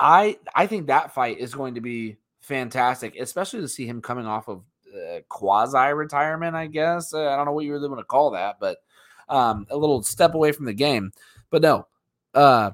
I 0.00 0.38
I 0.54 0.66
think 0.66 0.86
that 0.86 1.14
fight 1.14 1.38
is 1.38 1.54
going 1.54 1.74
to 1.74 1.82
be 1.82 2.16
fantastic, 2.40 3.16
especially 3.16 3.60
to 3.60 3.68
see 3.68 3.86
him 3.86 4.00
coming 4.00 4.26
off 4.26 4.48
of 4.48 4.62
uh, 4.90 5.20
quasi 5.28 5.92
retirement. 5.92 6.56
I 6.56 6.66
guess 6.66 7.12
uh, 7.12 7.28
I 7.28 7.36
don't 7.36 7.44
know 7.44 7.52
what 7.52 7.66
you 7.66 7.72
really 7.72 7.88
want 7.88 8.00
to 8.00 8.04
call 8.04 8.30
that, 8.30 8.56
but 8.58 8.78
um, 9.28 9.66
a 9.70 9.76
little 9.76 10.02
step 10.02 10.34
away 10.34 10.52
from 10.52 10.66
the 10.66 10.74
game. 10.74 11.12
But 11.50 11.62
no, 11.62 11.86
uh, 12.34 12.72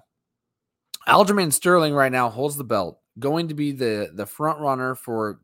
Aljamain 1.07 1.53
Sterling 1.53 1.95
right 1.95 2.13
now 2.13 2.29
holds 2.29 2.57
the 2.57 2.65
belt 2.65 3.01
going 3.19 3.49
to 3.49 3.55
be 3.55 3.73
the 3.73 4.11
the 4.15 4.27
front 4.27 4.61
runner 4.61 4.95
for 4.95 5.41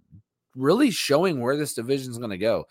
really 0.56 0.90
showing 0.90 1.40
where 1.40 1.56
this 1.56 1.74
division 1.74 2.10
is 2.10 2.18
going 2.18 2.30
to 2.30 2.38
go. 2.38 2.66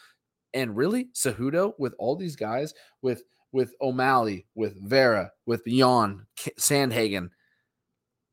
And 0.54 0.76
really, 0.76 1.10
Cejudo 1.14 1.74
with 1.78 1.94
all 2.00 2.16
these 2.16 2.36
guys, 2.36 2.74
with 3.02 3.24
with 3.52 3.74
O'Malley, 3.80 4.46
with 4.56 4.82
Vera, 4.82 5.32
with 5.46 5.66
Yan, 5.66 6.26
Sandhagen, 6.60 7.30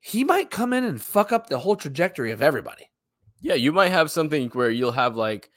he 0.01 0.25
might 0.25 0.51
come 0.51 0.73
in 0.73 0.85
and 0.85 1.01
fuck 1.01 1.31
up 1.31 1.49
the 1.49 1.59
whole 1.59 1.77
trajectory 1.77 2.33
of 2.33 2.43
everybody. 2.43 2.91
Yeah, 3.41 3.55
you 3.55 3.73
might 3.73 3.91
have 3.91 4.11
something 4.11 4.49
where 4.51 4.71
you'll 4.71 4.93
have 4.93 5.17
like 5.17 5.51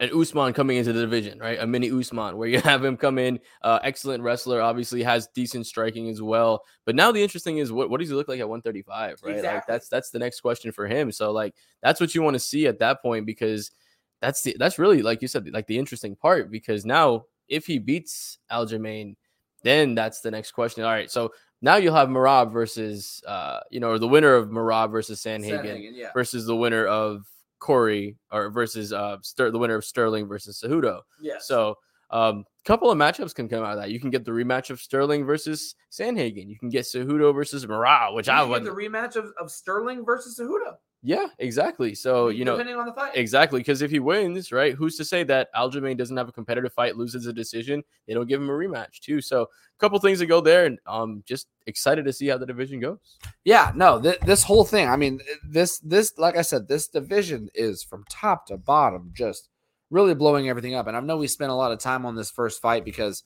an 0.00 0.10
Usman 0.18 0.54
coming 0.54 0.78
into 0.78 0.94
the 0.94 1.02
division, 1.02 1.38
right? 1.38 1.58
A 1.60 1.66
mini 1.66 1.90
Usman 1.90 2.36
where 2.36 2.48
you 2.48 2.58
have 2.62 2.82
him 2.82 2.96
come 2.96 3.18
in, 3.18 3.38
uh, 3.62 3.78
excellent 3.82 4.22
wrestler, 4.22 4.60
obviously 4.60 5.02
has 5.02 5.28
decent 5.28 5.66
striking 5.66 6.08
as 6.08 6.22
well. 6.22 6.64
But 6.86 6.96
now 6.96 7.12
the 7.12 7.22
interesting 7.22 7.58
is 7.58 7.70
what, 7.70 7.90
what 7.90 8.00
does 8.00 8.08
he 8.08 8.14
look 8.14 8.28
like 8.28 8.40
at 8.40 8.48
135, 8.48 9.20
right? 9.22 9.36
Exactly. 9.36 9.54
Like 9.54 9.66
that's 9.66 9.88
that's 9.88 10.10
the 10.10 10.18
next 10.18 10.40
question 10.40 10.72
for 10.72 10.86
him. 10.86 11.12
So 11.12 11.30
like 11.30 11.54
that's 11.82 12.00
what 12.00 12.14
you 12.14 12.22
want 12.22 12.34
to 12.34 12.40
see 12.40 12.66
at 12.66 12.78
that 12.78 13.02
point 13.02 13.26
because 13.26 13.70
that's 14.20 14.42
the 14.42 14.56
that's 14.58 14.78
really 14.78 15.02
like 15.02 15.22
you 15.22 15.28
said 15.28 15.48
like 15.50 15.66
the 15.66 15.78
interesting 15.78 16.16
part 16.16 16.50
because 16.50 16.84
now 16.84 17.24
if 17.48 17.66
he 17.66 17.78
beats 17.78 18.38
Aljamain, 18.50 19.16
then 19.62 19.94
that's 19.94 20.20
the 20.22 20.30
next 20.30 20.52
question. 20.52 20.84
All 20.84 20.90
right, 20.90 21.10
so 21.10 21.32
now 21.60 21.76
you'll 21.76 21.94
have 21.94 22.08
Merab 22.08 22.52
versus 22.52 23.22
uh 23.26 23.60
you 23.70 23.80
know 23.80 23.90
or 23.90 23.98
the 23.98 24.08
winner 24.08 24.34
of 24.34 24.48
Merab 24.48 24.90
versus 24.90 25.22
Sandhagen, 25.22 25.64
Sandhagen 25.64 25.90
yeah. 25.92 26.12
versus 26.14 26.46
the 26.46 26.56
winner 26.56 26.86
of 26.86 27.26
Cory 27.60 28.16
or 28.32 28.50
versus 28.50 28.92
uh 28.92 29.18
Ster- 29.22 29.50
the 29.50 29.58
winner 29.58 29.76
of 29.76 29.84
Sterling 29.84 30.26
versus 30.26 30.60
Cejudo. 30.62 31.02
Yeah. 31.20 31.38
So 31.40 31.76
um 32.10 32.44
a 32.64 32.66
couple 32.66 32.90
of 32.90 32.98
matchups 32.98 33.34
can 33.34 33.48
come 33.48 33.62
out 33.62 33.72
of 33.72 33.78
that. 33.78 33.90
You 33.90 34.00
can 34.00 34.10
get 34.10 34.24
the 34.24 34.32
rematch 34.32 34.70
of 34.70 34.80
Sterling 34.80 35.24
versus 35.24 35.74
Sandhagen. 35.92 36.48
You 36.48 36.58
can 36.58 36.68
get 36.68 36.84
Cejudo 36.84 37.34
versus 37.34 37.66
Morale, 37.66 38.14
which 38.14 38.26
you 38.26 38.32
I 38.32 38.42
would 38.42 38.64
the 38.64 38.70
rematch 38.70 39.16
of, 39.16 39.32
of 39.40 39.50
Sterling 39.50 40.04
versus 40.04 40.38
Cejudo. 40.40 40.74
Yeah, 41.02 41.28
exactly. 41.38 41.94
So 41.94 42.28
you 42.28 42.44
know, 42.44 42.52
depending 42.52 42.76
on 42.76 42.86
the 42.86 42.92
fight, 42.92 43.16
exactly. 43.16 43.60
Because 43.60 43.80
if 43.80 43.90
he 43.90 44.00
wins, 44.00 44.52
right, 44.52 44.74
who's 44.74 44.96
to 44.96 45.04
say 45.04 45.22
that 45.24 45.48
Aljamain 45.54 45.96
doesn't 45.96 46.16
have 46.16 46.28
a 46.28 46.32
competitive 46.32 46.74
fight, 46.74 46.96
loses 46.96 47.26
a 47.26 47.32
decision, 47.32 47.82
they 48.06 48.12
don't 48.12 48.28
give 48.28 48.40
him 48.40 48.50
a 48.50 48.52
rematch 48.52 49.00
too. 49.00 49.22
So 49.22 49.42
a 49.42 49.46
couple 49.78 49.98
things 49.98 50.18
to 50.18 50.26
go 50.26 50.42
there, 50.42 50.66
and 50.66 50.78
um, 50.86 51.22
just 51.26 51.48
excited 51.66 52.04
to 52.04 52.12
see 52.12 52.26
how 52.26 52.36
the 52.36 52.44
division 52.44 52.80
goes. 52.80 52.98
Yeah, 53.44 53.72
no, 53.74 54.00
th- 54.00 54.20
this 54.20 54.42
whole 54.42 54.64
thing. 54.64 54.88
I 54.88 54.96
mean, 54.96 55.20
this 55.48 55.78
this 55.78 56.12
like 56.18 56.36
I 56.36 56.42
said, 56.42 56.68
this 56.68 56.88
division 56.88 57.48
is 57.54 57.82
from 57.82 58.04
top 58.10 58.46
to 58.46 58.58
bottom 58.58 59.12
just 59.14 59.48
really 59.88 60.14
blowing 60.14 60.48
everything 60.48 60.74
up. 60.74 60.86
And 60.86 60.96
I 60.96 61.00
know 61.00 61.16
we 61.16 61.26
spent 61.26 61.50
a 61.50 61.54
lot 61.54 61.72
of 61.72 61.78
time 61.78 62.04
on 62.04 62.14
this 62.14 62.30
first 62.30 62.60
fight 62.60 62.84
because 62.84 63.24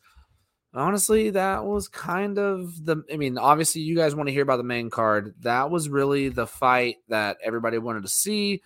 honestly, 0.74 1.30
that 1.30 1.64
was 1.64 1.88
kind 1.88 2.38
of 2.38 2.84
the. 2.84 3.02
I 3.12 3.16
mean, 3.16 3.38
obviously, 3.38 3.82
you 3.82 3.96
guys 3.96 4.14
want 4.14 4.28
to 4.28 4.32
hear 4.32 4.42
about 4.42 4.56
the 4.56 4.64
main 4.64 4.90
card. 4.90 5.34
That 5.40 5.70
was 5.70 5.88
really 5.88 6.28
the 6.28 6.46
fight 6.46 6.96
that 7.08 7.38
everybody 7.42 7.78
wanted 7.78 8.02
to 8.02 8.08
see. 8.08 8.62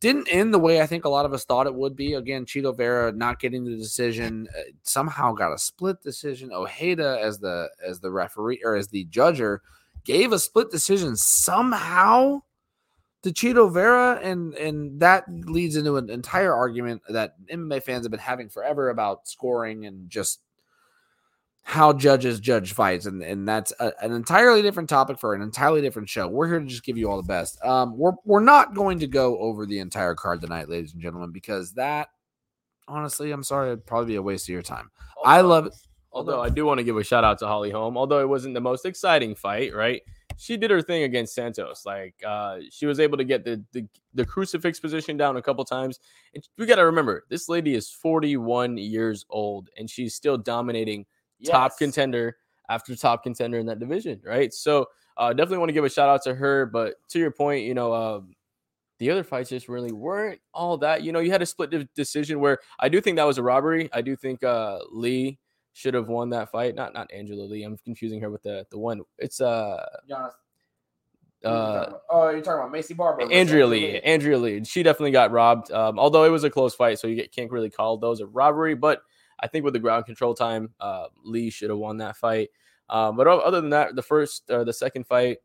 Didn't 0.00 0.28
end 0.28 0.52
the 0.52 0.58
way 0.58 0.80
I 0.80 0.86
think 0.86 1.04
a 1.04 1.08
lot 1.08 1.26
of 1.26 1.32
us 1.32 1.44
thought 1.44 1.68
it 1.68 1.74
would 1.74 1.94
be. 1.94 2.14
Again, 2.14 2.44
Chito 2.44 2.76
Vera 2.76 3.12
not 3.12 3.38
getting 3.38 3.64
the 3.64 3.76
decision, 3.76 4.48
uh, 4.56 4.62
somehow 4.82 5.32
got 5.32 5.52
a 5.52 5.58
split 5.58 6.02
decision. 6.02 6.50
Ojeda 6.52 7.20
as 7.22 7.38
the 7.38 7.70
as 7.86 8.00
the 8.00 8.10
referee 8.10 8.60
or 8.64 8.74
as 8.74 8.88
the 8.88 9.06
judger 9.06 9.58
gave 10.04 10.32
a 10.32 10.38
split 10.38 10.70
decision 10.70 11.14
somehow 11.16 12.40
to 13.22 13.30
Chito 13.30 13.72
Vera, 13.72 14.18
and 14.20 14.54
and 14.54 14.98
that 14.98 15.24
leads 15.28 15.76
into 15.76 15.96
an 15.96 16.10
entire 16.10 16.52
argument 16.52 17.02
that 17.08 17.36
MMA 17.48 17.82
fans 17.84 18.04
have 18.04 18.10
been 18.10 18.18
having 18.18 18.48
forever 18.48 18.90
about 18.90 19.28
scoring 19.28 19.86
and 19.86 20.10
just 20.10 20.40
how 21.64 21.92
judges 21.92 22.40
judge 22.40 22.72
fights, 22.72 23.06
and 23.06 23.22
and 23.22 23.48
that's 23.48 23.72
a, 23.78 23.92
an 24.02 24.12
entirely 24.12 24.62
different 24.62 24.88
topic 24.88 25.18
for 25.18 25.34
an 25.34 25.42
entirely 25.42 25.80
different 25.80 26.08
show. 26.08 26.26
We're 26.26 26.48
here 26.48 26.60
to 26.60 26.66
just 26.66 26.84
give 26.84 26.98
you 26.98 27.08
all 27.08 27.16
the 27.16 27.22
best. 27.22 27.62
Um, 27.64 27.96
we're 27.96 28.12
we're 28.24 28.40
not 28.40 28.74
going 28.74 28.98
to 29.00 29.06
go 29.06 29.38
over 29.38 29.64
the 29.64 29.78
entire 29.78 30.14
card 30.14 30.40
tonight, 30.40 30.68
ladies 30.68 30.92
and 30.92 31.00
gentlemen, 31.00 31.30
because 31.30 31.72
that 31.74 32.08
honestly, 32.88 33.30
I'm 33.30 33.44
sorry, 33.44 33.68
it'd 33.68 33.86
probably 33.86 34.08
be 34.08 34.16
a 34.16 34.22
waste 34.22 34.46
of 34.46 34.52
your 34.52 34.62
time. 34.62 34.90
Although, 35.16 35.30
I 35.30 35.40
love 35.40 35.66
it. 35.66 35.74
Although 36.12 36.42
I 36.42 36.50
do 36.50 36.66
want 36.66 36.78
to 36.78 36.84
give 36.84 36.96
a 36.96 37.04
shout 37.04 37.24
out 37.24 37.38
to 37.38 37.46
Holly 37.46 37.70
Holm, 37.70 37.96
although 37.96 38.20
it 38.20 38.28
wasn't 38.28 38.54
the 38.54 38.60
most 38.60 38.84
exciting 38.84 39.34
fight, 39.34 39.74
right? 39.74 40.02
She 40.36 40.56
did 40.56 40.70
her 40.70 40.82
thing 40.82 41.04
against 41.04 41.34
Santos. 41.34 41.86
Like 41.86 42.14
uh, 42.26 42.58
she 42.70 42.86
was 42.86 43.00
able 43.00 43.16
to 43.16 43.24
get 43.24 43.44
the, 43.44 43.64
the 43.72 43.86
the 44.14 44.24
crucifix 44.24 44.80
position 44.80 45.16
down 45.16 45.36
a 45.36 45.42
couple 45.42 45.64
times. 45.64 46.00
And 46.34 46.46
we 46.58 46.66
got 46.66 46.76
to 46.76 46.84
remember, 46.84 47.24
this 47.30 47.48
lady 47.48 47.74
is 47.74 47.88
41 47.90 48.76
years 48.76 49.24
old 49.30 49.70
and 49.78 49.88
she's 49.88 50.14
still 50.14 50.36
dominating 50.36 51.06
yes. 51.42 51.52
top 51.52 51.78
contender 51.78 52.36
after 52.68 52.96
top 52.96 53.22
contender 53.22 53.58
in 53.58 53.66
that 53.66 53.78
division, 53.78 54.20
right? 54.24 54.52
So 54.52 54.86
uh, 55.16 55.32
definitely 55.32 55.58
want 55.58 55.68
to 55.68 55.74
give 55.74 55.84
a 55.84 55.90
shout 55.90 56.08
out 56.08 56.22
to 56.24 56.34
her. 56.34 56.66
But 56.66 56.94
to 57.10 57.18
your 57.18 57.30
point, 57.30 57.64
you 57.64 57.74
know, 57.74 57.92
um, 57.92 58.34
the 58.98 59.10
other 59.10 59.24
fights 59.24 59.50
just 59.50 59.68
really 59.68 59.92
weren't 59.92 60.40
all 60.54 60.78
that. 60.78 61.02
You 61.02 61.12
know, 61.12 61.20
you 61.20 61.30
had 61.30 61.42
a 61.42 61.46
split 61.46 61.92
decision 61.94 62.40
where 62.40 62.58
I 62.78 62.88
do 62.88 63.00
think 63.00 63.16
that 63.16 63.24
was 63.26 63.38
a 63.38 63.42
robbery. 63.42 63.90
I 63.92 64.00
do 64.00 64.16
think 64.16 64.42
uh, 64.42 64.78
Lee 64.90 65.38
should 65.74 65.94
have 65.94 66.08
won 66.08 66.30
that 66.30 66.50
fight. 66.50 66.74
Not 66.74 66.94
not 66.94 67.10
Angela 67.12 67.44
Lee. 67.44 67.64
I'm 67.64 67.76
confusing 67.78 68.20
her 68.20 68.30
with 68.30 68.42
the 68.42 68.66
the 68.70 68.78
one. 68.78 69.02
It's 69.18 69.40
uh. 69.40 69.84
Uh, 71.44 71.94
oh, 72.08 72.30
you're 72.30 72.40
talking 72.40 72.60
about 72.60 72.72
Maycee 72.72 72.96
Barber. 72.96 73.28
Andrea 73.32 73.66
Lee. 73.66 73.98
Andrea 73.98 74.38
Lee. 74.38 74.62
She 74.62 74.84
definitely 74.84 75.10
got 75.10 75.32
robbed. 75.32 75.72
Um, 75.72 75.98
although 75.98 76.22
it 76.22 76.28
was 76.28 76.44
a 76.44 76.50
close 76.50 76.72
fight, 76.72 77.00
so 77.00 77.08
you 77.08 77.16
get, 77.16 77.32
can't 77.32 77.50
really 77.50 77.68
call 77.68 77.96
those 77.96 78.20
a 78.20 78.26
robbery. 78.26 78.76
But 78.76 79.02
I 79.42 79.48
think 79.48 79.64
with 79.64 79.74
the 79.74 79.80
ground 79.80 80.06
control 80.06 80.34
time, 80.34 80.70
uh, 80.80 81.06
Lee 81.24 81.50
should 81.50 81.70
have 81.70 81.78
won 81.78 81.98
that 81.98 82.16
fight. 82.16 82.50
Um, 82.88 83.16
but 83.16 83.26
other 83.26 83.60
than 83.60 83.70
that, 83.70 83.96
the 83.96 84.02
first 84.02 84.44
or 84.50 84.64
the 84.64 84.72
second 84.72 85.06
fight, 85.06 85.38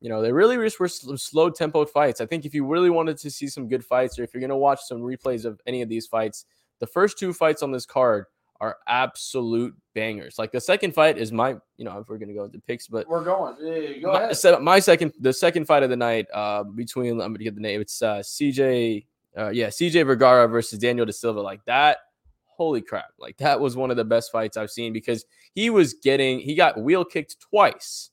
you 0.00 0.08
know, 0.08 0.20
they 0.20 0.32
really 0.32 0.56
just 0.56 0.80
were 0.80 0.88
some 0.88 1.16
slow 1.16 1.50
tempo 1.50 1.84
fights. 1.84 2.20
I 2.20 2.26
think 2.26 2.44
if 2.44 2.54
you 2.54 2.66
really 2.66 2.90
wanted 2.90 3.18
to 3.18 3.30
see 3.30 3.46
some 3.46 3.68
good 3.68 3.84
fights, 3.84 4.18
or 4.18 4.24
if 4.24 4.34
you're 4.34 4.40
going 4.40 4.50
to 4.50 4.56
watch 4.56 4.80
some 4.82 5.00
replays 5.00 5.44
of 5.44 5.60
any 5.66 5.82
of 5.82 5.88
these 5.88 6.06
fights, 6.06 6.44
the 6.80 6.86
first 6.86 7.18
two 7.18 7.32
fights 7.32 7.62
on 7.62 7.70
this 7.70 7.86
card 7.86 8.26
are 8.62 8.78
absolute 8.86 9.74
bangers. 9.92 10.38
Like 10.38 10.52
the 10.52 10.60
second 10.60 10.94
fight 10.94 11.18
is 11.18 11.32
my, 11.32 11.56
you 11.76 11.84
know, 11.84 11.98
if 11.98 12.08
we're 12.08 12.18
gonna 12.18 12.32
go 12.32 12.44
into 12.44 12.60
picks, 12.60 12.86
but 12.86 13.08
we're 13.08 13.24
going. 13.24 13.56
Go 14.00 14.12
my, 14.12 14.30
ahead. 14.30 14.62
My 14.62 14.78
second, 14.78 15.12
the 15.18 15.32
second 15.32 15.66
fight 15.66 15.82
of 15.82 15.90
the 15.90 15.96
night, 15.96 16.26
uh, 16.32 16.62
between 16.62 17.20
I'm 17.20 17.32
gonna 17.32 17.38
get 17.38 17.56
the 17.56 17.60
name. 17.60 17.80
It's 17.80 18.00
uh, 18.02 18.18
CJ, 18.18 19.04
uh, 19.36 19.50
yeah, 19.50 19.66
CJ 19.66 20.06
Vergara 20.06 20.46
versus 20.46 20.78
Daniel 20.78 21.04
Da 21.04 21.10
Silva. 21.10 21.40
Like 21.40 21.64
that 21.64 21.98
holy 22.56 22.82
crap, 22.82 23.10
like 23.18 23.36
that 23.38 23.60
was 23.60 23.76
one 23.76 23.90
of 23.90 23.96
the 23.96 24.04
best 24.04 24.32
fights 24.32 24.56
I've 24.56 24.70
seen 24.70 24.92
because 24.92 25.24
he 25.54 25.70
was 25.70 25.94
getting, 25.94 26.40
he 26.40 26.54
got 26.54 26.80
wheel 26.80 27.04
kicked 27.04 27.40
twice, 27.40 28.10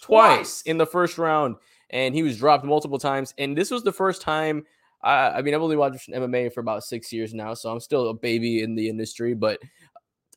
twice, 0.00 0.36
twice. 0.36 0.62
in 0.62 0.78
the 0.78 0.86
first 0.86 1.18
round, 1.18 1.56
and 1.90 2.14
he 2.14 2.22
was 2.22 2.38
dropped 2.38 2.64
multiple 2.64 2.98
times. 2.98 3.34
And 3.38 3.56
this 3.56 3.70
was 3.70 3.82
the 3.82 3.92
first 3.92 4.22
time. 4.22 4.64
I, 5.02 5.30
I 5.30 5.42
mean, 5.42 5.54
I've 5.54 5.62
only 5.62 5.76
watched 5.76 6.08
MMA 6.08 6.52
for 6.52 6.60
about 6.60 6.84
six 6.84 7.12
years 7.12 7.34
now, 7.34 7.54
so 7.54 7.70
I'm 7.70 7.80
still 7.80 8.08
a 8.10 8.14
baby 8.14 8.62
in 8.62 8.74
the 8.74 8.88
industry. 8.88 9.34
But 9.34 9.58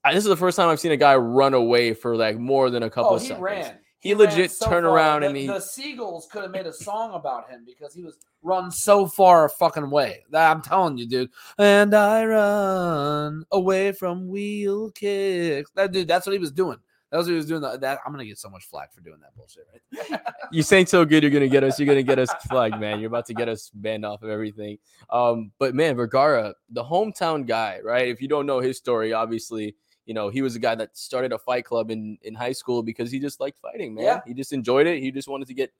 I, 0.03 0.13
this 0.13 0.23
is 0.23 0.29
the 0.29 0.37
first 0.37 0.57
time 0.57 0.69
I've 0.69 0.79
seen 0.79 0.91
a 0.91 0.97
guy 0.97 1.15
run 1.15 1.53
away 1.53 1.93
for 1.93 2.15
like 2.15 2.37
more 2.37 2.69
than 2.69 2.83
a 2.83 2.89
couple 2.89 3.11
oh, 3.11 3.15
of 3.15 3.21
he 3.21 3.27
seconds. 3.29 3.43
Ran. 3.43 3.79
He, 4.03 4.09
he 4.09 4.15
legit 4.15 4.51
so 4.51 4.67
turned 4.67 4.85
far. 4.85 4.95
around 4.95 5.21
the, 5.21 5.27
and 5.27 5.37
he. 5.37 5.47
The 5.47 5.61
Seagulls 5.61 6.27
could 6.29 6.41
have 6.41 6.51
made 6.51 6.67
a 6.67 6.73
song 6.73 7.13
about 7.13 7.49
him 7.49 7.63
because 7.65 7.93
he 7.93 8.03
was 8.03 8.17
run 8.41 8.69
so 8.69 9.07
far 9.07 9.45
a 9.45 9.49
fucking 9.49 9.89
way. 9.89 10.25
That 10.29 10.51
I'm 10.51 10.61
telling 10.61 10.97
you, 10.97 11.07
dude. 11.07 11.29
And 11.57 11.95
I 11.95 12.25
run 12.25 13.45
away 13.53 13.93
from 13.93 14.27
wheel 14.27 14.91
kicks. 14.91 15.71
That 15.75 15.93
dude, 15.93 16.09
that's 16.09 16.27
what 16.27 16.33
he 16.33 16.39
was 16.39 16.51
doing. 16.51 16.79
That 17.11 17.17
was 17.17 17.27
what 17.27 17.31
he 17.31 17.37
was 17.37 17.45
doing. 17.45 17.61
That 17.61 17.99
I'm 18.05 18.11
gonna 18.11 18.25
get 18.25 18.37
so 18.37 18.49
much 18.49 18.65
flack 18.65 18.93
for 18.93 18.99
doing 18.99 19.21
that 19.21 19.33
bullshit, 19.37 19.67
right? 19.71 20.19
you 20.51 20.63
saying 20.63 20.87
so 20.87 21.05
good, 21.05 21.23
you're 21.23 21.31
gonna 21.31 21.47
get 21.47 21.63
us. 21.63 21.79
You're 21.79 21.87
gonna 21.87 22.03
get 22.03 22.19
us 22.19 22.29
flagged, 22.49 22.81
man. 22.81 22.99
You're 22.99 23.07
about 23.07 23.27
to 23.27 23.33
get 23.33 23.47
us 23.47 23.71
banned 23.73 24.05
off 24.05 24.21
of 24.21 24.29
everything. 24.29 24.79
Um, 25.11 25.53
but 25.59 25.75
man, 25.75 25.95
Vergara, 25.95 26.55
the 26.69 26.83
hometown 26.83 27.47
guy, 27.47 27.79
right? 27.81 28.09
If 28.09 28.21
you 28.21 28.27
don't 28.27 28.45
know 28.45 28.59
his 28.59 28.77
story, 28.77 29.13
obviously 29.13 29.75
you 30.05 30.13
know, 30.13 30.29
he 30.29 30.41
was 30.41 30.55
a 30.55 30.59
guy 30.59 30.75
that 30.75 30.97
started 30.97 31.31
a 31.31 31.37
fight 31.37 31.65
club 31.65 31.91
in 31.91 32.17
in 32.21 32.33
high 32.33 32.51
school 32.51 32.83
because 32.83 33.11
he 33.11 33.19
just 33.19 33.39
liked 33.39 33.59
fighting, 33.61 33.95
man. 33.95 34.03
Yeah. 34.03 34.21
He 34.25 34.33
just 34.33 34.53
enjoyed 34.53 34.87
it. 34.87 35.01
He 35.01 35.11
just 35.11 35.27
wanted 35.27 35.47
to 35.47 35.53
get 35.53 35.71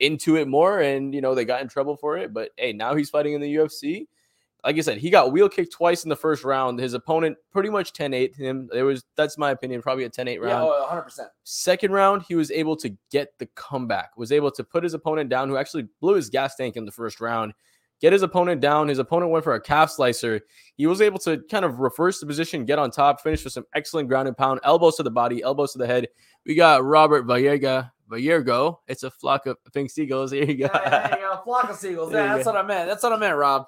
into 0.00 0.36
it 0.36 0.48
more, 0.48 0.80
and 0.80 1.14
you 1.14 1.20
know, 1.20 1.34
they 1.34 1.44
got 1.44 1.62
in 1.62 1.68
trouble 1.68 1.96
for 1.96 2.18
it. 2.18 2.32
But 2.32 2.50
hey, 2.56 2.72
now 2.72 2.94
he's 2.94 3.10
fighting 3.10 3.34
in 3.34 3.40
the 3.40 3.54
UFC. 3.54 4.06
Like 4.64 4.76
I 4.76 4.80
said, 4.80 4.98
he 4.98 5.10
got 5.10 5.32
wheel 5.32 5.48
kicked 5.48 5.72
twice 5.72 6.04
in 6.04 6.08
the 6.08 6.14
first 6.14 6.44
round. 6.44 6.78
His 6.78 6.94
opponent 6.94 7.36
pretty 7.50 7.68
much 7.68 7.92
10-8 7.94 8.36
him. 8.36 8.68
There 8.72 8.84
was 8.84 9.02
that's 9.16 9.36
my 9.36 9.50
opinion, 9.50 9.82
probably 9.82 10.04
a 10.04 10.10
10-8 10.10 10.40
round. 10.40 10.66
Yeah, 10.66 11.24
100%. 11.24 11.26
Second 11.42 11.90
round, 11.90 12.22
he 12.28 12.36
was 12.36 12.52
able 12.52 12.76
to 12.76 12.96
get 13.10 13.36
the 13.40 13.46
comeback. 13.56 14.16
Was 14.16 14.30
able 14.30 14.52
to 14.52 14.62
put 14.62 14.84
his 14.84 14.94
opponent 14.94 15.30
down 15.30 15.48
who 15.48 15.56
actually 15.56 15.88
blew 16.00 16.14
his 16.14 16.30
gas 16.30 16.54
tank 16.54 16.76
in 16.76 16.84
the 16.84 16.92
first 16.92 17.20
round 17.20 17.54
get 18.02 18.12
his 18.12 18.22
opponent 18.22 18.60
down. 18.60 18.88
His 18.88 18.98
opponent 18.98 19.30
went 19.30 19.44
for 19.44 19.54
a 19.54 19.60
calf 19.60 19.90
slicer. 19.90 20.42
He 20.76 20.86
was 20.86 21.00
able 21.00 21.18
to 21.20 21.38
kind 21.50 21.64
of 21.64 21.78
reverse 21.80 22.20
the 22.20 22.26
position, 22.26 22.66
get 22.66 22.78
on 22.78 22.90
top, 22.90 23.22
finish 23.22 23.42
with 23.44 23.54
some 23.54 23.64
excellent 23.74 24.08
ground 24.08 24.28
and 24.28 24.36
pound, 24.36 24.60
elbows 24.64 24.96
to 24.96 25.02
the 25.02 25.10
body, 25.10 25.42
elbows 25.42 25.72
to 25.72 25.78
the 25.78 25.86
head. 25.86 26.08
We 26.44 26.54
got 26.54 26.84
Robert 26.84 27.26
Vallega. 27.26 27.90
Vallergo. 28.10 28.76
It's 28.88 29.04
a 29.04 29.10
flock 29.10 29.46
of 29.46 29.56
pink 29.72 29.90
seagulls. 29.90 30.32
Here 30.32 30.44
you 30.44 30.58
go. 30.58 30.70
Yeah, 30.74 31.08
there 31.08 31.18
you 31.18 31.26
go. 31.26 31.40
Flock 31.44 31.70
of 31.70 31.76
seagulls. 31.76 32.12
Yeah, 32.12 32.34
that's 32.34 32.44
go. 32.44 32.52
what 32.52 32.62
I 32.62 32.66
meant. 32.66 32.86
That's 32.88 33.02
what 33.02 33.12
I 33.12 33.16
meant, 33.16 33.36
Rob. 33.36 33.64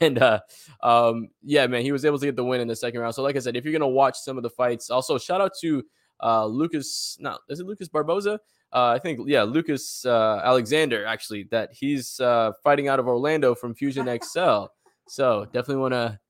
And 0.00 0.18
uh, 0.18 0.40
um, 0.82 1.28
yeah, 1.42 1.66
man, 1.68 1.82
he 1.82 1.92
was 1.92 2.04
able 2.04 2.18
to 2.18 2.26
get 2.26 2.34
the 2.34 2.44
win 2.44 2.60
in 2.60 2.66
the 2.66 2.74
second 2.74 3.00
round. 3.00 3.14
So, 3.14 3.22
like 3.22 3.36
I 3.36 3.38
said, 3.38 3.56
if 3.56 3.64
you're 3.64 3.72
gonna 3.72 3.86
watch 3.86 4.18
some 4.18 4.36
of 4.36 4.42
the 4.42 4.50
fights, 4.50 4.90
also 4.90 5.18
shout 5.18 5.40
out 5.40 5.52
to 5.60 5.84
uh, 6.20 6.46
Lucas. 6.46 7.16
No, 7.20 7.38
is 7.48 7.60
it 7.60 7.66
Lucas 7.66 7.88
Barboza? 7.88 8.40
Uh, 8.74 8.88
I 8.88 8.98
think, 8.98 9.20
yeah, 9.26 9.44
Lucas 9.44 10.04
uh, 10.04 10.40
Alexander, 10.44 11.06
actually, 11.06 11.44
that 11.52 11.70
he's 11.72 12.18
uh, 12.18 12.50
fighting 12.64 12.88
out 12.88 12.98
of 12.98 13.06
Orlando 13.06 13.54
from 13.54 13.74
Fusion 13.74 14.08
X-Cel. 14.20 14.72
So 15.08 15.44
definitely 15.46 15.76
want 15.76 15.94
to. 15.94 16.20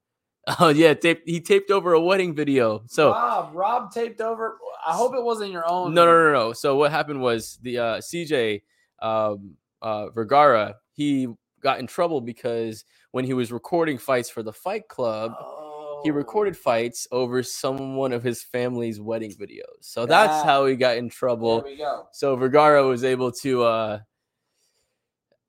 Oh 0.61 0.69
yeah, 0.69 0.93
tape, 0.93 1.23
he 1.25 1.41
taped 1.41 1.71
over 1.71 1.95
a 1.95 2.01
wedding 2.03 2.35
video. 2.35 2.83
So 2.87 3.13
Rob, 3.13 3.55
Rob 3.55 3.91
taped 3.91 4.21
over. 4.21 4.59
I 4.87 4.93
hope 4.93 5.15
it 5.15 5.25
wasn't 5.25 5.53
your 5.53 5.65
own. 5.67 5.95
No, 5.95 6.05
no, 6.05 6.13
no, 6.13 6.33
no. 6.35 6.53
So 6.53 6.77
what 6.77 6.91
happened 6.91 7.23
was 7.23 7.59
the 7.63 7.79
uh, 7.79 7.97
CJ 7.97 8.61
um, 9.01 9.55
uh, 9.81 10.11
Vergara 10.11 10.75
he 10.93 11.29
got 11.63 11.79
in 11.79 11.87
trouble 11.87 12.21
because 12.21 12.85
when 13.13 13.25
he 13.25 13.33
was 13.33 13.53
recording 13.53 13.97
fights 13.97 14.29
for 14.29 14.43
the 14.43 14.53
Fight 14.53 14.87
Club. 14.87 15.33
Oh 15.41 15.64
he 16.05 16.11
recorded 16.11 16.57
fights 16.57 17.09
over 17.11 17.43
someone 17.43 18.13
of 18.13 18.23
his 18.23 18.43
family's 18.43 19.01
wedding 19.01 19.33
videos. 19.33 19.81
So 19.81 20.07
that's 20.07 20.45
how 20.45 20.67
he 20.67 20.77
got 20.77 20.99
in 20.99 21.09
trouble. 21.09 21.63
There 21.63 21.73
we 21.73 21.79
go. 21.79 22.07
So 22.13 22.37
Vergara 22.37 22.87
was 22.87 23.03
able 23.03 23.33
to 23.33 23.65
uh 23.65 23.99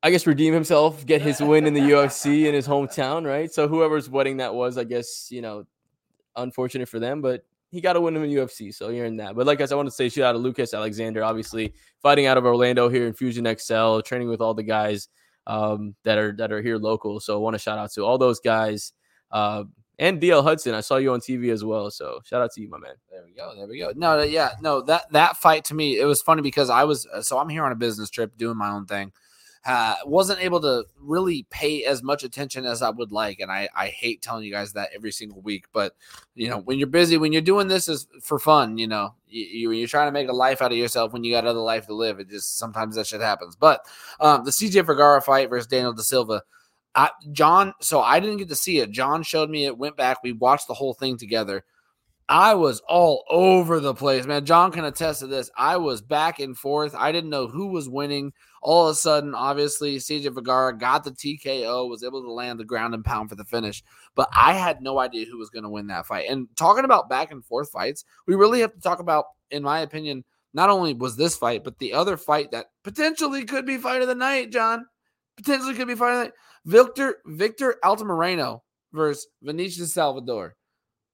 I 0.02 0.12
guess 0.12 0.26
redeem 0.28 0.54
himself, 0.54 1.06
get 1.06 1.22
his 1.22 1.42
win 1.42 1.66
in 1.66 1.74
the 1.74 1.82
UFC 1.82 2.46
in 2.46 2.54
his 2.54 2.68
hometown, 2.68 3.26
right? 3.26 3.52
So 3.52 3.68
whoever's 3.68 4.08
wedding 4.08 4.38
that 4.38 4.54
was, 4.54 4.78
I 4.78 4.84
guess, 4.84 5.30
you 5.32 5.42
know, 5.42 5.66
unfortunate 6.36 6.88
for 6.88 7.00
them, 7.00 7.22
but 7.22 7.44
he 7.72 7.82
got 7.82 7.96
a 7.96 8.02
win 8.02 8.16
in 8.16 8.22
the 8.22 8.36
UFC, 8.36 8.74
so 8.74 8.90
you're 8.90 9.06
in 9.06 9.18
that. 9.18 9.36
But 9.36 9.48
like 9.48 9.60
I 9.60 9.66
said, 9.66 9.74
I 9.74 9.78
want 9.78 9.88
to 9.88 9.96
say 9.96 10.08
shout 10.08 10.24
out 10.26 10.32
to 10.34 10.38
Lucas 10.38 10.74
Alexander, 10.74 11.24
obviously 11.24 11.74
fighting 12.02 12.28
out 12.28 12.38
of 12.38 12.46
Orlando 12.46 12.88
here 12.88 13.08
in 13.08 13.14
Fusion 13.14 13.46
X-Cel, 13.46 14.02
training 14.04 14.30
with 14.30 14.42
all 14.42 14.54
the 14.54 14.64
guys 14.64 15.10
um, 15.48 15.96
that 16.04 16.18
are 16.18 16.32
that 16.34 16.52
are 16.52 16.62
here 16.62 16.78
local. 16.78 17.20
So 17.20 17.36
I 17.36 17.40
want 17.40 17.56
to 17.56 17.60
shout 17.60 17.78
out 17.78 17.92
to 17.94 18.06
all 18.06 18.18
those 18.18 18.40
guys. 18.40 18.94
Uh, 19.32 19.64
and 20.00 20.22
DL 20.22 20.44
Hudson. 20.44 20.74
I 20.74 20.82
saw 20.82 20.98
you 20.98 21.14
on 21.14 21.20
TV 21.20 21.52
as 21.52 21.64
well. 21.64 21.90
So 21.92 22.22
shout 22.26 22.42
out 22.42 22.52
to 22.54 22.62
you, 22.62 22.70
my 22.70 22.78
man. 22.78 22.96
There 23.10 23.24
we 23.26 23.34
go. 23.34 23.54
There 23.56 23.68
we 23.68 23.80
go. 23.80 23.92
No, 23.96 24.22
yeah, 24.22 24.52
no, 24.62 24.82
that 24.82 25.12
that 25.12 25.38
fight 25.38 25.66
to 25.66 25.74
me, 25.74 26.00
it 26.00 26.06
was 26.06 26.22
funny 26.22 26.42
because 26.42 26.70
I 26.70 26.84
was 26.84 27.08
uh, 27.08 27.22
so 27.22 27.38
I'm 27.38 27.50
here 27.50 27.64
on 27.64 27.72
a 27.72 27.76
business 27.76 28.10
trip 28.10 28.38
doing 28.38 28.58
my 28.58 28.70
own 28.70 28.86
thing. 28.86 29.12
Uh, 29.66 29.96
wasn't 30.06 30.40
able 30.44 30.62
to 30.62 30.86
really 31.00 31.48
pay 31.50 31.86
as 31.86 32.04
much 32.04 32.24
attention 32.24 32.66
as 32.66 32.84
I 32.84 32.92
would 32.92 33.12
like, 33.12 33.40
and 33.40 33.52
I 33.52 33.68
I 33.76 33.88
hate 33.88 34.22
telling 34.22 34.44
you 34.44 34.52
guys 34.52 34.74
that 34.74 34.90
every 34.94 35.12
single 35.12 35.42
week. 35.42 35.66
But 35.74 35.96
you 36.36 36.50
know, 36.50 36.60
when 36.60 36.78
you're 36.78 36.88
busy, 36.88 37.18
when 37.18 37.34
you're 37.34 37.42
doing 37.42 37.68
this 37.68 37.90
is 37.90 38.08
for 38.22 38.38
fun, 38.38 38.78
you 38.78 38.86
know, 38.86 39.16
you, 39.28 39.72
you 39.72 39.84
are 39.86 39.88
trying 39.88 40.08
to 40.08 40.12
make 40.12 40.30
a 40.30 40.34
life 40.34 40.62
out 40.62 40.72
of 40.72 40.78
yourself 40.78 41.14
when 41.14 41.24
you 41.24 41.34
got 41.34 41.48
other 41.48 41.60
life 41.60 41.88
to 41.88 41.96
live. 41.96 42.20
It 42.20 42.30
just 42.30 42.60
sometimes 42.60 42.96
that 42.96 43.08
shit 43.08 43.22
happens. 43.22 43.56
But 43.56 43.88
um, 44.20 44.46
the 44.46 44.52
CJ 44.52 44.86
Vergara 44.86 45.20
fight 45.20 45.50
versus 45.50 45.66
Daniel 45.66 45.94
Da 45.94 46.04
Silva 46.04 46.44
I, 46.96 47.10
John, 47.32 47.74
so 47.82 48.02
I 48.02 48.20
didn't 48.20 48.38
get 48.38 48.50
to 48.50 48.56
see 48.56 48.80
it. 48.80 48.92
John 48.92 49.22
showed 49.24 49.50
me 49.50 49.66
it, 49.66 49.78
went 49.78 49.98
back. 49.98 50.24
We 50.24 50.32
watched 50.32 50.68
the 50.68 50.74
whole 50.74 50.94
thing 50.94 51.18
together. 51.18 51.64
I 52.28 52.56
was 52.56 52.82
all 52.88 53.24
over 53.30 53.80
the 53.80 53.94
place, 53.94 54.26
man. 54.26 54.46
John 54.46 54.72
can 54.72 54.84
attest 54.84 55.20
to 55.20 55.28
this. 55.28 55.52
I 55.56 55.78
was 55.78 56.02
back 56.02 56.40
and 56.40 56.58
forth. 56.58 56.96
I 56.98 57.12
didn't 57.12 57.30
know 57.30 57.48
who 57.48 57.68
was 57.68 57.88
winning. 57.88 58.34
All 58.64 58.88
of 58.88 58.94
a 58.94 58.96
sudden, 58.96 59.36
obviously, 59.36 59.98
CJ 59.98 60.34
Vergara 60.34 60.76
got 60.76 61.04
the 61.04 61.12
TKO, 61.12 61.88
was 61.88 62.04
able 62.04 62.24
to 62.24 62.32
land 62.32 62.60
the 62.60 62.66
ground 62.66 62.96
and 62.96 63.06
pound 63.06 63.30
for 63.30 63.36
the 63.36 63.46
finish. 63.46 63.84
But 64.16 64.28
I 64.36 64.54
had 64.54 64.82
no 64.82 64.98
idea 64.98 65.28
who 65.28 65.38
was 65.38 65.52
going 65.52 65.64
to 65.64 65.70
win 65.70 65.86
that 65.88 66.08
fight. 66.08 66.28
And 66.28 66.48
talking 66.56 66.84
about 66.86 67.10
back 67.10 67.32
and 67.32 67.46
forth 67.46 67.70
fights, 67.70 68.06
we 68.26 68.34
really 68.34 68.62
have 68.62 68.74
to 68.74 68.82
talk 68.82 69.00
about, 69.00 69.26
in 69.52 69.62
my 69.62 69.82
opinion, 69.82 70.24
not 70.56 70.72
only 70.72 70.96
was 70.96 71.18
this 71.18 71.38
fight, 71.38 71.64
but 71.64 71.78
the 71.78 71.94
other 71.94 72.18
fight 72.18 72.50
that 72.52 72.68
potentially 72.84 73.46
could 73.46 73.68
be 73.68 73.78
fight 73.78 74.02
of 74.02 74.08
the 74.08 74.16
night, 74.16 74.52
John. 74.52 74.88
Potentially 75.38 75.76
could 75.76 75.88
be 75.88 75.96
fight 75.96 76.14
of 76.14 76.18
the 76.18 76.24
night. 76.24 76.34
Victor 76.66 77.18
Victor 77.26 77.76
Altamirano 77.84 78.62
versus 78.92 79.28
Vinicius 79.42 79.94
Salvador. 79.94 80.56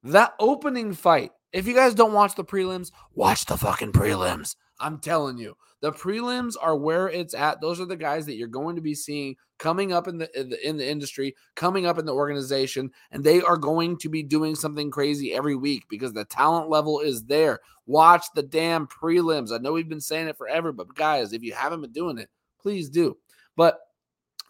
That 0.03 0.33
opening 0.39 0.93
fight. 0.93 1.31
If 1.53 1.67
you 1.67 1.75
guys 1.75 1.93
don't 1.93 2.13
watch 2.13 2.35
the 2.35 2.45
prelims, 2.45 2.91
watch 3.13 3.45
the 3.45 3.57
fucking 3.57 3.91
prelims. 3.91 4.55
I'm 4.79 4.99
telling 4.99 5.37
you, 5.37 5.55
the 5.81 5.91
prelims 5.91 6.55
are 6.59 6.75
where 6.75 7.09
it's 7.09 7.33
at. 7.33 7.59
Those 7.61 7.79
are 7.79 7.85
the 7.85 7.95
guys 7.95 8.25
that 8.25 8.35
you're 8.35 8.47
going 8.47 8.75
to 8.77 8.81
be 8.81 8.95
seeing 8.95 9.35
coming 9.59 9.93
up 9.93 10.07
in 10.07 10.17
the, 10.17 10.39
in 10.39 10.49
the 10.49 10.67
in 10.67 10.77
the 10.77 10.89
industry, 10.89 11.35
coming 11.55 11.85
up 11.85 11.99
in 11.99 12.05
the 12.05 12.13
organization, 12.13 12.89
and 13.11 13.23
they 13.23 13.41
are 13.41 13.57
going 13.57 13.97
to 13.97 14.09
be 14.09 14.23
doing 14.23 14.55
something 14.55 14.89
crazy 14.89 15.33
every 15.33 15.55
week 15.55 15.83
because 15.89 16.13
the 16.13 16.25
talent 16.25 16.69
level 16.69 16.99
is 16.99 17.23
there. 17.25 17.59
Watch 17.85 18.25
the 18.33 18.43
damn 18.43 18.87
prelims. 18.87 19.51
I 19.51 19.57
know 19.57 19.73
we've 19.73 19.89
been 19.89 20.01
saying 20.01 20.27
it 20.27 20.37
forever, 20.37 20.71
but 20.71 20.95
guys, 20.95 21.33
if 21.33 21.43
you 21.43 21.53
haven't 21.53 21.81
been 21.81 21.91
doing 21.91 22.17
it, 22.17 22.29
please 22.59 22.89
do. 22.89 23.17
But 23.55 23.79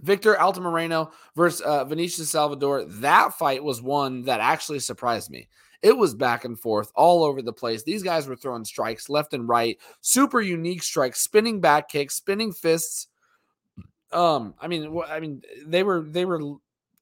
Victor 0.01 0.35
Altamirano 0.35 1.11
versus 1.35 1.61
uh, 1.61 1.85
Salvador. 2.25 2.85
That 2.85 3.33
fight 3.33 3.63
was 3.63 3.81
one 3.81 4.23
that 4.23 4.39
actually 4.39 4.79
surprised 4.79 5.29
me. 5.29 5.47
It 5.81 5.97
was 5.97 6.13
back 6.13 6.45
and 6.45 6.59
forth 6.59 6.91
all 6.95 7.23
over 7.23 7.41
the 7.41 7.53
place. 7.53 7.83
These 7.83 8.03
guys 8.03 8.27
were 8.27 8.35
throwing 8.35 8.65
strikes 8.65 9.09
left 9.09 9.33
and 9.33 9.47
right, 9.47 9.77
super 10.01 10.39
unique 10.39 10.83
strikes, 10.83 11.21
spinning 11.21 11.59
back 11.59 11.89
kicks, 11.89 12.15
spinning 12.15 12.51
fists. 12.51 13.07
Um, 14.11 14.53
I 14.59 14.67
mean, 14.67 15.01
I 15.07 15.19
mean, 15.19 15.41
they 15.65 15.83
were 15.83 16.01
they 16.01 16.25
were 16.25 16.39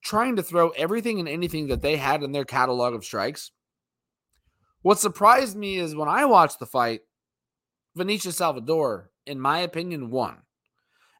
trying 0.01 0.37
to 0.37 0.43
throw 0.43 0.69
everything 0.69 1.19
and 1.19 1.27
anything 1.27 1.67
that 1.67 1.81
they 1.81 1.97
had 1.97 2.23
in 2.23 2.31
their 2.31 2.45
catalog 2.45 2.93
of 2.93 3.03
strikes. 3.03 3.51
What 4.81 4.99
surprised 4.99 5.57
me 5.57 5.77
is 5.77 5.95
when 5.95 6.07
I 6.07 6.23
watched 6.23 6.59
the 6.59 6.65
fight, 6.65 7.01
Vinicius 7.95 8.37
Salvador, 8.37 9.11
in 9.25 9.39
my 9.39 9.59
opinion, 9.59 10.09
won. 10.09 10.37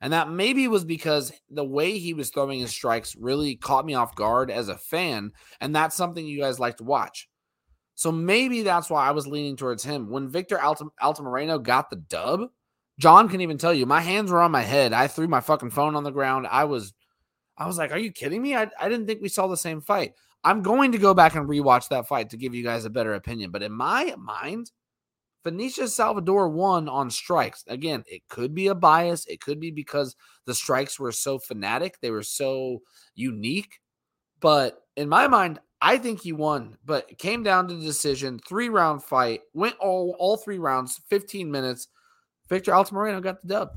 And 0.02 0.14
that 0.14 0.30
maybe 0.30 0.68
was 0.68 0.86
because 0.86 1.32
the 1.50 1.66
way 1.66 1.98
he 1.98 2.14
was 2.14 2.30
throwing 2.30 2.60
his 2.60 2.72
strikes 2.72 3.16
really 3.18 3.56
caught 3.56 3.86
me 3.86 3.96
off 3.96 4.16
guard 4.16 4.50
as 4.50 4.70
a 4.70 4.78
fan. 4.78 5.32
And 5.60 5.76
that's 5.76 5.96
something 5.96 6.26
you 6.26 6.40
guys 6.40 6.60
like 6.60 6.78
to 6.78 6.86
watch. 6.86 7.28
So 7.96 8.12
maybe 8.12 8.62
that's 8.64 8.90
why 8.90 9.06
I 9.06 9.12
was 9.12 9.28
leaning 9.28 9.58
towards 9.58 9.84
him. 9.84 10.10
When 10.10 10.30
Victor 10.30 10.58
Altam- 10.58 10.92
Altamirano 11.02 11.62
got 11.62 11.90
the 11.90 11.98
dub, 11.98 12.50
John 12.98 13.28
can 13.28 13.42
even 13.42 13.58
tell 13.58 13.74
you, 13.74 13.86
my 13.86 14.00
hands 14.00 14.32
were 14.32 14.42
on 14.42 14.52
my 14.52 14.62
head. 14.62 14.94
I 14.94 15.08
threw 15.08 15.28
my 15.28 15.42
fucking 15.42 15.72
phone 15.72 15.96
on 15.96 16.06
the 16.06 16.12
ground. 16.12 16.48
I 16.48 16.64
was, 16.64 16.94
I 17.58 17.68
was 17.68 17.78
like, 17.78 17.92
are 17.92 17.98
you 17.98 18.14
kidding 18.14 18.42
me? 18.42 18.56
I, 18.56 18.70
I 18.80 18.88
didn't 18.88 19.06
think 19.06 19.22
we 19.22 19.28
saw 19.28 19.48
the 19.48 19.58
same 19.58 19.82
fight. 19.82 20.14
I'm 20.46 20.62
going 20.62 20.94
to 20.94 20.98
go 20.98 21.14
back 21.14 21.36
and 21.36 21.48
rewatch 21.48 21.90
that 21.90 22.08
fight 22.08 22.30
to 22.30 22.38
give 22.38 22.56
you 22.56 22.64
guys 22.64 22.86
a 22.86 22.90
better 22.90 23.16
opinion. 23.16 23.52
But 23.52 23.64
in 23.64 23.74
my 23.74 24.16
mind, 24.18 24.72
Vinicius 25.44 25.96
Salvador 25.96 26.50
won 26.50 26.90
on 26.90 27.10
strikes. 27.10 27.64
Again, 27.68 28.04
it 28.08 28.28
could 28.28 28.54
be 28.54 28.68
a 28.68 28.76
bias. 28.76 29.26
It 29.26 29.42
could 29.42 29.60
be 29.60 29.72
because 29.72 30.16
the 30.46 30.56
strikes 30.56 31.00
were 31.00 31.12
so 31.12 31.40
fanatic, 31.40 32.00
they 32.02 32.12
were 32.12 32.24
so 32.24 32.82
unique. 33.16 33.80
But 34.40 34.82
in 34.96 35.10
my 35.10 35.28
mind, 35.28 35.60
I 35.82 35.98
think 35.98 36.22
he 36.22 36.34
won, 36.34 36.78
but 36.86 37.10
it 37.10 37.18
came 37.18 37.44
down 37.44 37.68
to 37.68 37.76
the 37.76 37.86
decision, 37.86 38.40
three 38.48 38.68
round 38.68 39.04
fight, 39.04 39.42
went 39.54 39.78
all 39.80 40.16
all 40.20 40.36
three 40.38 40.60
rounds, 40.60 41.00
15 41.10 41.50
minutes. 41.50 41.88
Victor 42.50 42.72
Altamirano 42.72 43.22
got 43.22 43.42
the 43.42 43.48
dub. 43.48 43.70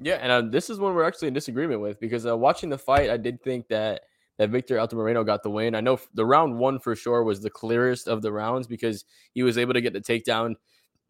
Yeah, 0.00 0.14
and 0.14 0.32
uh, 0.32 0.42
this 0.42 0.70
is 0.70 0.78
one 0.78 0.94
we're 0.94 1.04
actually 1.04 1.28
in 1.28 1.34
disagreement 1.34 1.80
with 1.80 2.00
because 2.00 2.26
uh, 2.26 2.36
watching 2.36 2.70
the 2.70 2.78
fight, 2.78 3.10
I 3.10 3.16
did 3.16 3.42
think 3.42 3.68
that 3.68 4.02
that 4.38 4.50
Victor 4.50 4.76
Altamirano 4.76 5.26
got 5.26 5.42
the 5.42 5.50
win. 5.50 5.74
I 5.74 5.80
know 5.80 5.98
the 6.14 6.24
round 6.24 6.56
one 6.56 6.78
for 6.78 6.94
sure 6.94 7.24
was 7.24 7.40
the 7.40 7.50
clearest 7.50 8.06
of 8.06 8.22
the 8.22 8.32
rounds 8.32 8.66
because 8.66 9.04
he 9.34 9.42
was 9.42 9.58
able 9.58 9.74
to 9.74 9.80
get 9.80 9.92
the 9.92 10.00
takedown, 10.00 10.54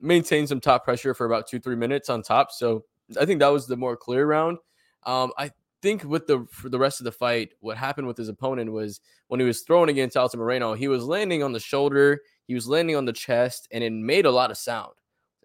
maintain 0.01 0.47
some 0.47 0.61
top 0.61 0.85
pressure 0.85 1.15
for 1.15 1.27
about 1.27 1.47
two 1.49 1.59
three 1.59 1.77
minutes 1.77 2.09
on 2.09 2.23
top. 2.23 2.51
So 2.53 2.85
I 3.21 3.25
think 3.25 3.41
that 3.41 3.49
was 3.49 3.67
the 3.67 3.77
more 3.77 3.97
clear 3.97 4.27
round. 4.27 4.59
Um, 5.05 5.33
I 5.39 5.51
think 5.81 6.05
with 6.05 6.27
the 6.27 6.47
for 6.51 6.69
the 6.69 6.79
rest 6.79 7.01
of 7.01 7.05
the 7.05 7.13
fight, 7.13 7.51
what 7.61 7.77
happened 7.77 8.07
with 8.07 8.17
his 8.17 8.29
opponent 8.29 8.73
was 8.73 9.01
when 9.29 9.41
he 9.41 9.47
was 9.47 9.63
throwing 9.63 9.89
against 9.91 10.17
Altamirano, 10.17 10.77
he 10.77 10.89
was 10.89 11.05
landing 11.05 11.43
on 11.43 11.53
the 11.53 11.61
shoulder, 11.61 12.21
he 12.47 12.55
was 12.55 12.69
landing 12.69 12.97
on 12.97 13.05
the 13.05 13.13
chest, 13.13 13.69
and 13.71 13.85
it 13.85 13.93
made 13.93 14.27
a 14.27 14.31
lot 14.31 14.51
of 14.51 14.57
sound. 14.59 14.93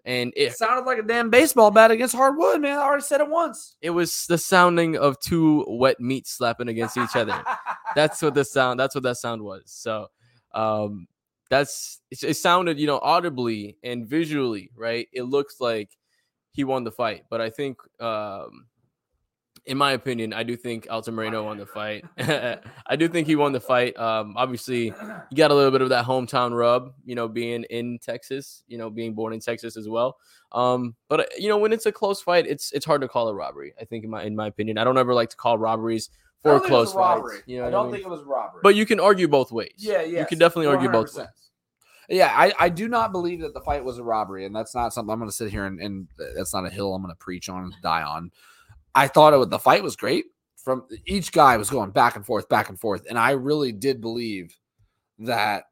And 0.06 0.34
it, 0.36 0.48
It 0.48 0.52
sounded 0.56 0.84
like 0.84 0.98
a 0.98 1.02
damn 1.02 1.30
baseball 1.30 1.70
bat 1.70 1.90
against 1.90 2.14
hardwood, 2.14 2.60
man. 2.60 2.78
I 2.78 2.82
already 2.82 3.02
said 3.02 3.22
it 3.22 3.28
once. 3.28 3.76
it 3.80 3.88
was 3.88 4.26
the 4.26 4.36
sounding 4.36 4.98
of 4.98 5.18
two 5.18 5.64
wet 5.66 5.98
meat 5.98 6.26
slapping 6.26 6.68
against 6.68 6.98
each 6.98 7.16
other. 7.16 7.42
that's 7.94 8.20
what 8.20 8.34
the 8.34 8.44
sound. 8.44 8.78
That's 8.78 8.94
what 8.94 9.04
that 9.04 9.16
sound 9.16 9.40
was. 9.42 9.62
So, 9.66 10.08
um, 10.52 11.06
that's 11.50 12.00
it, 12.10 12.34
sounded, 12.34 12.78
you 12.78 12.86
know, 12.86 13.00
audibly 13.02 13.76
and 13.82 14.06
visually, 14.06 14.70
right? 14.76 15.08
It 15.12 15.24
looks 15.24 15.60
like 15.60 15.90
he 16.52 16.64
won 16.64 16.84
the 16.84 16.92
fight, 16.92 17.24
but 17.30 17.40
I 17.40 17.50
think, 17.50 17.78
um, 18.00 18.66
in 19.66 19.78
my 19.78 19.92
opinion, 19.92 20.34
I 20.34 20.42
do 20.42 20.56
think 20.56 20.86
Altamirano 20.88 21.42
won 21.42 21.56
the 21.56 21.64
fight. 21.64 22.04
I 22.86 22.96
do 22.96 23.08
think 23.08 23.26
he 23.26 23.34
won 23.34 23.52
the 23.52 23.60
fight. 23.60 23.96
Um, 23.98 24.34
obviously, 24.36 24.92
he 25.30 25.36
got 25.36 25.50
a 25.50 25.54
little 25.54 25.70
bit 25.70 25.80
of 25.80 25.88
that 25.88 26.04
hometown 26.04 26.56
rub, 26.56 26.92
you 27.04 27.14
know, 27.14 27.28
being 27.28 27.64
in 27.64 27.98
Texas, 27.98 28.62
you 28.66 28.76
know, 28.76 28.90
being 28.90 29.14
born 29.14 29.32
in 29.32 29.40
Texas 29.40 29.78
as 29.78 29.88
well. 29.88 30.18
Um, 30.52 30.94
but 31.08 31.20
uh, 31.20 31.24
you 31.38 31.48
know, 31.48 31.56
when 31.56 31.72
it's 31.72 31.86
a 31.86 31.92
close 31.92 32.20
fight, 32.20 32.46
it's 32.46 32.72
it's 32.72 32.84
hard 32.84 33.00
to 33.00 33.08
call 33.08 33.28
a 33.28 33.34
robbery. 33.34 33.72
I 33.80 33.84
think, 33.84 34.04
in 34.04 34.10
my 34.10 34.22
in 34.24 34.36
my 34.36 34.48
opinion, 34.48 34.76
I 34.76 34.84
don't 34.84 34.98
ever 34.98 35.14
like 35.14 35.30
to 35.30 35.36
call 35.36 35.56
robberies 35.56 36.10
I 36.44 36.58
think 36.58 36.66
close 36.66 36.94
robbery. 36.94 37.36
fights. 37.36 37.44
You 37.46 37.58
know, 37.60 37.66
I 37.66 37.70
don't 37.70 37.86
mean? 37.86 37.94
think 37.94 38.06
it 38.06 38.10
was 38.10 38.22
robbery. 38.24 38.60
but 38.62 38.74
you 38.74 38.86
can 38.86 39.00
argue 39.00 39.28
both 39.28 39.52
ways. 39.52 39.72
yeah, 39.76 40.02
yeah, 40.02 40.20
you 40.20 40.26
can 40.26 40.38
definitely 40.38 40.66
argue 40.66 40.88
both 40.90 41.16
ways. 41.16 41.26
Yeah, 42.08 42.32
I, 42.36 42.52
I 42.58 42.68
do 42.68 42.86
not 42.86 43.12
believe 43.12 43.40
that 43.40 43.54
the 43.54 43.62
fight 43.62 43.82
was 43.82 43.98
a 43.98 44.04
robbery, 44.04 44.44
and 44.44 44.54
that's 44.54 44.74
not 44.74 44.92
something 44.92 45.10
I'm 45.10 45.18
going 45.18 45.30
to 45.30 45.34
sit 45.34 45.50
here 45.50 45.64
and, 45.64 45.80
and 45.80 46.08
that's 46.36 46.52
not 46.52 46.66
a 46.66 46.70
hill 46.70 46.94
I'm 46.94 47.02
going 47.02 47.14
to 47.14 47.18
preach 47.18 47.48
on 47.48 47.64
and 47.64 47.74
die 47.82 48.02
on. 48.02 48.30
I 48.94 49.08
thought 49.08 49.32
it, 49.32 49.50
the 49.50 49.58
fight 49.58 49.82
was 49.82 49.96
great. 49.96 50.26
From 50.56 50.86
each 51.06 51.32
guy 51.32 51.56
was 51.56 51.70
going 51.70 51.90
back 51.90 52.16
and 52.16 52.24
forth, 52.24 52.48
back 52.48 52.68
and 52.68 52.78
forth, 52.78 53.04
and 53.08 53.18
I 53.18 53.30
really 53.32 53.72
did 53.72 54.00
believe 54.00 54.56
that 55.20 55.64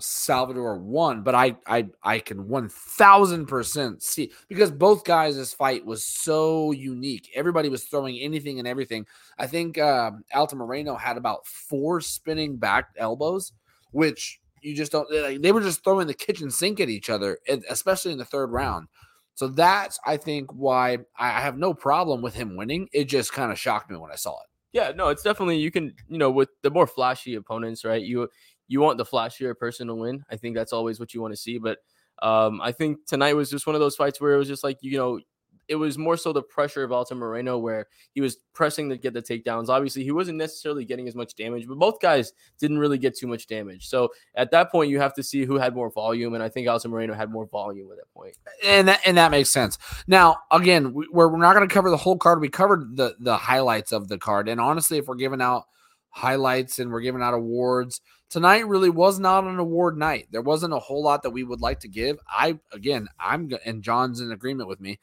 Salvador 0.00 0.76
won. 0.78 1.22
But 1.22 1.34
I 1.34 1.56
I 1.66 1.88
I 2.02 2.18
can 2.18 2.48
one 2.48 2.68
thousand 2.68 3.46
percent 3.46 4.02
see 4.02 4.32
because 4.48 4.70
both 4.70 5.04
guys' 5.04 5.36
this 5.36 5.52
fight 5.52 5.84
was 5.84 6.04
so 6.04 6.72
unique. 6.72 7.30
Everybody 7.34 7.68
was 7.68 7.84
throwing 7.84 8.18
anything 8.18 8.58
and 8.58 8.68
everything. 8.68 9.06
I 9.38 9.46
think 9.46 9.78
um, 9.78 10.24
Altamirano 10.34 10.98
had 10.98 11.16
about 11.16 11.46
four 11.46 12.00
spinning 12.00 12.56
back 12.56 12.88
elbows, 12.96 13.52
which 13.92 14.40
you 14.62 14.74
just 14.74 14.92
don't. 14.92 15.10
Like, 15.10 15.42
they 15.42 15.52
were 15.52 15.60
just 15.60 15.84
throwing 15.84 16.06
the 16.06 16.14
kitchen 16.14 16.50
sink 16.50 16.80
at 16.80 16.88
each 16.88 17.10
other, 17.10 17.38
especially 17.68 18.12
in 18.12 18.18
the 18.18 18.24
third 18.24 18.50
round. 18.50 18.88
So 19.34 19.48
that's 19.48 19.98
I 20.04 20.18
think 20.18 20.52
why 20.52 20.98
I 21.18 21.40
have 21.40 21.56
no 21.56 21.72
problem 21.72 22.20
with 22.20 22.34
him 22.34 22.56
winning. 22.56 22.88
It 22.92 23.04
just 23.04 23.32
kind 23.32 23.50
of 23.50 23.58
shocked 23.58 23.90
me 23.90 23.96
when 23.96 24.12
I 24.12 24.16
saw 24.16 24.32
it. 24.32 24.46
Yeah, 24.72 24.92
no, 24.94 25.08
it's 25.08 25.22
definitely 25.22 25.56
you 25.56 25.70
can, 25.70 25.94
you 26.08 26.18
know, 26.18 26.30
with 26.30 26.50
the 26.62 26.70
more 26.70 26.86
flashy 26.86 27.34
opponents, 27.34 27.84
right? 27.84 28.02
You 28.02 28.28
you 28.70 28.80
want 28.80 28.98
the 28.98 29.04
flashier 29.04 29.58
person 29.58 29.88
to 29.88 29.94
win. 29.96 30.24
I 30.30 30.36
think 30.36 30.54
that's 30.54 30.72
always 30.72 31.00
what 31.00 31.12
you 31.12 31.20
want 31.20 31.32
to 31.32 31.36
see. 31.36 31.58
But 31.58 31.78
um, 32.22 32.60
I 32.60 32.70
think 32.70 33.04
tonight 33.04 33.34
was 33.34 33.50
just 33.50 33.66
one 33.66 33.74
of 33.74 33.80
those 33.80 33.96
fights 33.96 34.20
where 34.20 34.32
it 34.32 34.38
was 34.38 34.46
just 34.46 34.62
like, 34.62 34.78
you 34.80 34.96
know, 34.96 35.18
it 35.66 35.74
was 35.74 35.98
more 35.98 36.16
so 36.16 36.32
the 36.32 36.42
pressure 36.42 36.84
of 36.84 36.90
Altamirano 36.90 37.60
where 37.60 37.88
he 38.12 38.20
was 38.20 38.36
pressing 38.54 38.88
to 38.90 38.96
get 38.96 39.12
the 39.12 39.22
takedowns. 39.22 39.68
Obviously, 39.68 40.04
he 40.04 40.12
wasn't 40.12 40.38
necessarily 40.38 40.84
getting 40.84 41.08
as 41.08 41.16
much 41.16 41.34
damage, 41.34 41.66
but 41.66 41.78
both 41.78 42.00
guys 42.00 42.32
didn't 42.60 42.78
really 42.78 42.98
get 42.98 43.16
too 43.16 43.26
much 43.26 43.48
damage. 43.48 43.88
So 43.88 44.10
at 44.36 44.52
that 44.52 44.70
point, 44.70 44.90
you 44.90 45.00
have 45.00 45.14
to 45.14 45.22
see 45.24 45.44
who 45.44 45.58
had 45.58 45.74
more 45.74 45.90
volume, 45.90 46.34
and 46.34 46.42
I 46.42 46.48
think 46.48 46.68
Altamirano 46.68 47.14
had 47.14 47.30
more 47.30 47.46
volume 47.46 47.90
at 47.90 47.98
that 47.98 48.12
point. 48.14 48.36
and 48.64 48.86
that 48.86 49.00
and 49.04 49.16
that 49.16 49.32
makes 49.32 49.50
sense. 49.50 49.78
Now, 50.06 50.38
again, 50.52 50.94
we, 50.94 51.08
we're, 51.10 51.28
we're 51.28 51.38
not 51.38 51.56
going 51.56 51.68
to 51.68 51.72
cover 51.72 51.90
the 51.90 51.96
whole 51.96 52.18
card. 52.18 52.40
We 52.40 52.48
covered 52.48 52.96
the 52.96 53.16
the 53.18 53.36
highlights 53.36 53.90
of 53.92 54.06
the 54.06 54.18
card, 54.18 54.48
and 54.48 54.60
honestly, 54.60 54.98
if 54.98 55.08
we're 55.08 55.16
giving 55.16 55.40
out 55.40 55.64
highlights 56.10 56.78
and 56.78 56.90
we're 56.90 57.00
giving 57.00 57.22
out 57.22 57.34
awards 57.34 58.00
tonight, 58.30 58.66
really 58.66 58.90
was 58.90 59.18
not 59.18 59.44
an 59.44 59.58
award 59.58 59.98
night. 59.98 60.28
There 60.30 60.42
wasn't 60.42 60.72
a 60.72 60.78
whole 60.78 61.02
lot 61.02 61.22
that 61.22 61.30
we 61.30 61.44
would 61.44 61.60
like 61.60 61.80
to 61.80 61.88
give. 61.88 62.18
I 62.28 62.58
again, 62.72 63.08
I'm 63.18 63.50
and 63.64 63.82
John's 63.82 64.20
in 64.20 64.32
agreement 64.32 64.68
with 64.68 64.80
me. 64.80 64.98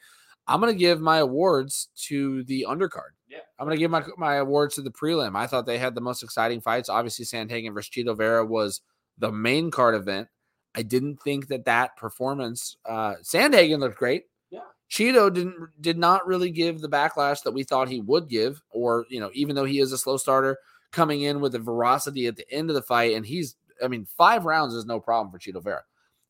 I'm 0.48 0.60
going 0.60 0.72
to 0.72 0.78
give 0.78 1.00
my 1.00 1.18
awards 1.18 1.88
to 2.06 2.42
the 2.44 2.66
undercard. 2.68 3.10
Yeah. 3.28 3.40
I'm 3.58 3.66
going 3.66 3.76
to 3.76 3.80
give 3.80 3.90
my 3.90 4.02
my 4.16 4.36
awards 4.36 4.74
to 4.76 4.82
the 4.82 4.90
prelim. 4.90 5.36
I 5.36 5.46
thought 5.46 5.66
they 5.66 5.78
had 5.78 5.94
the 5.94 6.00
most 6.00 6.22
exciting 6.22 6.60
fights. 6.60 6.88
Obviously, 6.88 7.26
Sandhagen 7.26 7.74
versus 7.74 7.90
Chito 7.90 8.16
Vera 8.16 8.44
was 8.44 8.80
the 9.18 9.30
main 9.30 9.70
card 9.70 9.94
event. 9.94 10.28
I 10.74 10.82
didn't 10.82 11.22
think 11.22 11.48
that 11.48 11.66
that 11.66 11.96
performance. 11.96 12.76
Uh, 12.86 13.16
Sandhagen 13.22 13.80
looked 13.80 13.98
great. 13.98 14.24
Yeah. 14.50 14.60
Chito 14.90 15.32
didn't 15.32 15.68
did 15.80 15.98
not 15.98 16.26
really 16.26 16.50
give 16.50 16.80
the 16.80 16.88
backlash 16.88 17.42
that 17.42 17.52
we 17.52 17.62
thought 17.62 17.88
he 17.88 18.00
would 18.00 18.28
give, 18.28 18.62
or 18.70 19.04
you 19.10 19.20
know, 19.20 19.30
even 19.34 19.54
though 19.54 19.66
he 19.66 19.80
is 19.80 19.92
a 19.92 19.98
slow 19.98 20.16
starter, 20.16 20.56
coming 20.90 21.22
in 21.22 21.40
with 21.40 21.52
the 21.52 21.58
veracity 21.58 22.26
at 22.26 22.36
the 22.36 22.50
end 22.50 22.70
of 22.70 22.74
the 22.74 22.82
fight, 22.82 23.14
and 23.14 23.24
he's, 23.26 23.56
I 23.82 23.88
mean, 23.88 24.06
five 24.16 24.44
rounds 24.44 24.74
is 24.74 24.86
no 24.86 25.00
problem 25.00 25.30
for 25.30 25.38
Chito 25.38 25.62
Vera. 25.62 25.82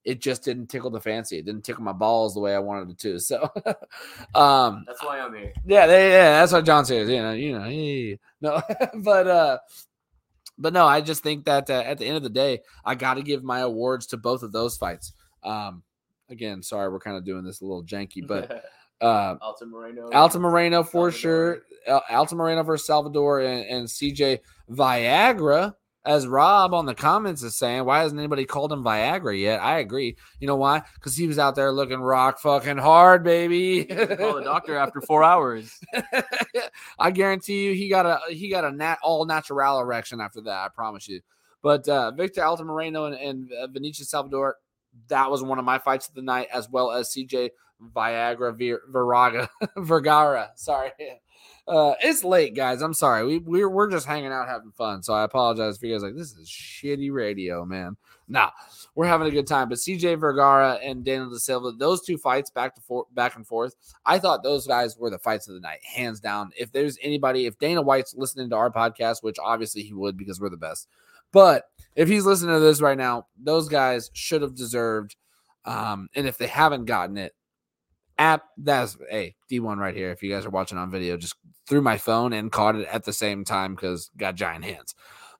It 0.05 0.21
just 0.21 0.43
didn't 0.45 0.69
tickle 0.69 0.91
the 0.91 1.01
fancy. 1.01 1.39
It 1.39 1.45
didn't 1.45 1.65
tickle 1.65 1.83
my 1.83 1.93
balls 1.93 2.33
the 2.35 2.41
way 2.41 2.55
I 2.55 2.61
wanted 2.61 2.91
it 2.91 2.99
to. 3.01 3.19
So, 3.19 3.43
um, 4.35 4.85
That's 4.87 5.03
why 5.03 5.21
I'm 5.21 5.35
here. 5.35 5.53
yeah, 5.67 5.87
they, 5.87 6.11
yeah, 6.11 6.41
that's 6.41 6.53
what 6.53 6.65
John 6.65 6.85
says. 6.87 7.09
You 7.09 7.21
know, 7.21 7.33
you 7.33 7.59
know, 7.59 7.65
hey, 7.65 8.19
no, 8.41 8.63
but 8.95 9.27
uh, 9.27 9.59
but 10.57 10.73
no, 10.73 10.87
I 10.87 11.01
just 11.01 11.23
think 11.23 11.45
that 11.45 11.69
uh, 11.69 11.83
at 11.85 11.99
the 11.99 12.07
end 12.07 12.17
of 12.17 12.23
the 12.23 12.31
day, 12.31 12.61
I 12.85 12.95
got 12.95 13.15
to 13.15 13.23
give 13.23 13.43
my 13.45 13.61
awards 13.61 14.07
to 14.09 14.17
both 14.17 14.43
of 14.43 14.53
those 14.53 14.77
fights. 14.77 15.13
Um, 15.43 15.83
again, 16.29 16.63
sorry, 16.63 16.91
we're 16.91 17.01
kind 17.01 17.17
of 17.17 17.25
doing 17.25 17.45
this 17.45 17.61
a 17.61 17.65
little 17.65 17.85
janky, 17.85 18.27
but 18.27 18.65
uh, 19.01 19.37
Altamirano. 19.37 20.13
Alta 20.13 20.39
Moreno 20.39 20.83
for 20.83 21.11
Salvador. 21.11 21.13
sure, 21.13 21.63
Al- 21.87 22.27
Altamirano 22.27 22.65
versus 22.65 22.87
Salvador 22.87 23.41
and, 23.41 23.65
and 23.67 23.87
CJ 23.89 24.41
Viagra. 24.71 25.75
As 26.05 26.27
Rob 26.27 26.73
on 26.73 26.87
the 26.87 26.95
comments 26.95 27.43
is 27.43 27.57
saying, 27.57 27.85
why 27.85 27.99
hasn't 27.99 28.19
anybody 28.19 28.47
called 28.47 28.73
him 28.73 28.83
Viagra 28.83 29.39
yet? 29.39 29.61
I 29.61 29.81
agree. 29.81 30.17
You 30.41 30.47
know 30.47 30.57
why? 30.57 30.83
Because 30.95 31.15
he 31.15 31.27
was 31.27 31.39
out 31.39 31.55
there 31.55 31.71
looking 31.71 32.01
rock 32.01 32.39
fucking 32.39 32.79
hard, 32.79 33.23
baby. 33.23 33.85
Call 33.85 34.37
the 34.37 34.43
doctor 34.43 34.77
after 34.77 35.03
four 35.03 35.23
hours. 35.23 35.79
I 36.99 37.11
guarantee 37.11 37.67
you, 37.67 37.75
he 37.75 37.91
got 37.91 38.07
a 38.07 38.21
he 38.33 38.49
got 38.49 38.65
a 38.65 38.73
nat 38.73 38.99
all 39.03 39.27
natural 39.27 39.81
erection 39.81 40.21
after 40.21 40.41
that. 40.43 40.65
I 40.65 40.69
promise 40.69 41.09
you. 41.09 41.21
But 41.63 41.87
uh, 41.89 42.13
Victor 42.13 42.41
Altamirano 42.41 43.09
and, 43.09 43.17
and 43.17 43.53
uh, 43.53 43.67
Vinicius 43.67 44.09
Salvador, 44.11 44.57
that 45.09 45.31
was 45.31 45.43
one 45.43 45.59
of 45.59 45.65
my 45.65 45.79
fights 45.79 46.09
of 46.09 46.15
the 46.15 46.23
night, 46.23 46.49
as 46.55 46.71
well 46.71 46.91
as 46.91 47.11
CJ 47.11 47.51
Viagra 47.95 48.57
Vir- 48.57 48.83
Viraga 48.91 49.49
Vergara. 49.77 50.51
Sorry, 50.57 50.91
uh, 51.67 51.95
it's 52.03 52.25
late, 52.25 52.55
guys. 52.55 52.81
I'm 52.81 52.95
sorry. 52.95 53.27
We 53.27 53.39
we're 53.39 53.69
we're 53.69 53.91
just 53.91 54.07
hanging 54.07 54.33
out 54.33 54.49
having 54.49 54.73
fun. 54.73 55.03
So 55.03 55.13
I 55.13 55.25
apologize 55.25 55.79
for 55.79 55.87
you 55.87 55.95
guys. 55.95 56.03
Like 56.03 56.17
this 56.17 56.33
is 56.33 56.49
shitty 56.49 57.13
radio, 57.13 57.65
man. 57.65 57.97
Nah, 58.27 58.51
we're 58.95 59.07
having 59.07 59.29
a 59.29 59.31
good 59.31 59.47
time. 59.47 59.69
But 59.69 59.79
CJ 59.79 60.19
Vergara 60.19 60.75
and 60.83 61.05
Daniel 61.05 61.31
Da 61.31 61.37
Silva, 61.37 61.73
those 61.73 62.03
two 62.03 62.19
fights 62.19 62.51
back 62.51 62.75
to 62.75 62.81
for, 62.81 63.07
back 63.15 63.37
and 63.37 63.47
forth. 63.47 63.75
I 64.05 64.19
thought 64.19 64.43
those 64.43 64.67
guys 64.67 64.97
were 64.99 65.11
the 65.11 65.19
fights 65.19 65.49
of 65.49 65.55
the 65.55 65.61
night, 65.61 65.85
hands 65.85 66.21
down. 66.21 66.51
If 66.59 66.73
there's 66.73 66.99
anybody, 67.03 67.47
if 67.47 67.59
Dana 67.59 67.83
White's 67.83 68.15
listening 68.15 68.51
to 68.51 68.57
our 68.57 68.71
podcast, 68.71 69.23
which 69.23 69.39
obviously 69.43 69.83
he 69.83 69.93
would 69.93 70.17
because 70.17 70.41
we're 70.41 70.51
the 70.51 70.57
best, 70.57 70.89
but 71.33 71.65
if 71.95 72.09
he's 72.09 72.25
listening 72.25 72.55
to 72.55 72.61
this 72.61 72.81
right 72.81 72.99
now, 72.99 73.27
those 73.37 73.69
guys 73.69 74.11
should 74.15 74.43
have 74.43 74.55
deserved. 74.55 75.17
Um, 75.65 76.09
and 76.15 76.27
if 76.27 76.39
they 76.39 76.47
haven't 76.47 76.87
gotten 76.87 77.19
it, 77.19 77.35
app 78.19 78.45
that's 78.59 78.97
a 79.11 79.35
D1 79.51 79.77
right 79.77 79.95
here. 79.95 80.11
If 80.11 80.23
you 80.23 80.31
guys 80.31 80.45
are 80.45 80.51
watching 80.51 80.79
on 80.79 80.91
video, 80.91 81.17
just 81.17 81.37
threw 81.67 81.81
my 81.81 81.97
phone 81.97 82.33
and 82.33 82.51
caught 82.51 82.77
it 82.77 82.89
at 82.89 83.05
the 83.05 83.13
same 83.13 83.45
time 83.45 83.75
because 83.75 84.11
got 84.17 84.35
giant 84.35 84.65
hands. 84.65 84.95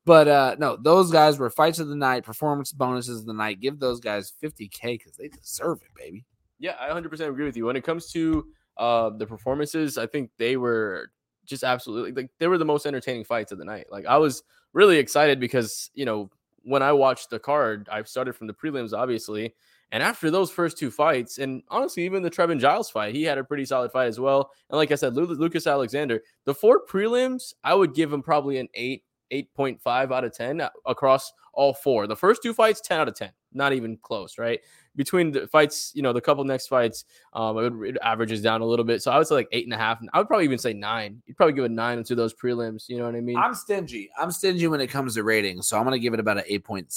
But 0.05 0.29
uh 0.29 0.57
no, 0.59 0.77
those 0.77 1.11
guys 1.11 1.39
were 1.39 1.51
fights 1.51 1.79
of 1.79 1.89
the 1.89 1.97
night, 1.97 2.25
performance 2.25 2.73
bonuses 2.73 3.21
of 3.21 3.27
the 3.27 3.35
night. 3.35 3.61
Give 3.61 3.79
those 3.79 4.01
guys 4.01 4.33
50k 4.43 4.83
because 4.83 5.17
they 5.17 5.29
deserve 5.29 5.83
it, 5.83 5.95
baby. 5.95 6.25
Yeah, 6.59 6.75
I 6.81 6.89
100% 6.89 7.21
agree 7.29 7.45
with 7.45 7.57
you. 7.57 7.67
When 7.67 7.77
it 7.77 7.85
comes 7.85 8.11
to 8.13 8.47
uh, 8.79 9.11
the 9.11 9.27
performances, 9.27 9.99
I 9.99 10.07
think 10.07 10.31
they 10.39 10.57
were 10.57 11.11
just 11.45 11.65
absolutely 11.65 12.13
like 12.13 12.31
they 12.39 12.47
were 12.47 12.59
the 12.59 12.65
most 12.65 12.87
entertaining 12.87 13.25
fights 13.25 13.53
of 13.53 13.59
the 13.59 13.65
night. 13.65 13.87
Like 13.91 14.07
I 14.07 14.19
was 14.19 14.43
really 14.73 14.99
excited 14.99 15.41
because 15.41 15.91
you 15.95 16.05
know 16.05 16.31
when 16.63 16.83
I 16.83 16.93
watched 16.93 17.31
the 17.31 17.39
card, 17.39 17.89
I 17.91 18.03
started 18.03 18.35
from 18.35 18.47
the 18.47 18.53
prelims, 18.53 18.93
obviously, 18.93 19.55
and 19.91 20.03
after 20.03 20.31
those 20.31 20.51
first 20.51 20.79
two 20.79 20.91
fights, 20.91 21.39
and 21.39 21.63
honestly, 21.69 22.05
even 22.05 22.23
the 22.23 22.31
Trevin 22.31 22.61
Giles 22.61 22.91
fight, 22.91 23.15
he 23.15 23.23
had 23.23 23.39
a 23.39 23.45
pretty 23.45 23.65
solid 23.65 23.91
fight 23.91 24.09
as 24.09 24.21
well. 24.21 24.51
And 24.71 24.77
like 24.77 24.93
I 24.93 24.97
said, 24.97 25.15
Lu- 25.15 25.27
Lucas 25.27 25.67
Alexander, 25.67 26.23
the 26.45 26.55
four 26.55 26.85
prelims, 26.87 27.55
I 27.65 27.75
would 27.75 27.95
give 27.95 28.13
him 28.13 28.23
probably 28.23 28.59
an 28.59 28.69
eight 28.75 29.05
8.5 29.33 30.13
out 30.13 30.25
of 30.25 30.33
10 30.33 30.63
across 30.87 31.33
all 31.53 31.75
four. 31.75 32.07
The 32.07 32.17
first 32.17 32.43
two 32.43 32.55
fights, 32.55 32.81
10 32.81 33.01
out 33.01 33.09
of 33.09 33.15
10. 33.15 33.31
Not 33.53 33.73
even 33.73 33.97
close, 33.99 34.39
right? 34.39 34.61
Between 34.95 35.33
the 35.33 35.47
fights, 35.47 35.93
you 35.95 36.03
know, 36.03 36.13
the 36.13 36.21
couple 36.21 36.45
next 36.45 36.67
fights, 36.69 37.05
um, 37.33 37.59
it, 37.59 37.91
it 37.91 37.97
averages 38.03 38.43
down 38.43 38.61
a 38.61 38.65
little 38.65 38.85
bit. 38.85 39.03
So 39.03 39.11
I 39.11 39.19
would 39.19 39.27
say 39.27 39.35
like 39.37 39.49
eight 39.53 39.65
and 39.65 39.73
a 39.73 39.79
half. 39.79 40.01
I 40.13 40.19
would 40.19 40.29
probably 40.29 40.45
even 40.45 40.59
say 40.59 40.73
nine. 40.73 41.23
You'd 41.27 41.37
probably 41.37 41.55
give 41.55 41.65
it 41.65 41.71
nine 41.71 41.99
into 41.99 42.15
those 42.15 42.35
prelims. 42.35 42.89
You 42.89 42.99
know 42.99 43.07
what 43.07 43.15
I 43.15 43.21
mean? 43.21 43.37
I'm 43.37 43.55
stingy. 43.55 44.11
I'm 44.19 44.31
stingy 44.31 44.67
when 44.67 44.81
it 44.81 44.89
comes 44.89 45.15
to 45.15 45.23
ratings, 45.23 45.67
so 45.67 45.79
I'm 45.79 45.85
gonna 45.85 45.99
give 45.99 46.15
it 46.15 46.21
about 46.21 46.39
an 46.39 46.45
eight 46.47 46.65
point 46.65 46.93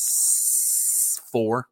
four. 1.32 1.68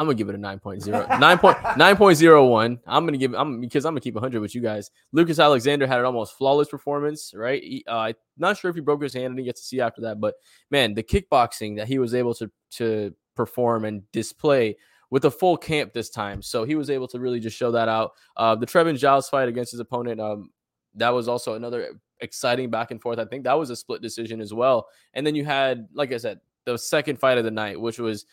I'm 0.00 0.06
gonna 0.06 0.14
give 0.14 0.30
it 0.30 0.34
a 0.34 0.38
9.0, 0.38 1.20
9 1.20 1.38
point, 1.38 1.58
9.01. 1.58 2.78
I'm 2.86 3.04
gonna 3.04 3.18
give 3.18 3.34
I'm 3.34 3.60
because 3.60 3.84
I'm 3.84 3.92
gonna 3.92 4.00
keep 4.00 4.14
100 4.14 4.40
with 4.40 4.54
you 4.54 4.62
guys. 4.62 4.90
Lucas 5.12 5.38
Alexander 5.38 5.86
had 5.86 5.98
an 5.98 6.06
almost 6.06 6.38
flawless 6.38 6.68
performance, 6.68 7.34
right? 7.36 7.62
He, 7.62 7.84
uh, 7.86 8.14
not 8.38 8.56
sure 8.56 8.70
if 8.70 8.74
he 8.74 8.80
broke 8.80 9.02
his 9.02 9.12
hand 9.12 9.26
and 9.26 9.38
he 9.38 9.44
gets 9.44 9.60
to 9.60 9.66
see 9.66 9.78
after 9.78 10.00
that, 10.00 10.18
but 10.18 10.36
man, 10.70 10.94
the 10.94 11.02
kickboxing 11.02 11.76
that 11.76 11.86
he 11.86 11.98
was 11.98 12.14
able 12.14 12.32
to 12.36 12.50
to 12.70 13.14
perform 13.36 13.84
and 13.84 14.10
display 14.10 14.74
with 15.10 15.26
a 15.26 15.30
full 15.30 15.58
camp 15.58 15.92
this 15.92 16.08
time, 16.08 16.40
so 16.40 16.64
he 16.64 16.76
was 16.76 16.88
able 16.88 17.08
to 17.08 17.20
really 17.20 17.38
just 17.38 17.58
show 17.58 17.70
that 17.72 17.90
out. 17.90 18.12
Uh, 18.38 18.54
the 18.54 18.64
Trevin 18.64 18.96
Giles 18.96 19.28
fight 19.28 19.50
against 19.50 19.70
his 19.70 19.80
opponent, 19.80 20.18
um, 20.18 20.50
that 20.94 21.10
was 21.10 21.28
also 21.28 21.56
another 21.56 22.00
exciting 22.20 22.70
back 22.70 22.90
and 22.90 23.02
forth. 23.02 23.18
I 23.18 23.26
think 23.26 23.44
that 23.44 23.58
was 23.58 23.68
a 23.68 23.76
split 23.76 24.00
decision 24.00 24.40
as 24.40 24.54
well. 24.54 24.86
And 25.12 25.26
then 25.26 25.34
you 25.34 25.44
had, 25.44 25.88
like 25.92 26.10
I 26.10 26.16
said, 26.16 26.40
the 26.64 26.78
second 26.78 27.18
fight 27.18 27.38
of 27.38 27.44
the 27.44 27.50
night, 27.50 27.80
which 27.80 27.98
was 27.98 28.24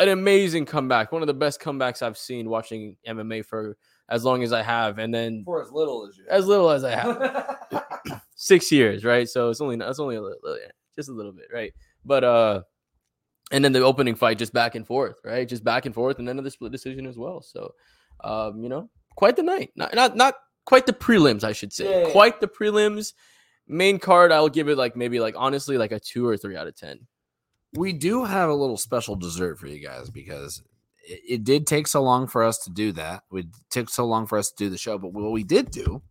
an 0.00 0.08
amazing 0.08 0.64
comeback, 0.66 1.12
one 1.12 1.22
of 1.22 1.28
the 1.28 1.34
best 1.34 1.60
comebacks 1.60 2.02
I've 2.02 2.18
seen 2.18 2.48
watching 2.48 2.96
MMA 3.06 3.44
for 3.44 3.76
as 4.08 4.24
long 4.24 4.42
as 4.42 4.52
I 4.52 4.62
have, 4.62 4.98
and 4.98 5.14
then 5.14 5.42
For 5.44 5.62
as 5.62 5.70
little 5.70 6.06
as 6.08 6.16
you. 6.18 6.24
as 6.28 6.46
little 6.46 6.70
as 6.70 6.82
I 6.82 6.90
have, 6.96 8.22
six 8.34 8.72
years, 8.72 9.04
right? 9.04 9.28
So 9.28 9.50
it's 9.50 9.60
only 9.60 9.76
it's 9.84 10.00
only 10.00 10.16
a 10.16 10.22
little, 10.22 10.38
just 10.96 11.08
a 11.08 11.12
little 11.12 11.32
bit, 11.32 11.46
right? 11.54 11.72
But 12.04 12.24
uh, 12.24 12.62
and 13.52 13.64
then 13.64 13.72
the 13.72 13.80
opening 13.82 14.14
fight, 14.16 14.38
just 14.38 14.52
back 14.52 14.74
and 14.74 14.86
forth, 14.86 15.20
right? 15.24 15.46
Just 15.48 15.62
back 15.62 15.86
and 15.86 15.94
forth, 15.94 16.18
and 16.18 16.26
then 16.26 16.36
the 16.42 16.50
split 16.50 16.72
decision 16.72 17.06
as 17.06 17.16
well. 17.18 17.42
So, 17.42 17.74
um, 18.24 18.62
you 18.62 18.68
know, 18.68 18.90
quite 19.16 19.36
the 19.36 19.42
night, 19.42 19.70
not 19.76 19.94
not 19.94 20.16
not 20.16 20.34
quite 20.64 20.86
the 20.86 20.92
prelims, 20.92 21.44
I 21.44 21.52
should 21.52 21.72
say, 21.72 21.88
Yeah, 21.90 22.06
yeah. 22.06 22.12
quite 22.12 22.40
the 22.40 22.48
prelims. 22.48 23.12
Main 23.68 24.00
card, 24.00 24.32
I'll 24.32 24.48
give 24.48 24.68
it 24.68 24.76
like 24.76 24.96
maybe 24.96 25.20
like 25.20 25.34
honestly 25.38 25.78
like 25.78 25.92
a 25.92 26.00
two 26.00 26.26
or 26.26 26.36
three 26.36 26.56
out 26.56 26.66
of 26.66 26.74
ten. 26.74 27.06
We 27.74 27.92
do 27.92 28.24
have 28.24 28.48
a 28.48 28.54
little 28.54 28.76
special 28.76 29.16
dessert 29.16 29.58
for 29.58 29.66
you 29.66 29.84
guys 29.84 30.10
because 30.10 30.62
it, 31.06 31.20
it 31.28 31.44
did 31.44 31.66
take 31.66 31.86
so 31.86 32.02
long 32.02 32.26
for 32.26 32.42
us 32.42 32.58
to 32.64 32.70
do 32.70 32.92
that. 32.92 33.22
It 33.32 33.46
took 33.70 33.88
so 33.88 34.06
long 34.06 34.26
for 34.26 34.38
us 34.38 34.50
to 34.50 34.56
do 34.56 34.70
the 34.70 34.78
show, 34.78 34.98
but 34.98 35.12
what 35.12 35.32
we 35.32 35.44
did 35.44 35.70
do 35.70 36.02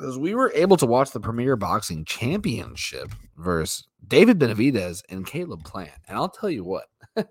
is 0.00 0.18
we 0.18 0.34
were 0.34 0.52
able 0.54 0.76
to 0.78 0.86
watch 0.86 1.12
the 1.12 1.20
Premier 1.20 1.56
Boxing 1.56 2.04
Championship 2.04 3.12
versus 3.36 3.86
David 4.06 4.38
Benavidez 4.38 5.02
and 5.08 5.26
Caleb 5.26 5.64
Plant. 5.64 5.92
And 6.08 6.16
I'll 6.16 6.28
tell 6.28 6.50
you 6.50 6.64
what. 6.64 6.86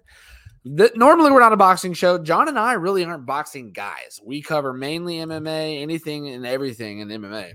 normally 0.65 1.32
we're 1.32 1.41
not 1.41 1.53
a 1.53 1.58
boxing 1.58 1.93
show. 1.93 2.17
John 2.17 2.47
and 2.47 2.58
I 2.58 2.73
really 2.73 3.03
aren't 3.03 3.25
boxing 3.25 3.73
guys. 3.73 4.19
We 4.23 4.41
cover 4.41 4.73
mainly 4.73 5.17
MMA, 5.17 5.82
anything 5.82 6.29
and 6.29 6.45
everything 6.45 6.99
in 6.99 7.10
MMA 7.10 7.53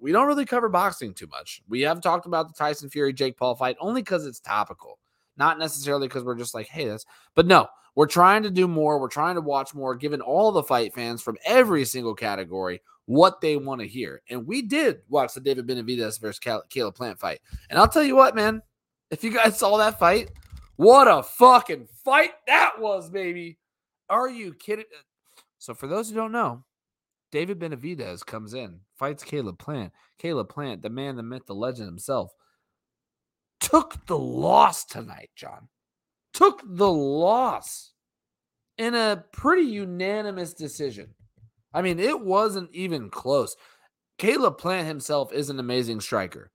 we 0.00 0.12
don't 0.12 0.26
really 0.26 0.46
cover 0.46 0.68
boxing 0.68 1.14
too 1.14 1.26
much. 1.26 1.62
We 1.68 1.82
have 1.82 2.00
talked 2.00 2.26
about 2.26 2.48
the 2.48 2.54
Tyson 2.54 2.90
Fury 2.90 3.12
Jake 3.12 3.36
Paul 3.36 3.54
fight 3.54 3.76
only 3.80 4.02
because 4.02 4.26
it's 4.26 4.40
topical, 4.40 4.98
not 5.36 5.58
necessarily 5.58 6.08
because 6.08 6.24
we're 6.24 6.36
just 6.36 6.54
like, 6.54 6.68
hey, 6.68 6.86
that's. 6.86 7.04
But 7.34 7.46
no, 7.46 7.68
we're 7.94 8.06
trying 8.06 8.42
to 8.44 8.50
do 8.50 8.68
more. 8.68 8.98
We're 8.98 9.08
trying 9.08 9.34
to 9.34 9.40
watch 9.40 9.74
more, 9.74 9.94
giving 9.94 10.20
all 10.20 10.52
the 10.52 10.62
fight 10.62 10.94
fans 10.94 11.22
from 11.22 11.36
every 11.44 11.84
single 11.84 12.14
category 12.14 12.80
what 13.06 13.40
they 13.40 13.56
want 13.56 13.80
to 13.80 13.88
hear. 13.88 14.22
And 14.30 14.46
we 14.46 14.62
did 14.62 15.00
watch 15.08 15.34
the 15.34 15.40
David 15.40 15.66
Benavidez 15.66 16.20
versus 16.20 16.38
Cal- 16.38 16.62
Caleb 16.70 16.94
Plant 16.94 17.18
fight. 17.18 17.40
And 17.68 17.78
I'll 17.78 17.88
tell 17.88 18.04
you 18.04 18.14
what, 18.14 18.36
man, 18.36 18.62
if 19.10 19.24
you 19.24 19.32
guys 19.32 19.58
saw 19.58 19.76
that 19.78 19.98
fight, 19.98 20.30
what 20.76 21.08
a 21.08 21.22
fucking 21.22 21.88
fight 22.04 22.30
that 22.46 22.78
was, 22.78 23.10
baby. 23.10 23.58
Are 24.08 24.30
you 24.30 24.54
kidding? 24.54 24.86
Uh, 24.96 25.02
so, 25.58 25.74
for 25.74 25.86
those 25.86 26.08
who 26.08 26.16
don't 26.16 26.32
know, 26.32 26.64
David 27.32 27.58
Benavidez 27.58 28.24
comes 28.24 28.54
in, 28.54 28.80
fights 28.98 29.22
Caleb 29.22 29.58
Plant. 29.58 29.92
Caleb 30.18 30.48
Plant, 30.48 30.82
the 30.82 30.90
man, 30.90 31.16
the 31.16 31.22
myth, 31.22 31.46
the 31.46 31.54
legend 31.54 31.86
himself, 31.86 32.32
took 33.60 34.04
the 34.06 34.18
loss 34.18 34.84
tonight, 34.84 35.30
John. 35.36 35.68
Took 36.32 36.62
the 36.64 36.90
loss 36.90 37.92
in 38.78 38.94
a 38.94 39.24
pretty 39.32 39.64
unanimous 39.64 40.54
decision. 40.54 41.14
I 41.72 41.82
mean, 41.82 42.00
it 42.00 42.20
wasn't 42.20 42.74
even 42.74 43.10
close. 43.10 43.56
Caleb 44.18 44.58
Plant 44.58 44.88
himself 44.88 45.32
is 45.32 45.50
an 45.50 45.60
amazing 45.60 46.00
striker. 46.00 46.50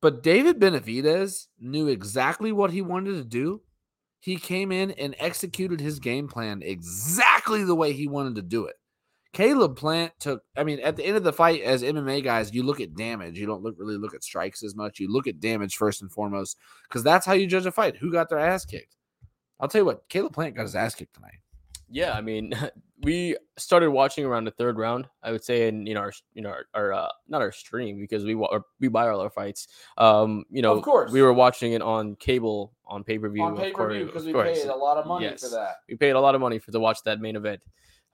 But 0.00 0.22
David 0.22 0.60
Benavidez 0.60 1.46
knew 1.58 1.88
exactly 1.88 2.52
what 2.52 2.70
he 2.70 2.82
wanted 2.82 3.16
to 3.16 3.24
do. 3.24 3.62
He 4.20 4.36
came 4.36 4.70
in 4.72 4.92
and 4.92 5.14
executed 5.18 5.80
his 5.80 5.98
game 5.98 6.28
plan 6.28 6.62
exactly 6.62 7.64
the 7.64 7.74
way 7.74 7.92
he 7.92 8.06
wanted 8.06 8.36
to 8.36 8.42
do 8.42 8.66
it. 8.66 8.76
Caleb 9.36 9.76
Plant 9.76 10.12
took, 10.18 10.42
I 10.56 10.64
mean, 10.64 10.80
at 10.80 10.96
the 10.96 11.04
end 11.04 11.18
of 11.18 11.22
the 11.22 11.32
fight, 11.32 11.60
as 11.60 11.82
MMA 11.82 12.24
guys, 12.24 12.54
you 12.54 12.62
look 12.62 12.80
at 12.80 12.94
damage. 12.94 13.38
You 13.38 13.44
don't 13.44 13.62
look 13.62 13.74
really 13.78 13.98
look 13.98 14.14
at 14.14 14.24
strikes 14.24 14.62
as 14.64 14.74
much. 14.74 14.98
You 14.98 15.12
look 15.12 15.26
at 15.26 15.40
damage 15.40 15.76
first 15.76 16.00
and 16.00 16.10
foremost, 16.10 16.56
because 16.88 17.02
that's 17.02 17.26
how 17.26 17.34
you 17.34 17.46
judge 17.46 17.66
a 17.66 17.70
fight. 17.70 17.98
Who 17.98 18.10
got 18.10 18.30
their 18.30 18.38
ass 18.38 18.64
kicked? 18.64 18.96
I'll 19.60 19.68
tell 19.68 19.82
you 19.82 19.84
what, 19.84 20.08
Caleb 20.08 20.32
Plant 20.32 20.54
got 20.56 20.62
his 20.62 20.74
ass 20.74 20.94
kicked 20.94 21.12
tonight. 21.14 21.34
Yeah, 21.90 22.14
I 22.14 22.22
mean, 22.22 22.54
we 23.02 23.36
started 23.58 23.90
watching 23.90 24.24
around 24.24 24.44
the 24.44 24.52
third 24.52 24.78
round. 24.78 25.06
I 25.22 25.32
would 25.32 25.44
say, 25.44 25.68
in 25.68 25.84
you 25.84 25.92
know, 25.92 26.00
our 26.00 26.12
you 26.32 26.40
know, 26.40 26.48
our, 26.48 26.64
our 26.72 26.92
uh, 26.94 27.08
not 27.28 27.42
our 27.42 27.52
stream 27.52 28.00
because 28.00 28.24
we 28.24 28.34
wa- 28.34 28.58
we 28.80 28.88
buy 28.88 29.06
all 29.08 29.20
our 29.20 29.28
fights. 29.28 29.68
Um, 29.98 30.44
you 30.48 30.62
know, 30.62 30.72
Of 30.72 30.82
course. 30.82 31.12
we 31.12 31.20
were 31.20 31.34
watching 31.34 31.74
it 31.74 31.82
on 31.82 32.16
cable 32.16 32.72
on 32.86 33.04
pay 33.04 33.18
per 33.18 33.28
view. 33.28 33.42
On 33.42 33.54
pay 33.54 33.70
per 33.70 33.92
view 33.92 34.06
because 34.06 34.24
we 34.24 34.32
paid 34.32 34.64
a 34.64 34.74
lot 34.74 34.96
of 34.96 35.06
money 35.06 35.28
for 35.36 35.50
that. 35.50 35.74
we 35.90 35.96
paid 35.96 36.12
a 36.12 36.20
lot 36.20 36.34
of 36.34 36.40
money 36.40 36.58
for 36.58 36.72
to 36.72 36.80
watch 36.80 37.02
that 37.04 37.20
main 37.20 37.36
event. 37.36 37.60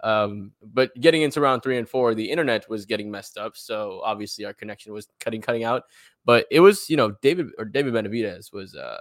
Um, 0.03 0.53
but 0.63 0.93
getting 1.01 1.23
into 1.23 1.41
round 1.41 1.63
three 1.63 1.79
and 1.79 1.89
four, 1.89 2.15
the 2.15 2.31
internet 2.31 2.69
was 2.69 2.87
getting 2.87 3.11
messed 3.11 3.39
up, 3.39 3.57
so 3.57 4.01
obviously 4.05 4.45
our 4.45 4.53
connection 4.53 4.93
was 4.93 5.07
cutting 5.21 5.41
cutting 5.41 5.65
out. 5.65 5.85
But 6.25 6.47
it 6.51 6.61
was, 6.61 6.91
you 6.91 6.97
know, 6.97 7.13
David 7.23 7.49
or 7.59 7.65
David 7.65 7.95
Benavidez 7.95 8.53
was 8.53 8.75
uh 8.75 9.01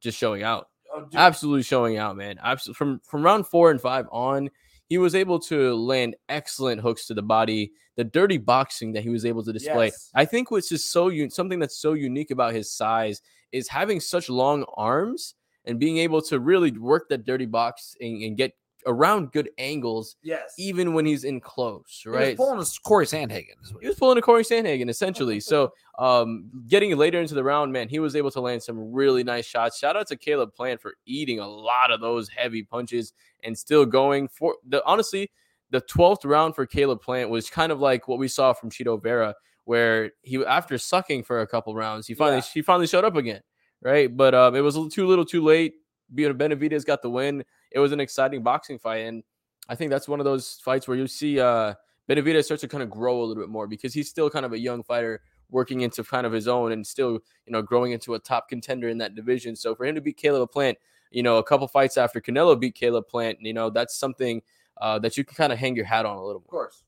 just 0.00 0.18
showing 0.18 0.42
out, 0.42 0.68
Oh, 0.94 1.06
absolutely 1.14 1.62
showing 1.62 1.96
out, 1.98 2.16
man. 2.16 2.38
Absolutely 2.42 2.76
from 2.76 3.00
from 3.04 3.22
round 3.22 3.46
four 3.46 3.70
and 3.70 3.80
five 3.80 4.06
on, 4.12 4.50
he 4.88 4.98
was 4.98 5.14
able 5.14 5.38
to 5.40 5.74
land 5.74 6.16
excellent 6.28 6.80
hooks 6.80 7.06
to 7.06 7.14
the 7.14 7.22
body. 7.22 7.72
The 7.96 8.04
dirty 8.04 8.38
boxing 8.38 8.92
that 8.94 9.04
he 9.04 9.08
was 9.10 9.24
able 9.24 9.44
to 9.44 9.52
display, 9.52 9.86
Yes. 9.86 10.10
I 10.16 10.24
think, 10.24 10.50
what's 10.50 10.68
just 10.68 10.90
so 10.90 11.10
un- 11.10 11.30
something 11.30 11.60
that's 11.60 11.78
so 11.78 11.92
unique 11.92 12.32
about 12.32 12.52
his 12.52 12.70
size 12.72 13.22
is 13.52 13.68
having 13.68 14.00
such 14.00 14.28
long 14.28 14.64
arms 14.76 15.34
and 15.64 15.78
being 15.78 15.98
able 15.98 16.20
to 16.22 16.40
really 16.40 16.72
work 16.72 17.08
that 17.08 17.24
dirty 17.24 17.46
box 17.46 17.96
and, 18.00 18.20
and 18.22 18.36
get 18.36 18.52
around 18.86 19.32
good 19.32 19.50
angles, 19.58 20.16
yes. 20.22 20.54
even 20.58 20.94
when 20.94 21.06
he's 21.06 21.24
in 21.24 21.40
close, 21.40 22.02
right? 22.06 22.24
He 22.24 22.30
was 22.30 22.36
pulling 22.36 22.60
a 22.60 22.64
Cory 22.86 23.06
Sandhagen. 23.06 23.80
He 23.80 23.88
was 23.88 23.96
pulling 23.96 24.18
a 24.18 24.22
Cory 24.22 24.44
Sandhagen 24.44 24.88
essentially. 24.88 25.40
So, 25.40 25.72
um, 25.98 26.50
getting 26.68 26.96
later 26.96 27.20
into 27.20 27.34
the 27.34 27.44
round, 27.44 27.72
man, 27.72 27.88
he 27.88 27.98
was 27.98 28.16
able 28.16 28.30
to 28.32 28.40
land 28.40 28.62
some 28.62 28.92
really 28.92 29.24
nice 29.24 29.46
shots. 29.46 29.78
Shout 29.78 29.96
out 29.96 30.06
to 30.08 30.16
Caleb 30.16 30.52
Plant 30.54 30.80
for 30.80 30.94
eating 31.06 31.38
a 31.38 31.48
lot 31.48 31.90
of 31.90 32.00
those 32.00 32.28
heavy 32.28 32.62
punches 32.62 33.12
and 33.42 33.56
still 33.56 33.86
going 33.86 34.28
for 34.28 34.56
the 34.66 34.84
honestly, 34.84 35.30
the 35.70 35.80
12th 35.80 36.24
round 36.24 36.54
for 36.54 36.66
Caleb 36.66 37.00
Plant 37.00 37.30
was 37.30 37.50
kind 37.50 37.72
of 37.72 37.80
like 37.80 38.06
what 38.06 38.18
we 38.18 38.28
saw 38.28 38.52
from 38.52 38.70
Chito 38.70 39.02
Vera, 39.02 39.34
where 39.64 40.12
he 40.22 40.44
after 40.44 40.78
sucking 40.78 41.24
for 41.24 41.40
a 41.40 41.46
couple 41.46 41.74
rounds, 41.74 42.06
he 42.06 42.14
finally 42.14 42.38
Yeah. 42.38 42.50
he 42.52 42.62
finally 42.62 42.86
showed 42.86 43.04
up 43.04 43.16
again, 43.16 43.40
right? 43.82 44.14
But 44.14 44.34
um, 44.34 44.54
it 44.54 44.60
was 44.60 44.76
a 44.76 44.78
little 44.78 44.90
too 44.90 45.06
little, 45.06 45.24
too 45.24 45.42
late. 45.42 45.74
Benavidez 46.12 46.84
got 46.84 47.02
the 47.02 47.10
win. 47.10 47.44
It 47.70 47.78
was 47.78 47.92
an 47.92 48.00
exciting 48.00 48.42
boxing 48.42 48.78
fight, 48.78 49.06
and 49.06 49.22
I 49.68 49.74
think 49.74 49.90
that's 49.90 50.08
one 50.08 50.20
of 50.20 50.24
those 50.24 50.60
fights 50.64 50.88
where 50.88 50.96
you 50.96 51.06
see 51.06 51.40
uh 51.40 51.74
Benavidez 52.08 52.44
starts 52.44 52.60
to 52.62 52.68
kind 52.68 52.82
of 52.82 52.90
grow 52.90 53.22
a 53.22 53.24
little 53.24 53.42
bit 53.42 53.50
more 53.50 53.66
because 53.66 53.94
he's 53.94 54.08
still 54.08 54.28
kind 54.28 54.44
of 54.44 54.52
a 54.52 54.58
young 54.58 54.82
fighter 54.82 55.22
working 55.50 55.82
into 55.82 56.02
kind 56.04 56.26
of 56.26 56.32
his 56.32 56.48
own 56.48 56.72
and 56.72 56.86
still, 56.86 57.12
you 57.12 57.52
know, 57.52 57.62
growing 57.62 57.92
into 57.92 58.14
a 58.14 58.18
top 58.18 58.48
contender 58.48 58.88
in 58.88 58.98
that 58.98 59.14
division. 59.14 59.56
So 59.56 59.74
for 59.74 59.84
him 59.84 59.94
to 59.94 60.00
beat 60.00 60.16
Caleb 60.16 60.50
Plant, 60.50 60.78
you 61.10 61.22
know, 61.22 61.38
a 61.38 61.42
couple 61.42 61.66
fights 61.68 61.96
after 61.96 62.20
Canelo 62.20 62.58
beat 62.58 62.74
Caleb 62.74 63.06
Plant, 63.08 63.38
you 63.40 63.54
know, 63.54 63.70
that's 63.70 63.96
something 63.96 64.42
uh, 64.80 64.98
that 64.98 65.16
you 65.16 65.24
can 65.24 65.36
kind 65.36 65.52
of 65.52 65.58
hang 65.58 65.76
your 65.76 65.84
hat 65.84 66.04
on 66.04 66.16
a 66.16 66.24
little 66.24 66.40
bit. 66.40 66.48
Of 66.48 66.52
more. 66.52 66.62
course. 66.64 66.84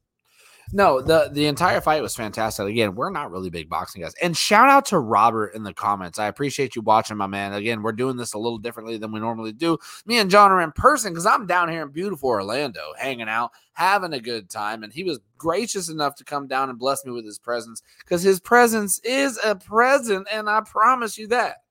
No, 0.73 1.01
the 1.01 1.31
the 1.33 1.47
entire 1.47 1.81
fight 1.81 2.03
was 2.03 2.17
fantastic. 2.17 2.67
Again, 2.67 2.97
we're 2.97 3.11
not 3.11 3.31
really 3.31 3.51
big 3.51 3.69
boxing 3.69 4.03
guys. 4.03 4.15
And 4.21 4.37
shout 4.37 4.69
out 4.69 4.85
to 4.87 4.99
Robert 4.99 5.55
in 5.55 5.63
the 5.63 5.73
comments. 5.73 6.19
I 6.19 6.27
appreciate 6.27 6.75
you 6.75 6.83
watching, 6.83 7.17
my 7.17 7.29
man. 7.29 7.53
Again, 7.53 7.83
we're 7.83 7.93
doing 7.93 8.17
this 8.17 8.35
a 8.35 8.39
little 8.39 8.59
differently 8.59 8.99
than 8.99 9.13
we 9.13 9.21
normally 9.21 9.53
do. 9.53 9.79
Me 10.07 10.19
and 10.19 10.31
John 10.31 10.51
are 10.51 10.61
in 10.61 10.73
person 10.73 11.13
because 11.13 11.27
I'm 11.27 11.47
down 11.47 11.69
here 11.69 11.83
in 11.83 11.91
beautiful 11.91 12.31
Orlando, 12.31 12.95
hanging 12.99 13.29
out, 13.29 13.53
having 13.75 14.13
a 14.13 14.21
good 14.21 14.51
time. 14.51 14.83
And 14.83 14.93
he 14.93 15.05
was 15.05 15.21
gracious 15.39 15.89
enough 15.89 16.17
to 16.17 16.25
come 16.25 16.49
down 16.49 16.69
and 16.69 16.79
bless 16.79 17.05
me 17.05 17.13
with 17.13 17.25
his 17.25 17.39
presence 17.39 17.83
because 18.01 18.23
his 18.23 18.41
presence 18.41 18.99
is 19.05 19.39
a 19.45 19.55
present, 19.55 20.27
and 20.33 20.51
I 20.51 20.63
promise 20.63 21.17
you 21.19 21.29
that. 21.29 21.59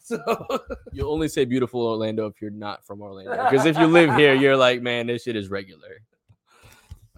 So 0.00 0.18
You'll 0.90 1.12
only 1.12 1.28
say 1.28 1.44
beautiful 1.44 1.82
Orlando 1.82 2.26
if 2.28 2.40
you're 2.40 2.50
not 2.50 2.82
from 2.86 3.02
Orlando. 3.02 3.44
Because 3.44 3.66
if 3.66 3.76
you 3.76 3.86
live 3.86 4.14
here, 4.14 4.32
you're 4.32 4.56
like, 4.56 4.80
man, 4.80 5.06
this 5.06 5.24
shit 5.24 5.36
is 5.36 5.50
regular. 5.50 5.98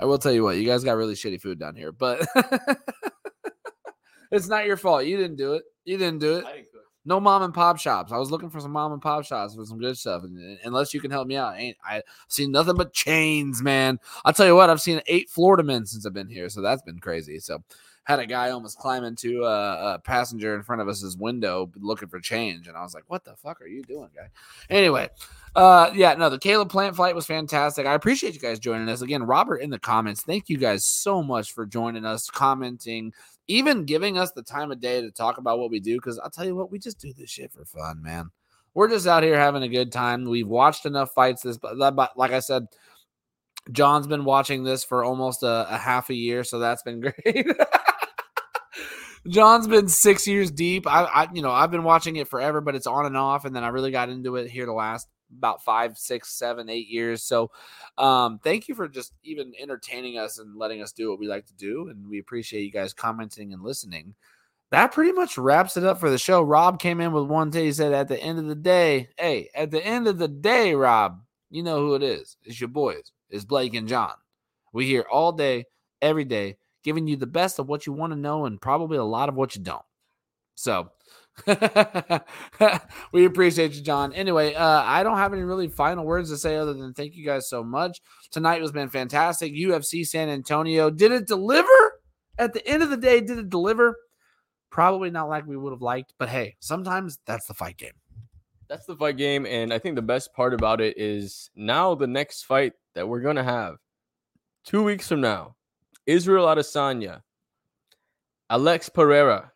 I 0.01 0.07
will 0.07 0.19
tell 0.19 0.33
you 0.33 0.43
what, 0.43 0.57
you 0.57 0.65
guys 0.65 0.83
got 0.83 0.97
really 0.97 1.15
shitty 1.15 1.41
food 1.41 1.59
down 1.59 1.77
here, 1.77 1.93
but 1.93 2.27
it's 4.33 4.49
not 4.49 4.65
your 4.65 4.79
fault. 4.79 5.05
You 5.05 5.19
didn't 5.19 5.37
do 5.37 5.53
it. 5.53 5.65
You 5.85 5.99
didn't 5.99 6.21
do 6.21 6.37
it. 6.37 6.47
I 6.47 6.53
didn't. 6.53 6.67
No 7.07 7.19
mom 7.19 7.43
and 7.43 7.55
pop 7.55 7.79
shops. 7.79 8.13
I 8.13 8.19
was 8.19 8.31
looking 8.31 8.51
for 8.51 8.61
some 8.61 8.73
mom 8.73 8.93
and 8.93 9.01
pop 9.01 9.25
shops 9.25 9.55
for 9.55 9.65
some 9.65 9.79
good 9.79 9.97
stuff. 9.97 10.23
And 10.23 10.59
unless 10.65 10.93
you 10.93 11.01
can 11.01 11.11
help 11.11 11.27
me 11.27 11.37
out, 11.37 11.59
ain't 11.59 11.77
I 11.83 12.03
seen 12.29 12.53
nothing 12.53 12.77
but 12.77 12.93
chains, 12.93 13.63
man. 13.63 13.99
I'll 14.25 14.35
tell 14.35 14.47
you 14.47 14.55
what, 14.55 14.69
I've 14.69 14.83
seen 14.83 15.01
eight 15.07 15.31
Florida 15.31 15.63
men 15.63 15.87
since 15.87 16.05
I've 16.05 16.13
been 16.13 16.29
here, 16.29 16.51
so 16.51 16.61
that's 16.61 16.83
been 16.83 16.99
crazy. 16.99 17.39
So 17.39 17.63
had 18.11 18.19
a 18.19 18.27
guy 18.27 18.51
almost 18.51 18.79
climb 18.79 19.05
into 19.05 19.45
a, 19.45 19.95
a 19.95 19.99
passenger 20.01 20.57
in 20.57 20.63
front 20.63 20.83
of 20.83 20.89
us's 20.89 21.17
window 21.17 21.71
looking 21.77 22.09
for 22.09 22.21
change, 22.21 22.67
and 22.67 22.77
I 22.77 22.83
was 22.83 22.93
like, 22.93 23.05
"What 23.07 23.25
the 23.25 23.37
fuck 23.37 23.61
are 23.63 23.69
you 23.69 23.83
doing, 23.83 24.09
guy?" 24.15 24.29
Anyway, 24.69 25.09
uh, 25.55 25.91
yeah, 25.95 26.15
no, 26.15 26.29
the 26.29 26.39
Caleb 26.39 26.71
Plant 26.71 26.97
flight 26.97 27.15
was 27.15 27.27
fantastic. 27.27 27.87
I 27.87 27.95
appreciate 27.95 28.35
you 28.35 28.41
guys 28.41 28.59
joining 28.59 28.89
us 28.89 29.01
again. 29.01 29.23
Robert 29.23 29.59
in 29.59 29.71
the 29.71 29.79
comments, 29.79 30.23
thank 30.23 30.49
you 30.49 30.59
guys 30.59 30.85
so 30.85 31.23
much 31.23 31.53
for 31.53 31.67
joining 31.67 32.05
us, 32.05 32.29
commenting, 32.29 33.13
even 33.49 33.85
giving 33.85 34.19
us 34.19 34.33
the 34.33 34.43
time 34.43 34.73
of 34.73 34.81
day 34.81 35.01
to 35.01 35.11
talk 35.11 35.39
about 35.39 35.59
what 35.59 35.71
we 35.71 35.79
do. 35.81 35.97
Because 35.97 36.19
I'll 36.19 36.31
tell 36.31 36.45
you 36.45 36.57
what, 36.57 36.71
we 36.71 36.79
just 36.79 36.99
do 36.99 37.13
this 37.13 37.31
shit 37.31 37.53
for 37.53 37.65
fun, 37.65 38.03
man. 38.03 38.31
We're 38.75 38.89
just 38.89 39.07
out 39.07 39.23
here 39.23 39.39
having 39.39 39.63
a 39.63 39.69
good 39.69 39.93
time. 39.93 40.25
We've 40.25 40.47
watched 40.47 40.87
enough 40.87 41.13
fights. 41.13 41.43
This, 41.43 41.59
but 41.59 41.77
like 42.17 42.33
I 42.33 42.41
said, 42.41 42.67
John's 43.73 44.07
been 44.07 44.25
watching 44.25 44.65
this 44.65 44.85
for 44.85 45.05
almost 45.05 45.43
a, 45.43 45.67
a 45.69 45.77
half 45.77 46.11
a 46.11 46.15
year, 46.15 46.45
so 46.45 46.59
that's 46.59 46.83
been 46.83 47.01
great. 47.25 47.47
John's 49.29 49.69
been 49.69 49.89
six 49.89 50.27
years 50.27 50.51
deep. 50.51 50.87
I, 50.87 51.05
I, 51.05 51.29
you 51.33 51.43
know, 51.43 51.51
I've 51.51 51.71
been 51.71 51.85
watching 51.85 52.17
it 52.17 52.29
forever, 52.29 52.61
but 52.61 52.75
it's 52.75 52.87
on 52.87 53.07
and 53.07 53.17
off. 53.17 53.45
And 53.45 53.55
then 53.55 53.65
I 53.65 53.69
really 53.69 53.91
got 53.91 54.09
into 54.09 54.37
it 54.37 54.51
here 54.51 54.67
the 54.67 54.73
last 54.73 55.09
about 55.37 55.63
five, 55.63 55.99
six, 55.99 56.31
seven, 56.31 56.69
eight 56.69 56.89
years. 56.89 57.23
So, 57.23 57.51
um, 57.99 58.41
thank 58.43 58.69
you 58.69 58.75
for 58.75 58.89
just 58.89 59.13
even 59.23 59.53
entertaining 59.61 60.19
us 60.19 60.39
and 60.39 60.57
letting 60.57 60.83
us 60.83 60.93
do 60.93 61.11
what 61.11 61.19
we 61.19 61.29
like 61.29 61.47
to 61.47 61.55
do. 61.55 61.89
And 61.89 62.09
we 62.09 62.19
appreciate 62.19 62.63
you 62.63 62.73
guys 62.73 62.93
commenting 62.95 63.53
and 63.53 63.63
listening. 63.63 64.15
That 64.71 64.93
pretty 64.93 65.13
much 65.13 65.37
wraps 65.37 65.77
it 65.77 65.85
up 65.85 65.99
for 65.99 66.11
the 66.11 66.19
show. 66.19 66.43
Rob 66.43 66.81
came 66.81 67.01
in 67.01 67.13
with 67.13 67.25
one 67.25 67.51
day. 67.51 67.67
He 67.67 67.73
said, 67.73 67.93
"At 67.93 68.09
the 68.09 68.21
end 68.21 68.39
of 68.39 68.47
the 68.47 68.55
day, 68.55 69.09
hey, 69.19 69.51
at 69.55 69.71
the 69.71 69.85
end 69.85 70.07
of 70.07 70.19
the 70.19 70.29
day, 70.29 70.75
Rob, 70.75 71.21
you 71.51 71.63
know 71.63 71.81
who 71.81 71.95
it 71.95 72.03
is. 72.03 72.37
It's 72.45 72.61
your 72.61 72.69
boys. 72.69 73.11
It's 73.29 73.45
Blake 73.45 73.75
and 73.75 73.89
John. 73.89 74.15
We 74.73 74.87
here 74.87 75.05
all 75.11 75.33
day, 75.33 75.65
every 76.01 76.25
day." 76.25 76.57
Giving 76.83 77.07
you 77.07 77.17
the 77.17 77.27
best 77.27 77.59
of 77.59 77.69
what 77.69 77.87
you 77.87 77.93
want 77.93 78.13
to 78.13 78.19
know 78.19 78.47
and 78.47 78.61
probably 78.61 78.97
a 78.97 79.05
lot 79.05 79.29
of 79.29 79.35
what 79.35 79.55
you 79.55 79.63
don't. 79.63 79.85
So 80.55 80.91
we 83.13 83.25
appreciate 83.25 83.73
you, 83.73 83.83
John. 83.83 84.13
Anyway, 84.13 84.55
uh, 84.55 84.83
I 84.85 85.03
don't 85.03 85.17
have 85.17 85.33
any 85.33 85.43
really 85.43 85.69
final 85.69 86.05
words 86.05 86.31
to 86.31 86.37
say 86.37 86.57
other 86.57 86.75
than 86.75 86.93
thank 86.93 87.15
you 87.15 87.25
guys 87.25 87.49
so 87.49 87.63
much. 87.63 88.01
Tonight 88.31 88.61
has 88.61 88.73
been 88.73 88.89
fantastic. 88.89 89.55
UFC 89.55 90.07
San 90.07 90.29
Antonio. 90.29 90.91
Did 90.91 91.13
it 91.13 91.27
deliver? 91.27 91.69
At 92.39 92.53
the 92.55 92.67
end 92.67 92.83
of 92.83 92.91
the 92.91 92.97
day, 92.97 93.21
did 93.21 93.39
it 93.39 93.51
deliver? 93.51 93.97
Probably 94.71 95.11
not 95.11 95.29
like 95.29 95.47
we 95.47 95.57
would 95.57 95.73
have 95.73 95.83
liked, 95.83 96.15
but 96.19 96.29
hey, 96.29 96.57
sometimes 96.61 97.19
that's 97.27 97.47
the 97.47 97.55
fight 97.55 97.77
game. 97.77 97.93
That's 98.69 98.87
the 98.87 98.97
fight 98.97 99.17
game. 99.17 99.47
And 99.47 99.73
I 99.73 99.79
think 99.79 99.97
the 99.97 100.03
best 100.03 100.33
part 100.33 100.55
about 100.55 100.81
it 100.81 100.97
is 100.97 101.51
now 101.57 101.95
the 101.95 102.07
next 102.07 102.45
fight 102.45 102.75
that 102.95 103.09
we're 103.09 103.21
going 103.21 103.37
to 103.37 103.43
have 103.43 103.77
two 104.65 104.83
weeks 104.83 105.09
from 105.09 105.21
now 105.21 105.57
Israel 106.11 106.47
Adesanya, 106.47 107.23
Alex 108.51 108.89
Pereira. 108.89 109.53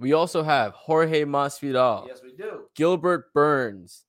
We 0.00 0.12
also 0.12 0.42
have 0.42 0.72
Jorge 0.72 1.24
Masvidal. 1.24 2.08
Yes, 2.08 2.20
we 2.22 2.32
do. 2.32 2.62
Gilbert 2.74 3.32
Burns. 3.32 4.04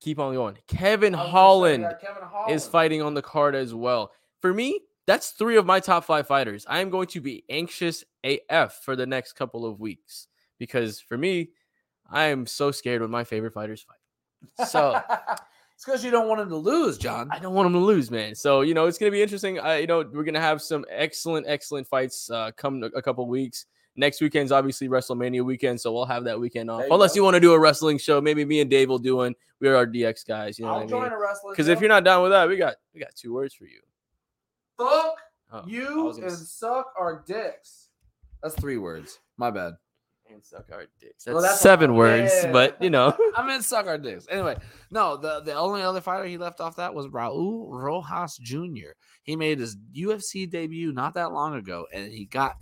Keep 0.00 0.18
on 0.18 0.34
going. 0.34 0.56
Kevin 0.66 1.12
Holland, 1.12 1.84
Kevin 2.00 2.22
Holland 2.22 2.54
is 2.54 2.66
fighting 2.66 3.02
on 3.02 3.14
the 3.14 3.22
card 3.22 3.54
as 3.54 3.74
well. 3.74 4.12
For 4.40 4.54
me, 4.54 4.80
that's 5.06 5.30
three 5.30 5.56
of 5.56 5.66
my 5.66 5.80
top 5.80 6.04
five 6.04 6.26
fighters. 6.26 6.64
I 6.68 6.80
am 6.80 6.88
going 6.88 7.08
to 7.08 7.20
be 7.20 7.44
anxious 7.50 8.04
AF 8.24 8.80
for 8.82 8.96
the 8.96 9.06
next 9.06 9.32
couple 9.32 9.66
of 9.66 9.80
weeks 9.80 10.28
because 10.58 11.00
for 11.00 11.18
me, 11.18 11.50
I 12.10 12.24
am 12.24 12.46
so 12.46 12.70
scared 12.70 13.02
when 13.02 13.10
my 13.10 13.24
favorite 13.24 13.52
fighters 13.52 13.82
fight. 13.82 14.68
So 14.68 15.00
It's 15.78 15.84
because 15.84 16.04
you 16.04 16.10
don't 16.10 16.26
want 16.26 16.40
him 16.40 16.48
to 16.48 16.56
lose, 16.56 16.98
John. 16.98 17.28
I 17.30 17.38
don't 17.38 17.54
want 17.54 17.68
him 17.68 17.74
to 17.74 17.78
lose, 17.78 18.10
man. 18.10 18.34
So 18.34 18.62
you 18.62 18.74
know 18.74 18.86
it's 18.86 18.98
gonna 18.98 19.12
be 19.12 19.22
interesting. 19.22 19.60
Uh, 19.60 19.74
you 19.74 19.86
know 19.86 20.04
we're 20.12 20.24
gonna 20.24 20.40
have 20.40 20.60
some 20.60 20.84
excellent, 20.90 21.46
excellent 21.48 21.86
fights 21.86 22.28
uh, 22.30 22.50
come 22.56 22.82
a 22.82 23.00
couple 23.00 23.28
weeks. 23.28 23.66
Next 23.94 24.20
weekend's 24.20 24.50
obviously 24.50 24.88
WrestleMania 24.88 25.44
weekend, 25.44 25.80
so 25.80 25.92
we'll 25.92 26.04
have 26.04 26.24
that 26.24 26.40
weekend 26.40 26.68
off. 26.68 26.82
You 26.84 26.92
Unless 26.92 27.12
go. 27.12 27.18
you 27.18 27.22
want 27.22 27.34
to 27.34 27.40
do 27.40 27.52
a 27.52 27.58
wrestling 27.60 27.96
show, 27.96 28.20
maybe 28.20 28.44
me 28.44 28.60
and 28.60 28.68
Dave 28.68 28.88
will 28.88 28.98
do 28.98 29.18
one. 29.18 29.36
We 29.60 29.68
are 29.68 29.76
our 29.76 29.86
DX 29.86 30.26
guys. 30.26 30.58
You 30.58 30.64
know 30.64 30.72
I'll 30.72 30.84
what 30.84 30.92
I 30.92 31.10
mean? 31.10 31.34
Because 31.52 31.68
if 31.68 31.78
you're 31.80 31.88
not 31.88 32.02
down 32.02 32.24
with 32.24 32.32
that, 32.32 32.48
we 32.48 32.56
got 32.56 32.74
we 32.92 32.98
got 32.98 33.14
two 33.14 33.32
words 33.32 33.54
for 33.54 33.66
you. 33.66 33.78
Fuck 34.78 35.14
oh, 35.52 35.62
you 35.64 36.10
and 36.10 36.32
suck 36.32 36.92
our 36.98 37.22
dicks. 37.24 37.90
That's 38.42 38.56
three 38.56 38.78
words. 38.78 39.20
My 39.36 39.52
bad 39.52 39.74
and 40.32 40.44
suck 40.44 40.66
our 40.72 40.86
dicks. 41.00 41.24
That's, 41.24 41.34
well, 41.34 41.42
that's 41.42 41.60
seven 41.60 41.94
words, 41.94 42.32
yeah. 42.42 42.52
but 42.52 42.80
you 42.82 42.90
know. 42.90 43.16
I 43.36 43.46
meant 43.46 43.64
suck 43.64 43.86
our 43.86 43.98
dicks. 43.98 44.26
Anyway, 44.30 44.56
no, 44.90 45.16
the, 45.16 45.40
the 45.40 45.54
only 45.54 45.82
other 45.82 46.00
fighter 46.00 46.26
he 46.26 46.38
left 46.38 46.60
off 46.60 46.76
that 46.76 46.94
was 46.94 47.06
Raul 47.08 47.66
Rojas 47.68 48.38
Jr. 48.38 48.92
He 49.22 49.36
made 49.36 49.58
his 49.58 49.76
UFC 49.96 50.48
debut 50.48 50.92
not 50.92 51.14
that 51.14 51.32
long 51.32 51.54
ago, 51.54 51.86
and 51.92 52.12
he 52.12 52.24
got 52.24 52.56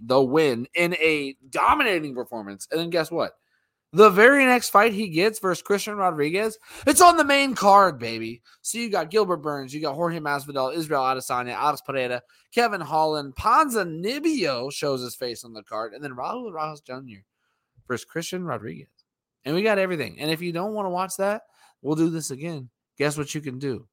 the 0.00 0.20
win 0.20 0.66
in 0.74 0.94
a 0.94 1.36
dominating 1.50 2.14
performance. 2.14 2.68
And 2.70 2.80
then 2.80 2.90
guess 2.90 3.10
what? 3.10 3.32
The 3.96 4.10
very 4.10 4.44
next 4.44 4.68
fight 4.68 4.92
he 4.92 5.08
gets 5.08 5.38
versus 5.38 5.62
Christian 5.62 5.96
Rodriguez, 5.96 6.58
it's 6.86 7.00
on 7.00 7.16
the 7.16 7.24
main 7.24 7.54
card, 7.54 7.98
baby. 7.98 8.42
So 8.60 8.76
you 8.76 8.90
got 8.90 9.10
Gilbert 9.10 9.38
Burns, 9.38 9.72
you 9.72 9.80
got 9.80 9.94
Jorge 9.94 10.20
Masvidal, 10.20 10.76
Israel 10.76 11.00
Adesanya, 11.00 11.54
Alex 11.54 11.80
Pereira, 11.80 12.20
Kevin 12.52 12.82
Holland, 12.82 13.34
Ponzinibbio 13.36 14.70
shows 14.70 15.00
his 15.00 15.14
face 15.14 15.44
on 15.44 15.54
the 15.54 15.62
card, 15.62 15.94
and 15.94 16.04
then 16.04 16.12
Raul 16.12 16.52
Rojas 16.52 16.82
Jr. 16.82 17.22
versus 17.88 18.04
Christian 18.04 18.44
Rodriguez. 18.44 18.88
And 19.46 19.54
we 19.54 19.62
got 19.62 19.78
everything. 19.78 20.20
And 20.20 20.30
if 20.30 20.42
you 20.42 20.52
don't 20.52 20.74
want 20.74 20.84
to 20.84 20.90
watch 20.90 21.16
that, 21.16 21.44
we'll 21.80 21.96
do 21.96 22.10
this 22.10 22.30
again. 22.30 22.68
Guess 22.98 23.16
what 23.16 23.34
you 23.34 23.40
can 23.40 23.58
do? 23.58 23.88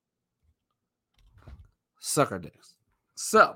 Suck 2.01 2.33
our 2.33 2.39
dicks. 2.39 2.73
So 3.15 3.55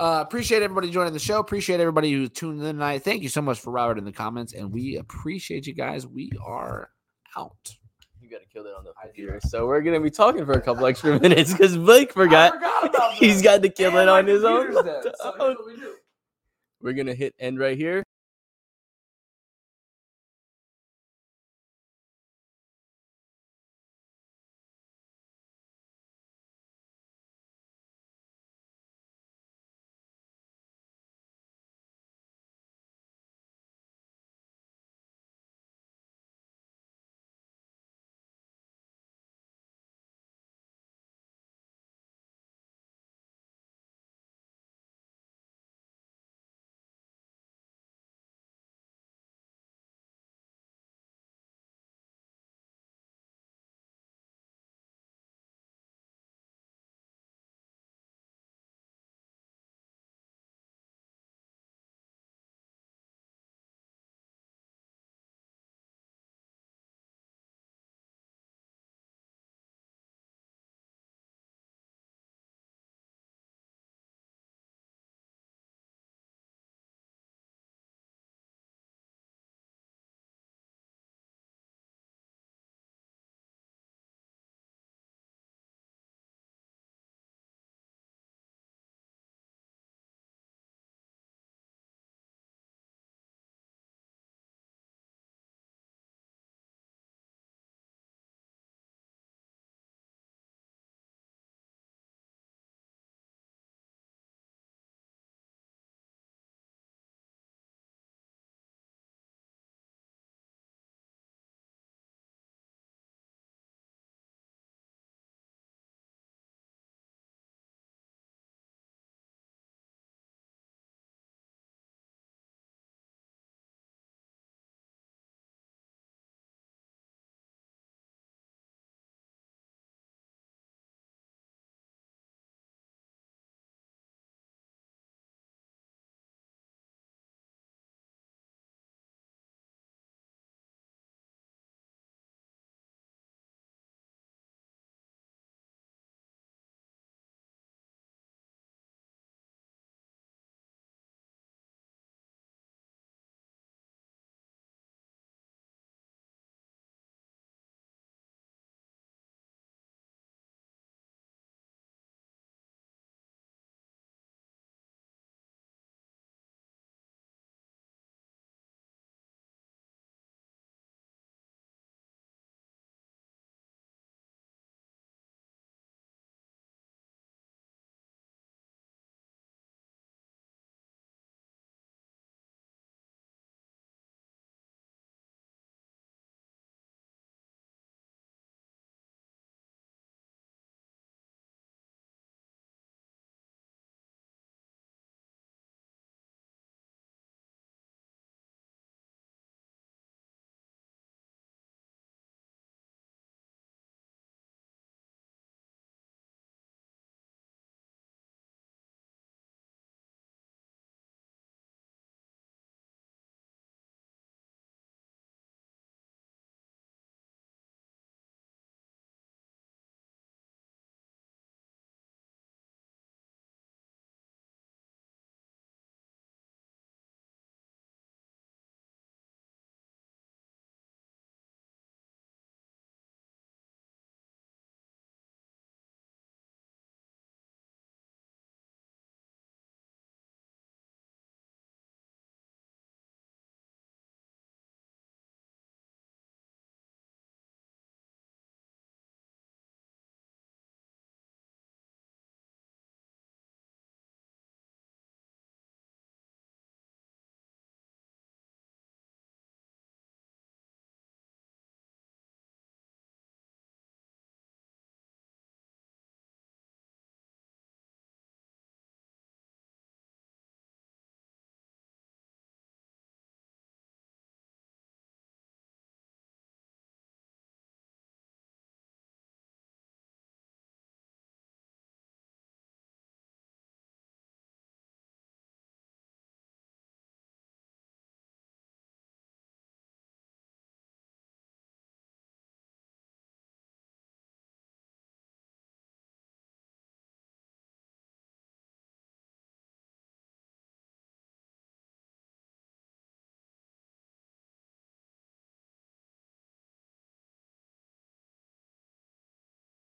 uh, 0.00 0.22
appreciate 0.26 0.62
everybody 0.62 0.90
joining 0.90 1.12
the 1.12 1.18
show. 1.18 1.38
Appreciate 1.38 1.80
everybody 1.80 2.12
who 2.12 2.28
tuned 2.28 2.60
in 2.60 2.66
tonight. 2.66 3.02
Thank 3.02 3.22
you 3.22 3.28
so 3.28 3.40
much 3.40 3.60
for 3.60 3.70
Robert 3.70 3.98
in 3.98 4.04
the 4.04 4.12
comments, 4.12 4.52
and 4.52 4.72
we 4.72 4.96
appreciate 4.96 5.66
you 5.66 5.74
guys. 5.74 6.06
We 6.06 6.32
are 6.44 6.90
out. 7.36 7.76
You 8.20 8.28
got 8.28 8.40
to 8.40 8.46
kill 8.46 8.64
that 8.64 8.74
on 8.74 8.84
the 8.84 8.92
computer. 9.00 9.40
So 9.44 9.66
we're 9.66 9.82
gonna 9.82 10.00
be 10.00 10.10
talking 10.10 10.44
for 10.44 10.52
a 10.52 10.60
couple 10.60 10.86
extra 10.86 11.20
minutes 11.20 11.52
because 11.52 11.76
Blake 11.76 12.12
forgot, 12.12 12.54
forgot 12.54 13.12
he's 13.14 13.42
got 13.42 13.62
to 13.62 13.68
kill 13.68 13.96
it 13.98 14.08
on 14.08 14.26
his 14.26 14.44
own. 14.44 14.72
so 14.72 15.56
we 15.66 15.76
we're 16.80 16.92
gonna 16.92 17.14
hit 17.14 17.34
end 17.38 17.58
right 17.58 17.76
here. 17.76 18.02